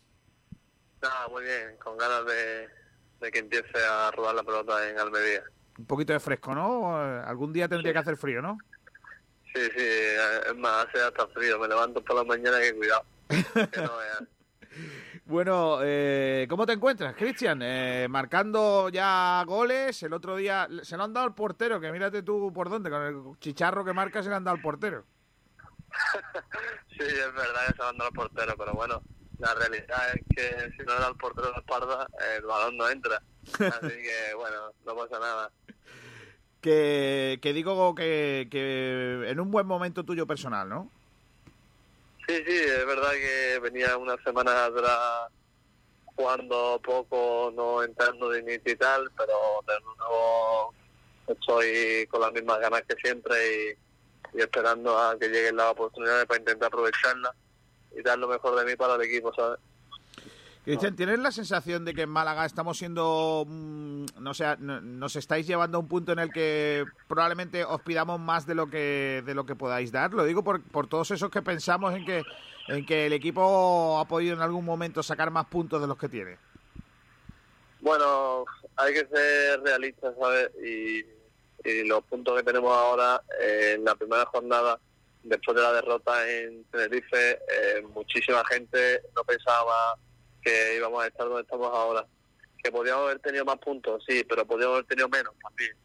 [1.03, 2.69] Nada, muy bien, con ganas de,
[3.21, 5.43] de que empiece a rodar la pelota en Almería.
[5.77, 7.03] Un poquito de fresco, ¿no?
[7.03, 8.57] Eh, Algún día tendría que hacer frío, ¿no?
[9.55, 11.59] Sí, sí, eh, es más, hace hasta frío.
[11.59, 13.05] Me levanto por la mañana que cuidado.
[13.29, 13.93] Que no.
[15.25, 17.61] Bueno, eh, ¿cómo te encuentras, Cristian?
[17.63, 20.03] Eh, marcando ya goles.
[20.03, 23.03] El otro día se lo han dado al portero, que mírate tú por dónde, con
[23.03, 25.05] el chicharro que marca se le han dado al portero.
[26.89, 29.03] Sí, es verdad que se mandó al portero, pero bueno,
[29.39, 32.07] la realidad es que si no le da el portero la espalda,
[32.37, 33.23] el balón no entra.
[33.55, 35.51] Así que, bueno, no pasa nada.
[36.63, 40.89] Que, que digo que, que en un buen momento tuyo personal, ¿no?
[42.27, 45.29] Sí, sí, es verdad que venía unas semanas atrás
[46.15, 49.35] jugando poco, no entrando de inicio y tal, pero
[49.67, 50.73] de nuevo
[51.27, 53.35] estoy con las mismas ganas que siempre
[54.33, 57.33] y, y esperando a que lleguen las oportunidades para intentar aprovecharlas
[57.97, 59.59] y dar lo mejor de mí para el equipo, ¿sabes?
[60.65, 64.31] Cristian, ¿tienes la sensación de que en Málaga estamos siendo, mm, no
[64.61, 68.55] no- nos estáis llevando a un punto en el que probablemente os pidamos más de
[68.55, 70.13] lo que de lo que podáis dar?
[70.15, 72.23] Lo digo por, por todos esos que pensamos en que
[72.69, 76.09] en que el equipo ha podido en algún momento sacar más puntos de los que
[76.09, 76.39] tiene.
[77.81, 78.45] Bueno,
[78.77, 80.49] hay que ser realistas, ¿sabes?
[80.65, 81.05] Y,
[81.69, 84.79] y los puntos que tenemos ahora eh, en la primera jornada,
[85.25, 89.97] después de la derrota en Tenerife, eh, muchísima gente no pensaba
[90.43, 92.07] que íbamos a estar donde estamos ahora.
[92.63, 95.77] Que podíamos haber tenido más puntos, sí, pero podíamos haber tenido menos también.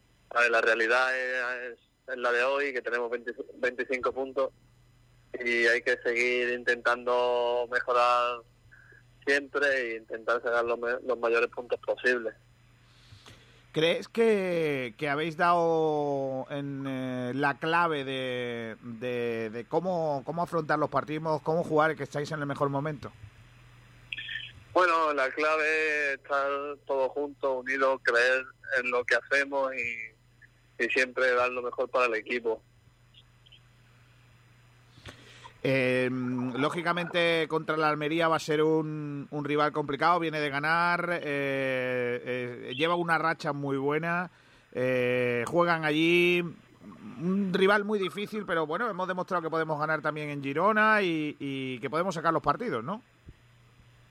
[0.52, 1.78] La realidad es,
[2.16, 4.52] la de hoy, que tenemos 20 25 puntos
[5.44, 8.40] y hay que seguir intentando mejorar
[9.26, 10.80] siempre e intentar sacar los,
[11.20, 12.34] mayores puntos posibles.
[13.74, 20.80] ¿Crees que, que habéis dado en eh, la clave de, de, de cómo, cómo afrontar
[20.80, 23.12] los partidos, cómo jugar que estáis en el mejor momento?
[24.78, 26.48] Bueno, la clave es estar
[26.86, 28.46] todos juntos, unidos, creer
[28.80, 32.62] en lo que hacemos y, siempre dar lo mejor para el equipo.
[35.64, 41.10] Eh, lógicamente contra la Almería va a ser un, un rival complicado, viene de ganar,
[41.24, 42.22] eh,
[42.70, 44.30] eh, lleva una racha muy buena,
[44.74, 46.44] eh, juegan allí,
[47.20, 51.36] un rival muy difícil, pero bueno, hemos demostrado que podemos ganar también en Girona y,
[51.40, 53.02] y que podemos sacar los partidos, ¿no?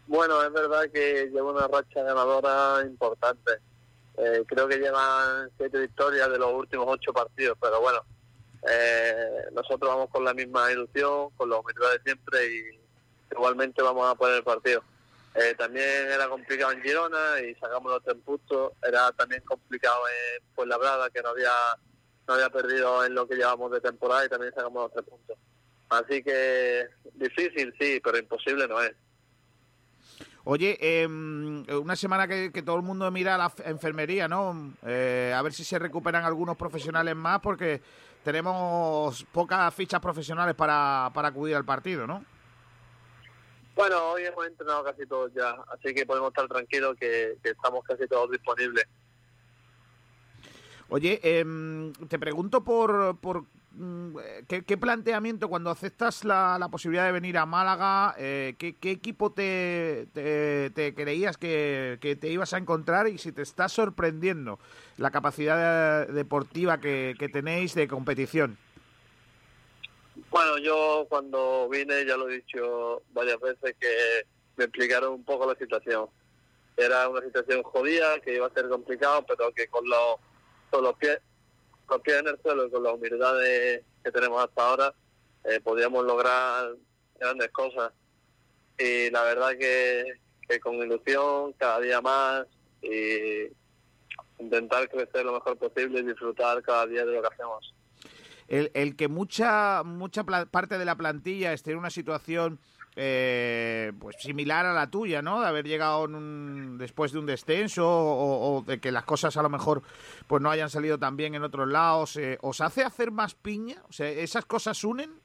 [0.06, 3.52] Bueno, es verdad que lleva una racha ganadora importante.
[4.16, 8.02] Eh, creo que llevan siete victorias de los últimos ocho partidos, pero bueno,
[8.68, 12.80] eh, nosotros vamos con la misma ilusión, con la humildad de siempre y
[13.30, 14.82] igualmente vamos a poner el partido.
[15.34, 18.72] Eh, también era complicado en Girona y sacamos los tres puntos.
[18.82, 21.50] Era también complicado en Fuenlabrada, que no había,
[22.26, 25.36] no había perdido en lo que llevamos de temporada y también sacamos los tres puntos.
[25.90, 28.92] Así que difícil, sí, pero imposible no es.
[30.48, 34.74] Oye, eh, una semana que, que, todo el mundo mira a la enfermería, ¿no?
[34.86, 37.82] Eh, a ver si se recuperan algunos profesionales más, porque
[38.22, 42.24] tenemos pocas fichas profesionales para, para acudir al partido, ¿no?
[43.74, 47.84] Bueno, hoy hemos entrenado casi todos ya, así que podemos estar tranquilos que, que estamos
[47.84, 48.86] casi todos disponibles.
[50.90, 53.46] Oye, eh, te pregunto por, por
[54.48, 58.90] ¿qué, ¿qué, planteamiento cuando aceptas la, la, posibilidad de venir a Málaga, eh, ¿qué, ¿qué,
[58.90, 64.58] equipo te, te, creías que, que, te ibas a encontrar y si te está sorprendiendo
[64.96, 68.58] la capacidad deportiva que, que tenéis de competición?
[70.30, 74.26] Bueno, yo cuando vine, ya lo he dicho varias veces, que
[74.56, 76.08] me explicaron un poco la situación.
[76.76, 80.16] Era una situación jodida, que iba a ser complicado, pero que con los,
[80.70, 81.18] con los pies
[81.88, 84.94] los pies en el suelo y con la humildad de, que tenemos hasta ahora,
[85.44, 86.74] eh, podíamos lograr
[87.18, 87.92] grandes cosas.
[88.78, 90.04] Y la verdad que,
[90.48, 92.46] que con ilusión, cada día más,
[92.82, 93.48] y
[94.38, 97.74] intentar crecer lo mejor posible y disfrutar cada día de lo que hacemos
[98.48, 102.58] el, el que mucha mucha parte de la plantilla esté en una situación
[102.96, 105.40] eh, pues similar a la tuya, ¿no?
[105.40, 109.50] De haber llegado un, después de un descenso o, de que las cosas a lo
[109.50, 109.82] mejor
[110.26, 113.82] pues no hayan salido tan bien en otros lados, eh, ¿os hace hacer más piña?
[113.88, 115.20] O sea, ¿esas cosas unen?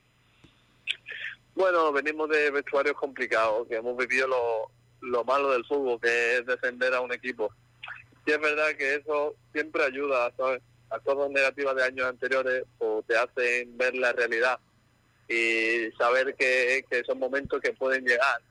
[1.55, 4.71] Bueno, venimos de vestuarios complicados, que hemos vivido lo,
[5.01, 7.53] lo malo del fútbol, que es defender a un equipo.
[8.25, 10.61] Y es verdad que eso siempre ayuda, ¿sabes?
[10.91, 14.59] las cosas negativas de años anteriores o te hacen ver la realidad
[15.31, 18.41] y saber que, que son momentos que pueden llegar.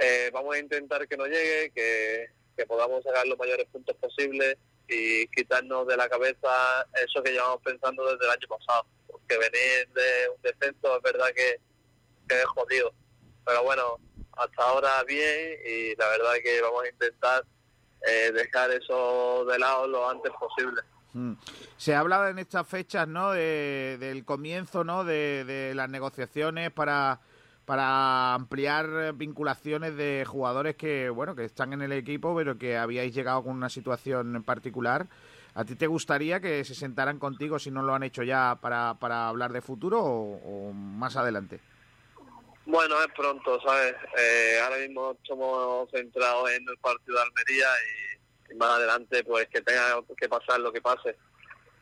[0.00, 4.56] Eh, vamos a intentar que no llegue, que, que podamos sacar los mayores puntos posibles
[4.86, 8.86] y quitarnos de la cabeza eso que llevamos pensando desde el año pasado.
[9.08, 11.60] Porque venir de un descenso es verdad que,
[12.34, 12.92] es jodido.
[13.44, 13.98] Pero bueno,
[14.36, 17.44] hasta ahora bien y la verdad que vamos a intentar
[18.06, 20.82] eh, dejar eso de lado lo antes posible.
[21.12, 21.32] Mm.
[21.76, 23.32] Se ha hablado en estas fechas, ¿no?
[23.32, 25.04] De, del comienzo, ¿no?
[25.04, 27.20] De, las negociaciones para
[27.64, 33.14] para ampliar vinculaciones de jugadores que, bueno, que están en el equipo, pero que habíais
[33.14, 35.06] llegado con una situación en particular.
[35.54, 38.94] ¿A ti te gustaría que se sentaran contigo, si no lo han hecho ya, para,
[38.94, 41.60] para hablar de futuro o, más adelante?
[42.64, 43.96] Bueno, es pronto, ¿sabes?
[44.16, 48.07] Eh, ahora mismo estamos centrados en el partido de Almería y
[48.56, 51.16] más adelante, pues que tenga que pasar lo que pase.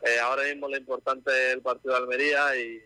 [0.01, 2.81] Eh, ahora mismo lo importante es el partido de Almería y,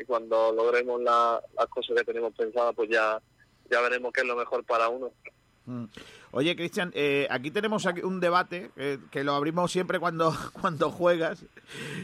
[0.00, 3.20] y cuando logremos la, las cosas que tenemos pensadas, pues ya,
[3.70, 5.12] ya veremos qué es lo mejor para uno.
[5.68, 5.84] Mm.
[6.30, 10.90] Oye, Cristian, eh, aquí tenemos aquí un debate eh, que lo abrimos siempre cuando, cuando
[10.90, 11.44] juegas.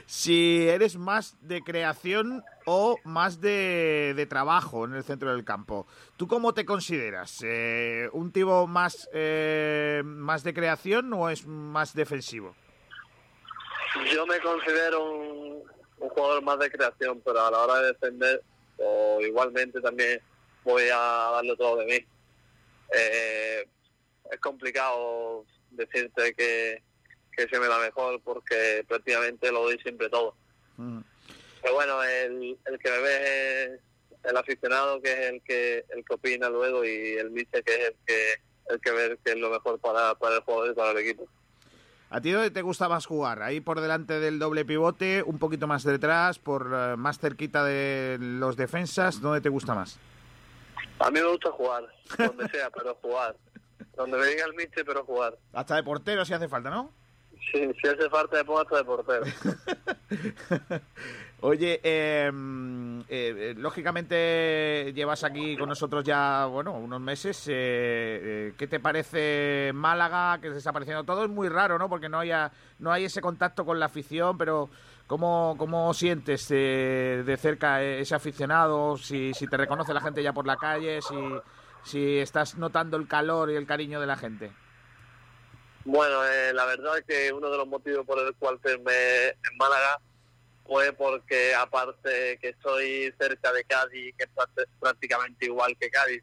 [0.05, 5.87] Si eres más de creación o más de, de trabajo en el centro del campo.
[6.19, 7.41] ¿Tú cómo te consideras?
[7.43, 12.55] Eh, ¿Un tipo más, eh, más de creación o es más defensivo?
[14.13, 15.63] Yo me considero un,
[16.01, 18.43] un jugador más de creación, pero a la hora de defender,
[18.77, 20.21] o igualmente también
[20.65, 22.07] voy a darle todo de mí.
[22.93, 23.69] Eh,
[24.31, 26.83] es complicado decirte que,
[27.37, 30.35] que se me da mejor porque prácticamente lo doy siempre todo.
[30.77, 31.01] Mm.
[31.63, 33.81] Pero bueno, el, el que me ve es
[34.25, 37.89] el aficionado que es el que el que opina luego y el mister que es
[37.89, 38.35] el que
[38.71, 41.29] el que ve que es lo mejor para, para el jugador y para el equipo.
[42.11, 43.43] ¿A ti dónde te gusta más jugar?
[43.43, 48.19] ¿Ahí por delante del doble pivote, un poquito más detrás, por uh, más cerquita de
[48.21, 49.21] los defensas?
[49.21, 49.99] ¿Dónde te gusta más?
[50.99, 51.85] A mí me gusta jugar,
[52.19, 53.37] donde sea, pero jugar.
[53.97, 55.37] Donde me diga el mister, pero jugar.
[55.53, 56.93] Hasta de portero si hace falta, ¿no?
[57.53, 59.25] Sí, si hace falta de pongo hasta de portero.
[61.41, 62.33] Oye, eh,
[63.09, 67.45] eh, lógicamente llevas aquí con nosotros ya, bueno, unos meses.
[67.49, 71.25] Eh, ¿Qué te parece Málaga, que es desapareciendo todo?
[71.25, 71.91] Es muy raro, ¿no?
[71.91, 74.71] Porque no, haya, no hay ese contacto con la afición, pero
[75.07, 78.97] ¿cómo, cómo sientes de cerca ese aficionado?
[78.97, 81.15] Si, si te reconoce la gente ya por la calle, si,
[81.85, 84.53] si estás notando el calor y el cariño de la gente.
[85.85, 89.57] Bueno, eh, la verdad es que uno de los motivos por el cual firmé en
[89.59, 90.01] Málaga
[90.67, 94.31] fue porque aparte que estoy cerca de Cádiz, que es
[94.81, 96.23] prácticamente igual que Cádiz,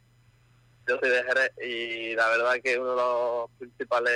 [0.87, 4.13] yo soy de Jerez y la verdad que uno de los principales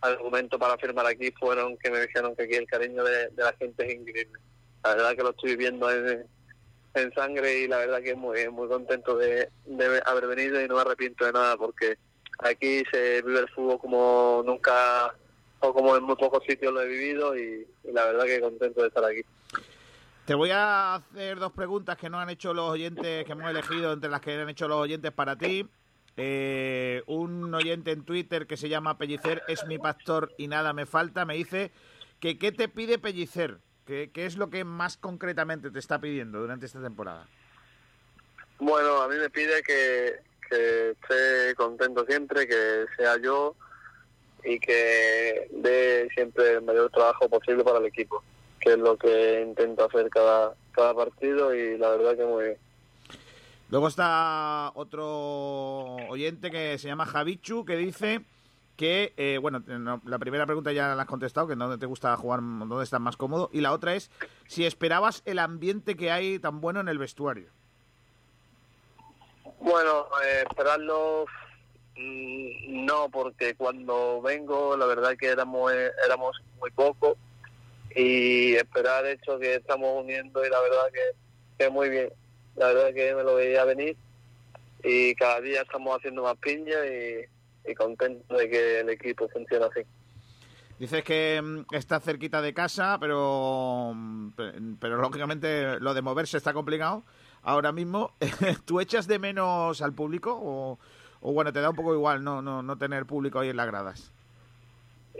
[0.00, 3.86] argumentos para firmar aquí fueron que me dijeron que aquí el cariño de, la gente
[3.86, 4.38] es increíble.
[4.84, 6.26] La verdad que lo estoy viviendo en,
[7.14, 9.48] sangre y la verdad que muy muy contento de,
[10.04, 11.96] haber venido y no me arrepiento de nada porque
[12.40, 15.14] aquí se vive el fútbol como nunca
[15.60, 18.82] o como en muy pocos sitios lo he vivido y, y la verdad que contento
[18.82, 19.22] de estar aquí.
[20.28, 23.92] Te voy a hacer dos preguntas que nos han hecho los oyentes, que hemos elegido
[23.94, 25.66] entre las que han hecho los oyentes para ti.
[26.20, 30.84] Eh, un oyente en Twitter que se llama Pellicer es mi pastor y nada me
[30.84, 31.70] falta, me dice
[32.18, 36.40] que qué te pide Pellicer, ¿Qué, qué es lo que más concretamente te está pidiendo
[36.40, 37.26] durante esta temporada.
[38.58, 40.16] Bueno, a mí me pide que,
[40.50, 43.54] que esté contento siempre, que sea yo
[44.44, 48.22] y que dé siempre el mayor trabajo posible para el equipo,
[48.60, 52.67] que es lo que intento hacer cada, cada partido y la verdad que muy bien.
[53.70, 58.22] Luego está otro oyente que se llama Javichu, que dice
[58.78, 62.16] que, eh, bueno, no, la primera pregunta ya la has contestado, que dónde te gusta
[62.16, 64.10] jugar, dónde estás más cómodo, y la otra es
[64.46, 67.50] si esperabas el ambiente que hay tan bueno en el vestuario.
[69.60, 71.26] Bueno, eh, esperarlo
[71.96, 77.18] mm, no, porque cuando vengo la verdad que éramos eh, éramos muy pocos
[77.94, 82.12] y esperar hecho que estamos uniendo y la verdad que, que muy bien.
[82.58, 83.96] La verdad que me lo veía venir
[84.82, 89.64] y cada día estamos haciendo más piña y, y contento de que el equipo funcione
[89.66, 89.80] así.
[90.78, 96.36] Dices que mm, está cerquita de casa, pero, mm, pe- pero lógicamente lo de moverse
[96.36, 97.02] está complicado.
[97.42, 98.12] Ahora mismo,
[98.64, 100.78] ¿tú echas de menos al público o,
[101.20, 103.66] o bueno, te da un poco igual no, no, no tener público ahí en las
[103.66, 104.12] gradas?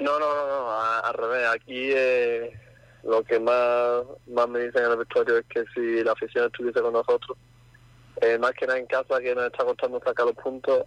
[0.01, 0.71] No, no, no, no,
[1.05, 1.49] al revés.
[1.49, 2.53] Aquí eh,
[3.05, 6.81] lo que más, más me dicen en el vestuario es que si la afición estuviese
[6.81, 7.37] con nosotros,
[8.21, 10.85] eh, más que nada en casa, que nos está costando sacar los puntos,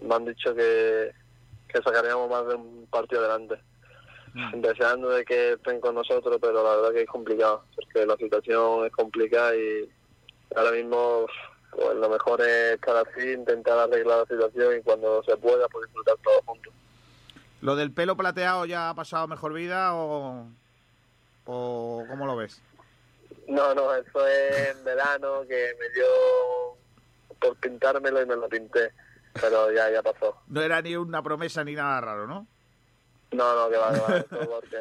[0.00, 1.12] me han dicho que,
[1.68, 3.58] que sacaríamos más de un partido adelante.
[4.54, 8.86] Deseando de que estén con nosotros, pero la verdad que es complicado, porque la situación
[8.86, 9.90] es complicada y
[10.54, 11.26] ahora mismo
[11.70, 15.86] pues, lo mejor es estar así, intentar arreglar la situación y cuando se pueda, pues
[15.86, 16.72] disfrutar todos juntos.
[17.60, 20.46] ¿Lo del pelo plateado ya ha pasado mejor vida o,
[21.50, 22.60] o cómo lo ves?
[23.48, 26.04] No, no, eso es en verano que me dio
[27.40, 28.92] por pintármelo y me lo pinté.
[29.40, 30.36] Pero ya, ya pasó.
[30.48, 32.46] No era ni una promesa ni nada raro, ¿no?
[33.32, 34.16] No, no, que va, que va.
[34.18, 34.78] Eso porque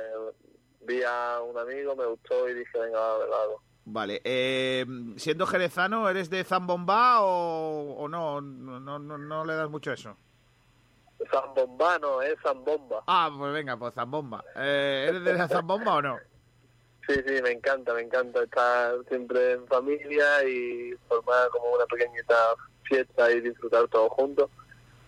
[0.82, 3.62] vi a un amigo, me gustó y dije, venga, va, lo hago.
[3.86, 4.86] Vale, eh,
[5.16, 8.42] siendo jerezano, ¿eres de Zambomba o, o no?
[8.42, 9.18] No, no, no?
[9.18, 10.18] no le das mucho eso.
[11.32, 13.04] Zambomba no, es Zambomba.
[13.08, 14.44] Ah, pues venga, pues Zambomba.
[14.56, 16.20] Eh, ¿Eres de la Zambomba o no?
[17.08, 22.36] Sí, sí, me encanta, me encanta estar siempre en familia y formar como una pequeñita
[22.84, 24.50] fiesta y disfrutar todos juntos.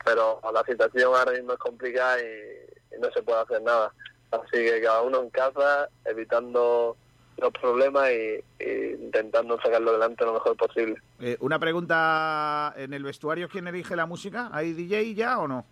[0.05, 3.93] Pero la situación ahora mismo es complicada y, y no se puede hacer nada.
[4.31, 6.95] Así que cada uno en casa, evitando
[7.37, 10.95] los problemas y, y intentando sacarlo adelante lo mejor posible.
[11.19, 14.49] Eh, una pregunta, ¿en el vestuario quién elige la música?
[14.53, 15.65] ¿Hay DJ ya o no?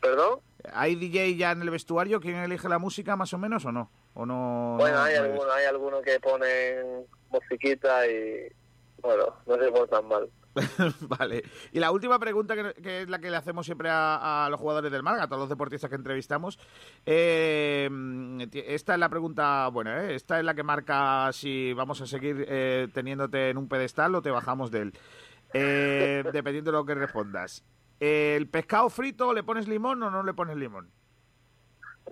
[0.00, 0.40] ¿Perdón?
[0.72, 2.20] ¿Hay DJ ya en el vestuario?
[2.20, 3.90] ¿Quién elige la música más o menos o no?
[4.14, 8.48] ¿O no Bueno, no- hay no algunos, hay algunos que ponen musiquita y
[9.02, 10.30] bueno, no se portan mal.
[11.18, 11.42] vale.
[11.72, 14.60] Y la última pregunta, que, que es la que le hacemos siempre a, a los
[14.60, 16.60] jugadores del Málaga, a todos los deportistas que entrevistamos.
[17.04, 17.88] eh,
[18.52, 22.44] esta es la pregunta, bueno, eh, esta es la que marca si vamos a seguir
[22.48, 24.92] eh, teniéndote en un pedestal o te bajamos de él.
[25.52, 27.64] Eh, dependiendo de lo que respondas.
[27.98, 30.88] ¿El pescado frito le pones limón o no le pones limón?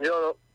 [0.00, 0.51] Yo no.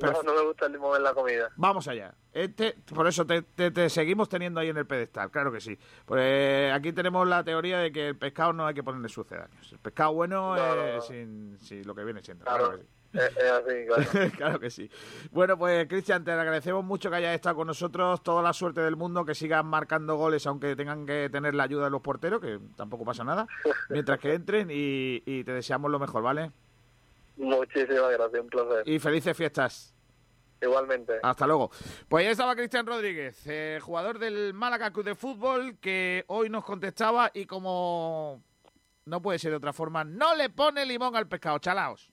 [0.00, 1.50] No, no me gusta el limón en la comida.
[1.56, 2.12] Vamos allá.
[2.32, 5.78] Este, por eso te, te- te seguimos teniendo ahí en el pedestal, claro que sí.
[6.04, 9.72] Pues aquí tenemos la teoría de que el pescado no hay que ponerle sucedáneos.
[9.72, 11.00] El pescado bueno No, no, es no.
[11.02, 12.44] sin, sin lo que viene siendo.
[12.44, 12.88] Claro, Claro, que sí.
[13.12, 14.30] es, es así, claro.
[14.36, 14.90] Claro que sí.
[15.30, 18.20] Bueno, pues Cristian, te agradecemos mucho que hayas estado con nosotros.
[18.24, 21.84] Toda la suerte del mundo, que sigan marcando goles, aunque tengan que tener la ayuda
[21.84, 23.46] de los porteros, que tampoco pasa nada,
[23.90, 26.50] mientras que entren y, y te deseamos lo mejor, ¿vale?
[27.36, 28.88] Muchísimas gracias, un placer.
[28.88, 29.94] Y felices fiestas.
[30.60, 31.14] Igualmente.
[31.22, 31.70] Hasta luego.
[32.08, 36.64] Pues ya estaba Cristian Rodríguez, eh, jugador del Málaga Club de Fútbol, que hoy nos
[36.64, 38.42] contestaba y como
[39.04, 42.10] no puede ser de otra forma, no le pone limón al pescado, chalaos.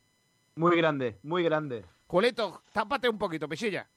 [0.55, 1.85] Muy grande, muy grande.
[2.07, 3.87] Julito, tápate un poquito, pisilla.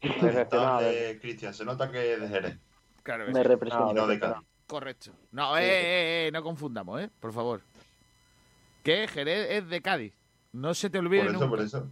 [0.00, 2.58] Cristian, se nota que es de Jerez.
[3.02, 3.90] Claro que Me representa.
[3.90, 4.20] Y no de.
[4.66, 5.12] Correcto.
[5.32, 7.10] No, eh, eh, eh, no confundamos, ¿eh?
[7.18, 7.62] Por favor.
[8.88, 10.14] Que Jerez es de Cádiz.
[10.50, 11.50] No se te olvide Por eso, nunca.
[11.50, 11.90] por eso.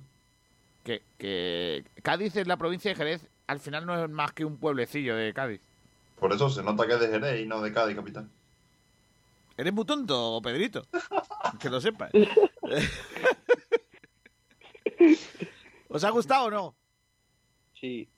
[0.82, 3.28] Que, que Cádiz es la provincia de Jerez.
[3.46, 5.60] Al final no es más que un pueblecillo de Cádiz.
[6.18, 8.30] Por eso se nota que es de Jerez y no de Cádiz, capitán.
[9.58, 10.86] ¿Eres muy tonto, Pedrito?
[11.60, 12.10] que lo sepas.
[15.90, 16.74] ¿Os ha gustado o no?
[17.78, 18.08] Sí.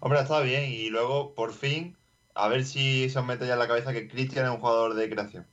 [0.00, 0.72] Hombre, está bien.
[0.72, 1.94] Y luego, por fin,
[2.34, 4.94] a ver si se os mete ya en la cabeza que Cristian es un jugador
[4.94, 5.46] de creación.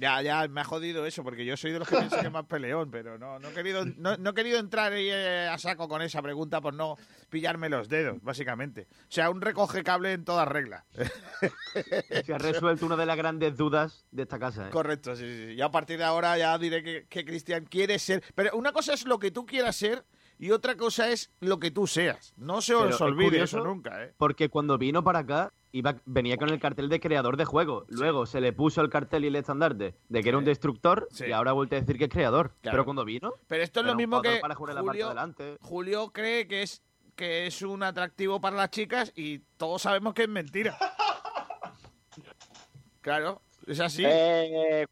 [0.00, 2.32] Ya, ya, me ha jodido eso, porque yo soy de los que piensan que es
[2.32, 5.58] más peleón, pero no, no, he, querido, no, no he querido entrar ahí eh, a
[5.58, 6.96] saco con esa pregunta por no
[7.28, 8.88] pillarme los dedos, básicamente.
[8.90, 10.84] O sea, un recoge cable en todas reglas.
[12.24, 14.68] Se ha resuelto una de las grandes dudas de esta casa.
[14.68, 14.70] ¿eh?
[14.70, 15.52] Correcto, sí, sí.
[15.52, 18.24] Y a partir de ahora ya diré que, que Cristian quiere ser.
[18.34, 20.02] Pero una cosa es lo que tú quieras ser
[20.40, 22.32] y otra cosa es lo que tú seas.
[22.38, 24.14] No se os olvide eso nunca, ¿eh?
[24.16, 27.84] Porque cuando vino para acá, iba, venía con el cartel de creador de juego.
[27.88, 31.32] Luego se le puso el cartel y el estandarte de que era un destructor y
[31.32, 32.54] ahora ha vuelto a decir que es creador.
[32.62, 32.76] Claro.
[32.76, 33.34] Pero cuando vino.
[33.48, 35.62] Pero esto es lo mismo que para jugar en la parte de Julio.
[35.68, 36.82] Julio cree que es
[37.14, 40.74] que es un atractivo para las chicas y todos sabemos que es mentira.
[43.02, 44.04] claro, es así.
[44.06, 44.86] Eh,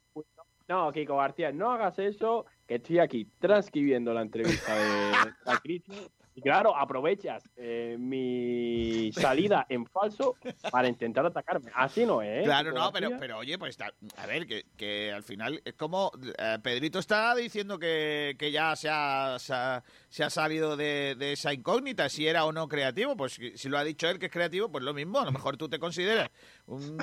[0.67, 5.97] no, Kiko García, no hagas eso, que estoy aquí transcribiendo la entrevista de a Cristian.
[6.39, 10.37] Y claro, aprovechas eh, mi salida en falso
[10.71, 11.69] para intentar atacarme.
[11.75, 12.45] Así no es.
[12.45, 15.73] Claro, Kiko no, pero, pero oye, pues está, a ver, que, que al final es
[15.73, 20.77] como eh, Pedrito está diciendo que, que ya se ha, se ha, se ha salido
[20.77, 24.17] de, de esa incógnita, si era o no creativo, pues si lo ha dicho él
[24.17, 26.29] que es creativo, pues lo mismo, a lo mejor tú te consideras
[26.67, 26.97] un,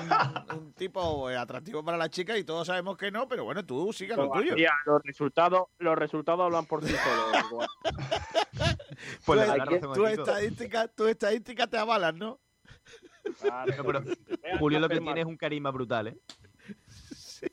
[0.57, 3.93] un tipo eh, atractivo para la chica y todos sabemos que no, pero bueno, tú
[3.93, 4.55] siga lo tuyo.
[4.87, 7.67] Los resultados, los resultados hablan por sí solos.
[9.25, 10.07] Pues la razón a tu Kiko.
[10.07, 12.39] estadística, tu estadística te avalan, ¿no?
[13.43, 14.01] No, pero
[14.59, 16.17] Julio lo que tiene es un carisma brutal, ¿eh?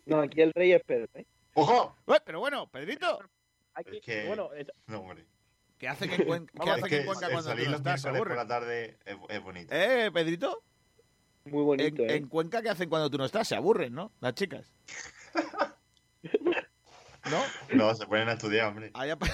[0.07, 1.09] No, aquí el rey es Pedro.
[1.15, 1.27] ¿eh?
[1.55, 1.97] ¡Ojo!
[2.25, 3.19] Pero bueno, Pedrito,
[3.75, 5.27] Aquí- Es que- bueno, es- No, hombre.
[5.79, 7.71] ¿qué hace que en Cuenca, qué hace que que en Cuenca cuando tú salir no
[7.73, 8.03] los estás?
[8.07, 9.75] Por la tarde es, es bonito.
[9.75, 10.63] ¿Eh, Pedrito?
[11.47, 12.15] Muy bonito, En, ¿eh?
[12.15, 13.49] en Cuenca, ¿qué hacen cuando tú no estás?
[13.49, 14.13] Se aburren, ¿no?
[14.21, 14.73] Las chicas.
[17.31, 17.43] ¿No?
[17.75, 18.91] No, se ponen a estudiar, hombre.
[18.95, 19.27] Allá pa-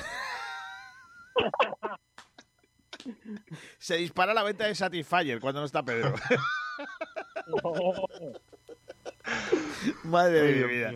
[3.78, 6.14] Se dispara la venta de Satisfyer cuando no está Pedro.
[10.05, 10.93] Madre de mi vida.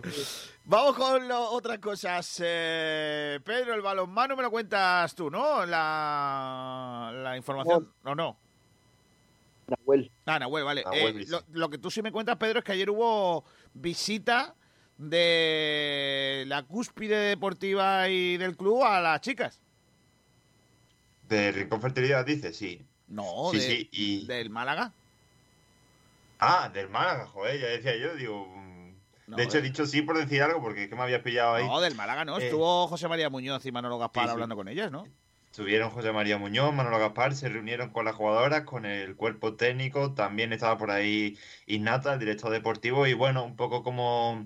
[0.65, 2.41] Vamos con lo- otras cosas.
[2.43, 5.65] Eh, Pedro, el balonmano me lo cuentas tú, ¿no?
[5.65, 7.91] La, la información.
[8.03, 8.37] ¿O no?
[9.67, 10.11] Nahuel.
[10.25, 10.83] Ah, Nahuel, vale.
[10.83, 14.55] Nahuel Eh, lo que tú sí me cuentas, Pedro, es que ayer hubo visita
[14.97, 19.61] de la cúspide deportiva y del club a las chicas.
[21.29, 22.53] ¿De Rincón Fertilidad dice?
[22.53, 22.85] Sí.
[23.07, 24.91] No, Sí, de- sí, y- del Málaga.
[26.39, 28.45] Ah, del Málaga, joder, ya decía yo, digo...
[28.45, 28.93] mm,
[29.27, 31.55] No, de hecho, he dicho sí por decir algo, porque es que me habías pillado
[31.55, 31.65] ahí.
[31.67, 32.37] No, del Málaga no.
[32.37, 34.31] Eh, Estuvo José María Muñoz y Manolo Gaspar sí.
[34.31, 35.07] hablando con ellas, ¿no?
[35.49, 40.13] Estuvieron José María Muñoz, Manolo Gaspar, se reunieron con las jugadoras, con el cuerpo técnico,
[40.13, 44.45] también estaba por ahí Ignata, el director deportivo, y bueno, un poco como,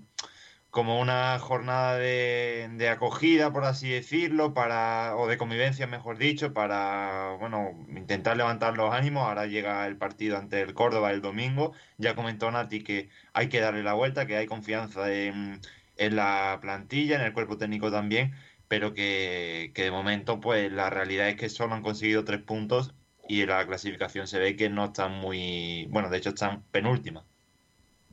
[0.69, 6.53] como una jornada de, de acogida, por así decirlo, para, o de convivencia, mejor dicho,
[6.53, 9.23] para, bueno, intentar levantar los ánimos.
[9.27, 11.73] Ahora llega el partido ante el Córdoba el domingo.
[11.97, 15.59] Ya comentó Nati que hay que darle la vuelta, que hay confianza en,
[15.97, 18.33] en la plantilla, en el cuerpo técnico también
[18.69, 22.93] pero que, que de momento pues la realidad es que solo han conseguido tres puntos
[23.27, 27.25] y en la clasificación se ve que no están muy, bueno, de hecho están penúltima.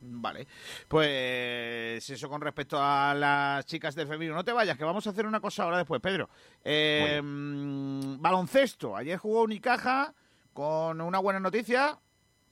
[0.09, 0.47] Vale.
[0.89, 4.35] Pues eso con respecto a las chicas del femenino.
[4.35, 6.29] No te vayas, que vamos a hacer una cosa ahora después, Pedro.
[6.65, 8.97] Eh, baloncesto.
[8.97, 10.15] Ayer jugó Unicaja
[10.53, 11.99] con una buena noticia,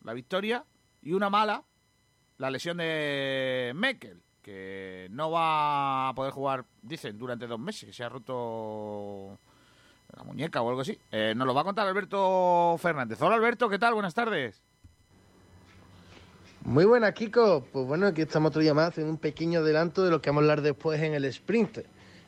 [0.02, 0.64] la victoria,
[1.00, 1.64] y una mala,
[2.38, 7.92] la lesión de Mekel, que no va a poder jugar, dicen, durante dos meses, que
[7.92, 9.38] se ha roto
[10.16, 10.98] la muñeca o algo así.
[11.10, 13.20] Eh, nos lo va a contar Alberto Fernández.
[13.22, 13.94] Hola Alberto, ¿qué tal?
[13.94, 14.62] Buenas tardes.
[16.66, 17.66] Muy buena, Kiko.
[17.70, 20.40] Pues bueno, aquí estamos otro día más haciendo un pequeño adelanto de lo que vamos
[20.40, 21.80] a hablar después en el sprint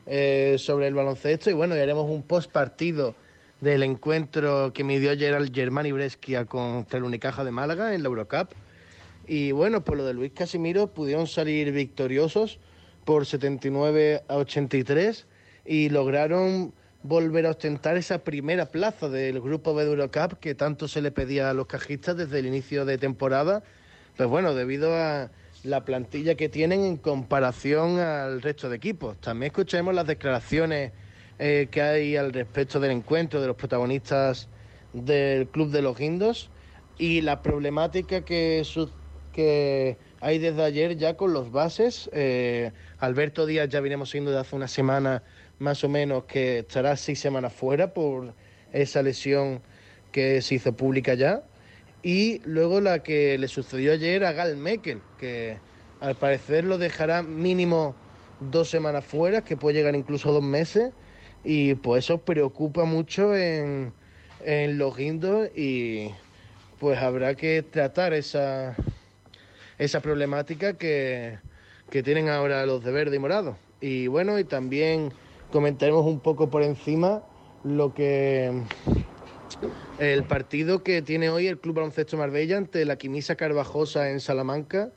[0.05, 1.49] eh, sobre el baloncesto.
[1.49, 3.15] Y bueno, y haremos un post partido
[3.61, 8.09] del encuentro que midió ayer el Germani Brescia contra el Unicaja de Málaga en la
[8.09, 8.51] Eurocup.
[9.25, 12.59] Y bueno, pues lo de Luis Casimiro pudieron salir victoriosos
[13.05, 15.25] por 79 a 83
[15.65, 20.87] y lograron volver a ostentar esa primera plaza del grupo B de Eurocup que tanto
[20.87, 23.63] se le pedía a los cajistas desde el inicio de temporada.
[24.17, 25.29] Pues bueno, debido a
[25.63, 29.15] la plantilla que tienen en comparación al resto de equipos.
[29.21, 30.91] También escucharemos las declaraciones
[31.37, 34.49] eh, que hay al respecto del encuentro de los protagonistas
[34.93, 36.49] del Club de los Guindos
[36.97, 38.65] y la problemática que,
[40.19, 42.09] hay desde ayer ya con los bases.
[42.11, 45.21] Eh, Alberto Díaz ya venimos siendo de hace una semana
[45.59, 48.33] más o menos que estará seis semanas fuera por
[48.73, 49.61] esa lesión
[50.11, 51.43] que se hizo pública ya.
[52.03, 55.57] Y luego la que le sucedió ayer a Gal Mekel, que
[55.99, 57.95] al parecer lo dejará mínimo
[58.39, 60.93] dos semanas fuera, que puede llegar incluso dos meses.
[61.43, 63.93] Y pues eso preocupa mucho en,
[64.43, 66.09] en los guindos y
[66.79, 68.75] pues habrá que tratar esa,
[69.77, 71.39] esa problemática que,
[71.89, 73.57] que tienen ahora los de verde y morado.
[73.81, 75.11] Y bueno, y también
[75.51, 77.23] comentaremos un poco por encima
[77.63, 78.63] lo que
[79.99, 84.89] el partido que tiene hoy el Club Baloncesto Marbella ante la Quimisa Carvajosa en Salamanca.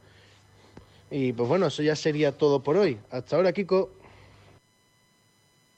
[1.11, 2.99] Y pues bueno, eso ya sería todo por hoy.
[3.11, 3.91] Hasta ahora, Kiko.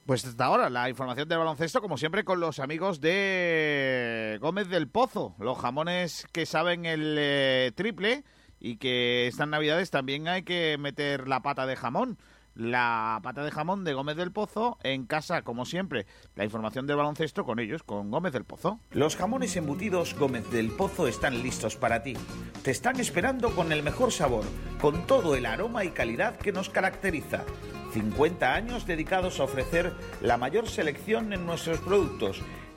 [0.07, 4.89] Pues hasta ahora, la información del baloncesto, como siempre, con los amigos de Gómez del
[4.89, 8.25] Pozo, los jamones que saben el eh, triple
[8.59, 12.19] y que estas navidades también hay que meter la pata de jamón
[12.55, 16.07] la pata de jamón de Gómez del Pozo en casa, como siempre.
[16.37, 18.81] La información del baloncesto con ellos, con Gómez del Pozo.
[18.91, 22.15] Los jamones embutidos Gómez del Pozo están listos para ti.
[22.63, 24.45] Te están esperando con el mejor sabor,
[24.81, 27.45] con todo el aroma y calidad que nos caracteriza.
[27.93, 29.93] 50 años dedicados a ofrecer
[30.23, 32.41] la mayor selección en nuestros productos.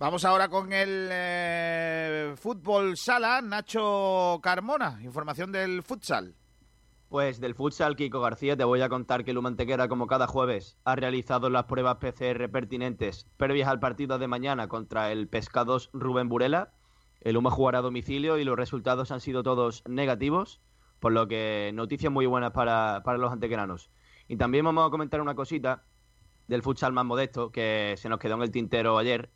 [0.00, 6.34] Vamos ahora con el eh, fútbol sala, Nacho Carmona, información del futsal.
[7.10, 10.96] Pues del futsal, Kiko García, te voy a contar que Lumantequera, como cada jueves, ha
[10.96, 16.72] realizado las pruebas PCR pertinentes previas al partido de mañana contra el Pescados Rubén Burela.
[17.20, 20.62] El Luma jugará a domicilio y los resultados han sido todos negativos,
[20.98, 23.90] por lo que noticias muy buenas para, para los antequeranos.
[24.28, 25.84] Y también vamos a comentar una cosita
[26.48, 29.30] del futsal más modesto que se nos quedó en el tintero ayer,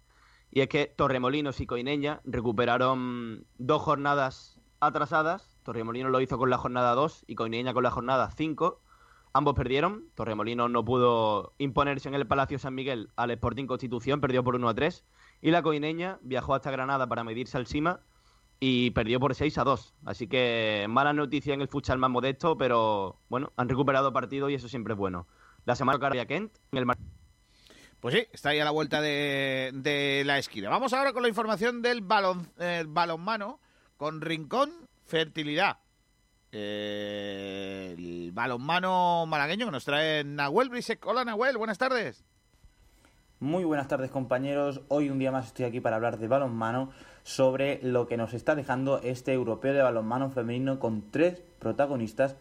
[0.54, 6.58] y es que Torremolinos y Coineña recuperaron dos jornadas atrasadas Torremolinos lo hizo con la
[6.58, 8.80] jornada 2 y Coineña con la jornada 5.
[9.32, 10.10] Ambos perdieron.
[10.14, 14.68] Torremolinos no pudo imponerse en el Palacio San Miguel al Sporting Constitución, perdió por 1
[14.68, 15.04] a 3.
[15.40, 18.00] Y la Coineña viajó hasta Granada para medirse al Sima
[18.60, 19.94] y perdió por 6 a 2.
[20.04, 24.54] Así que mala noticia en el futsal más modesto, pero bueno, han recuperado partido y
[24.54, 25.26] eso siempre es bueno.
[25.64, 26.86] La semana que Kent en el
[28.04, 30.68] pues sí, está ahí a la vuelta de, la esquina.
[30.68, 32.50] Vamos ahora con la información del balon,
[32.88, 33.60] balonmano
[33.96, 34.70] con Rincón
[35.06, 35.78] fertilidad.
[36.52, 41.06] Eh, el balonmano malagueño que nos trae Nahuel Brisek.
[41.06, 42.26] Hola Nahuel, buenas tardes.
[43.40, 46.90] Muy buenas tardes compañeros, hoy un día más estoy aquí para hablar de balonmano
[47.22, 52.36] sobre lo que nos está dejando este europeo de balonmano femenino con tres protagonistas.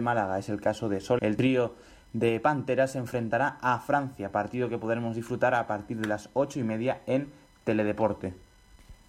[0.00, 1.18] Málaga es el caso de Sol.
[1.20, 1.74] El trío
[2.12, 6.58] de Panteras se enfrentará a Francia, partido que podremos disfrutar a partir de las ocho
[6.58, 7.30] y media en
[7.64, 8.34] Teledeporte.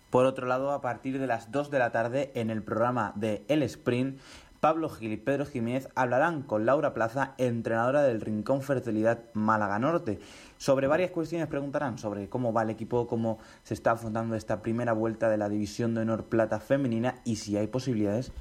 [0.09, 3.43] Por otro lado, a partir de las 2 de la tarde en el programa de
[3.47, 4.19] El Sprint,
[4.59, 10.19] Pablo Gil y Pedro Jiménez hablarán con Laura Plaza, entrenadora del Rincón Fertilidad Málaga Norte.
[10.57, 14.93] Sobre varias cuestiones preguntarán sobre cómo va el equipo, cómo se está afrontando esta primera
[14.93, 18.31] vuelta de la División de Honor Plata Femenina y si hay posibilidades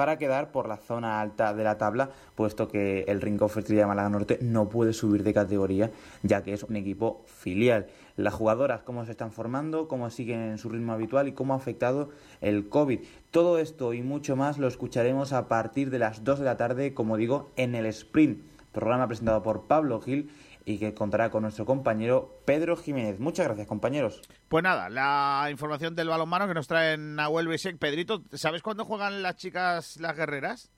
[0.00, 4.08] para quedar por la zona alta de la tabla, puesto que el Rincón Fertilidad Málaga
[4.08, 5.90] Norte no puede subir de categoría,
[6.22, 7.86] ya que es un equipo filial.
[8.16, 11.58] Las jugadoras, cómo se están formando, cómo siguen en su ritmo habitual y cómo ha
[11.58, 12.08] afectado
[12.40, 13.00] el COVID.
[13.30, 16.94] Todo esto y mucho más lo escucharemos a partir de las 2 de la tarde,
[16.94, 18.40] como digo, en el Sprint,
[18.72, 20.30] programa presentado por Pablo Gil
[20.64, 23.20] y que contará con nuestro compañero Pedro Jiménez.
[23.20, 24.22] Muchas gracias, compañeros.
[24.48, 27.78] Pues nada, la información del balonmano que nos trae Nahuel Besek.
[27.78, 30.70] Pedrito, ¿sabes cuándo juegan las chicas las guerreras?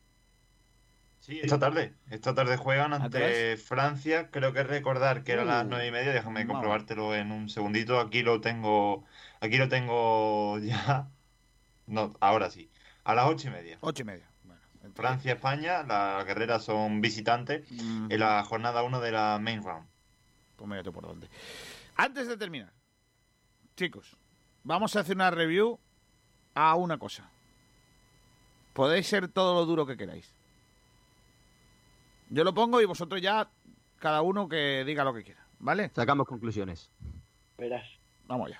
[1.20, 1.94] Sí, esta tarde.
[2.10, 4.28] Esta tarde juegan ante Francia.
[4.32, 6.12] Creo que recordar que era a las uh, nueve y media.
[6.12, 8.00] Déjame comprobártelo en un segundito.
[8.00, 9.04] Aquí lo tengo.
[9.40, 11.08] Aquí lo tengo ya.
[11.86, 12.70] No, ahora sí.
[13.04, 13.78] A las ocho y media.
[13.82, 14.31] Ocho y media.
[14.94, 15.82] Francia, España.
[15.82, 19.86] Las guerreras son visitantes en la jornada 1 de la main round.
[20.56, 21.28] Pues mírate por dónde.
[21.96, 22.72] Antes de terminar,
[23.76, 24.16] chicos,
[24.64, 25.78] vamos a hacer una review
[26.54, 27.28] a una cosa.
[28.72, 30.32] Podéis ser todo lo duro que queráis
[32.32, 33.46] yo lo pongo y vosotros ya,
[33.98, 35.90] cada uno que diga lo que quiera, ¿vale?
[35.94, 36.88] Sacamos conclusiones.
[37.58, 37.86] Verás.
[38.26, 38.58] Vamos ya.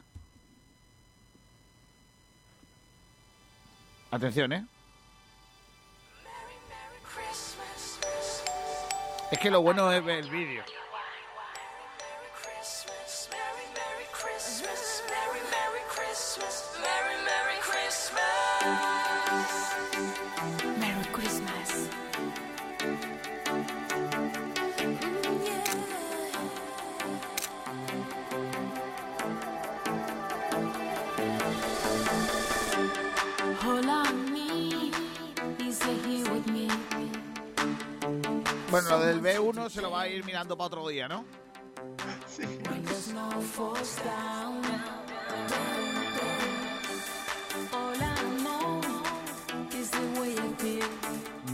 [4.11, 4.67] Atención, ¿eh?
[9.33, 10.63] Es que lo bueno es ver el vídeo.
[38.73, 41.27] Bueno, lo del B1 se lo va a ir mirando para otro día, ¿no?
[42.27, 42.43] Sí.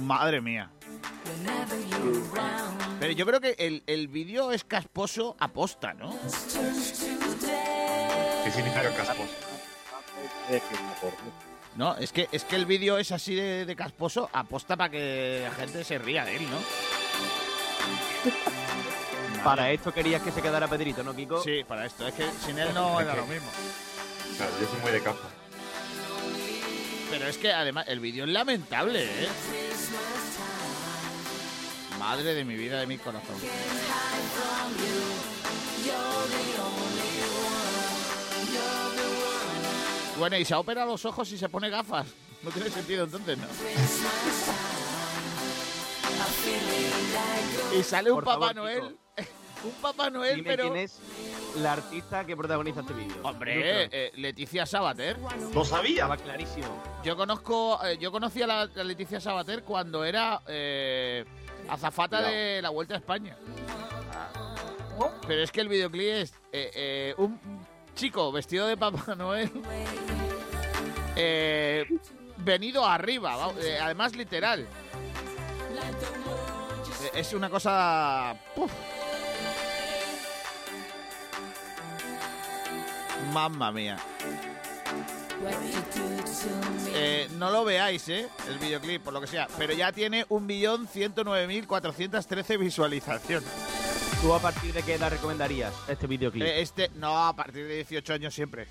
[0.01, 0.70] Madre mía.
[3.01, 6.15] Pero yo creo que el, el vídeo es casposo aposta, ¿no?
[8.45, 9.32] ¿Qué significa casposo?
[11.74, 15.40] No, es que, es que el vídeo es así de, de casposo aposta para que
[15.43, 16.59] la gente se ría de él, ¿no?
[19.45, 21.43] Para esto querías que se quedara Pedrito, ¿no, Kiko?
[21.43, 22.07] Sí, para esto.
[22.07, 23.49] Es que sin él no era lo mismo.
[24.36, 25.28] Claro, yo soy muy de capa.
[27.11, 29.28] Pero es que además el vídeo es lamentable, ¿eh?
[31.99, 33.36] Madre de mi vida, de mi corazón.
[40.19, 42.07] Bueno, y se ha operado los ojos y se pone gafas.
[42.43, 43.47] No tiene sentido entonces, ¿no?
[47.79, 48.97] Y sale un Por Papá favor, Noel.
[49.65, 50.65] Un Papá Noel, Dime pero.
[50.73, 51.01] quién es
[51.57, 53.16] la artista que protagoniza este vídeo.
[53.25, 55.16] Hombre, eh, Leticia Sabater.
[55.53, 56.05] Lo sabía.
[56.05, 56.81] Estaba clarísimo.
[57.03, 61.25] Yo conozco, eh, yo conocí a la, Leticia Sabater cuando era eh,
[61.69, 62.35] azafata Cuidado.
[62.37, 63.37] de la Vuelta a España.
[65.27, 67.41] Pero es que el videoclip es eh, eh, un
[67.97, 69.51] chico vestido de Papá Noel
[71.16, 71.85] eh,
[72.37, 74.69] venido arriba, va- eh, además literal.
[77.14, 78.36] Es una cosa...
[78.55, 78.70] ¡puf!
[83.32, 83.98] Mamma mía.
[86.94, 88.28] Eh, no lo veáis, ¿eh?
[88.48, 89.47] El videoclip, por lo que sea.
[89.56, 93.48] Pero ya tiene 1.109.413 visualizaciones.
[94.22, 96.44] ¿Tú a partir de qué edad recomendarías este videoclip?
[96.44, 98.66] Eh, este, no, a partir de 18 años siempre.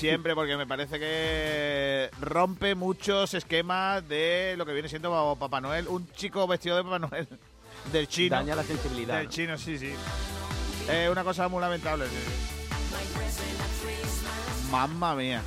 [0.00, 5.88] Siempre, porque me parece que rompe muchos esquemas de lo que viene siendo Papá Noel.
[5.88, 7.28] Un chico vestido de Papá Noel.
[7.92, 8.34] Del chino.
[8.34, 9.18] Daña la sensibilidad.
[9.18, 9.30] Del ¿no?
[9.30, 9.92] chino, sí, sí.
[10.88, 12.06] Es una cosa muy lamentable.
[12.06, 12.30] sí, sí.
[14.70, 15.42] Mamma mía.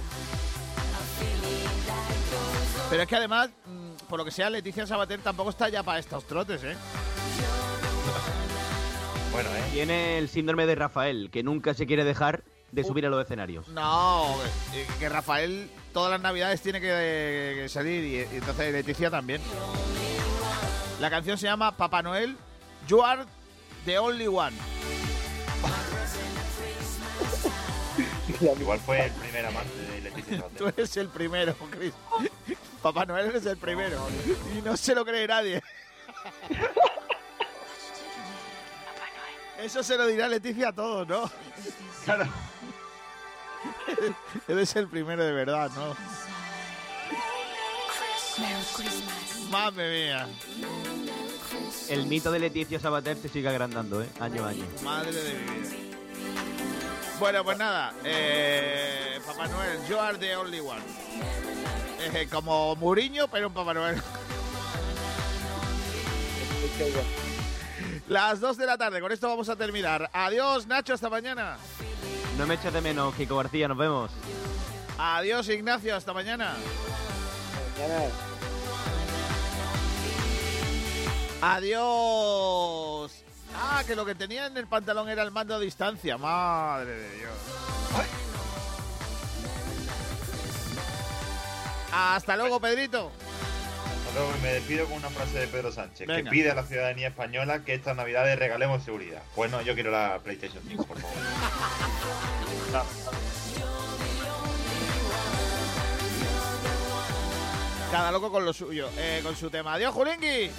[2.92, 5.98] Pero es que además, mm, por lo que sea, Leticia Sabater tampoco está ya para
[5.98, 6.76] estos trotes, ¿eh?
[9.32, 9.64] Bueno, ¿eh?
[9.72, 12.44] Tiene el síndrome de Rafael, que nunca se quiere dejar
[12.74, 13.68] de subir a los escenarios.
[13.70, 14.36] No,
[14.74, 19.42] eh, que Rafael todas las navidades tiene que, que salir y, y entonces Leticia también.
[21.00, 22.36] La canción se llama Papá Noel,
[22.88, 23.26] You Are
[23.86, 24.56] the Only One.
[28.60, 31.94] Igual fue el primer amante de Leticia Tú eres el primero, Chris.
[32.82, 34.00] Papá Noel eres el primero.
[34.58, 35.62] Y no se lo cree nadie.
[39.60, 41.30] Eso se lo dirá Leticia a todos, ¿no?
[42.04, 42.26] Claro.
[44.48, 45.96] Eres el primero de verdad, ¿no?
[49.50, 50.28] Madre mía.
[51.90, 54.10] El mito de Leticia Sabater se sigue agrandando, ¿eh?
[54.20, 54.66] Año a año.
[54.84, 55.70] Madre de mi vida.
[57.20, 57.94] Bueno, pues nada.
[58.04, 60.82] eh, Papá Noel, you are the only one.
[62.00, 64.02] Eh, como Muriño, pero un Papá Noel.
[68.10, 70.10] Las 2 de la tarde, con esto vamos a terminar.
[70.12, 71.58] Adiós, Nacho, hasta mañana.
[72.38, 74.12] No me eches de menos, Kiko García, nos vemos.
[74.98, 76.56] Adiós, Ignacio, hasta mañana.
[81.42, 83.12] Adiós.
[83.56, 86.18] Ah, que lo que tenía en el pantalón era el mando a distancia.
[86.18, 87.34] Madre de Dios.
[91.92, 93.12] Hasta luego, Pedrito.
[94.14, 96.24] Hasta luego, y me despido con una frase de Pedro Sánchez, Venga.
[96.24, 99.24] que pide a la ciudadanía española que estas navidades regalemos seguridad.
[99.34, 101.18] Pues no, yo quiero la PlayStation 5, por favor.
[107.92, 109.74] Cada loco con lo suyo, eh, con su tema.
[109.74, 110.52] Adiós, Julingui.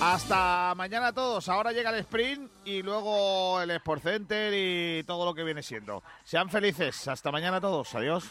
[0.00, 1.48] Hasta mañana a todos.
[1.48, 6.04] Ahora llega el sprint y luego el Sport Center y todo lo que viene siendo.
[6.22, 7.08] Sean felices.
[7.08, 7.92] Hasta mañana todos.
[7.96, 8.30] Adiós.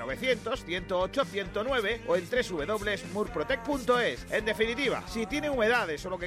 [0.00, 4.26] al 900 108 109 o en www.murprotec.es.
[4.30, 6.26] En definitiva, si tiene humedades o lo que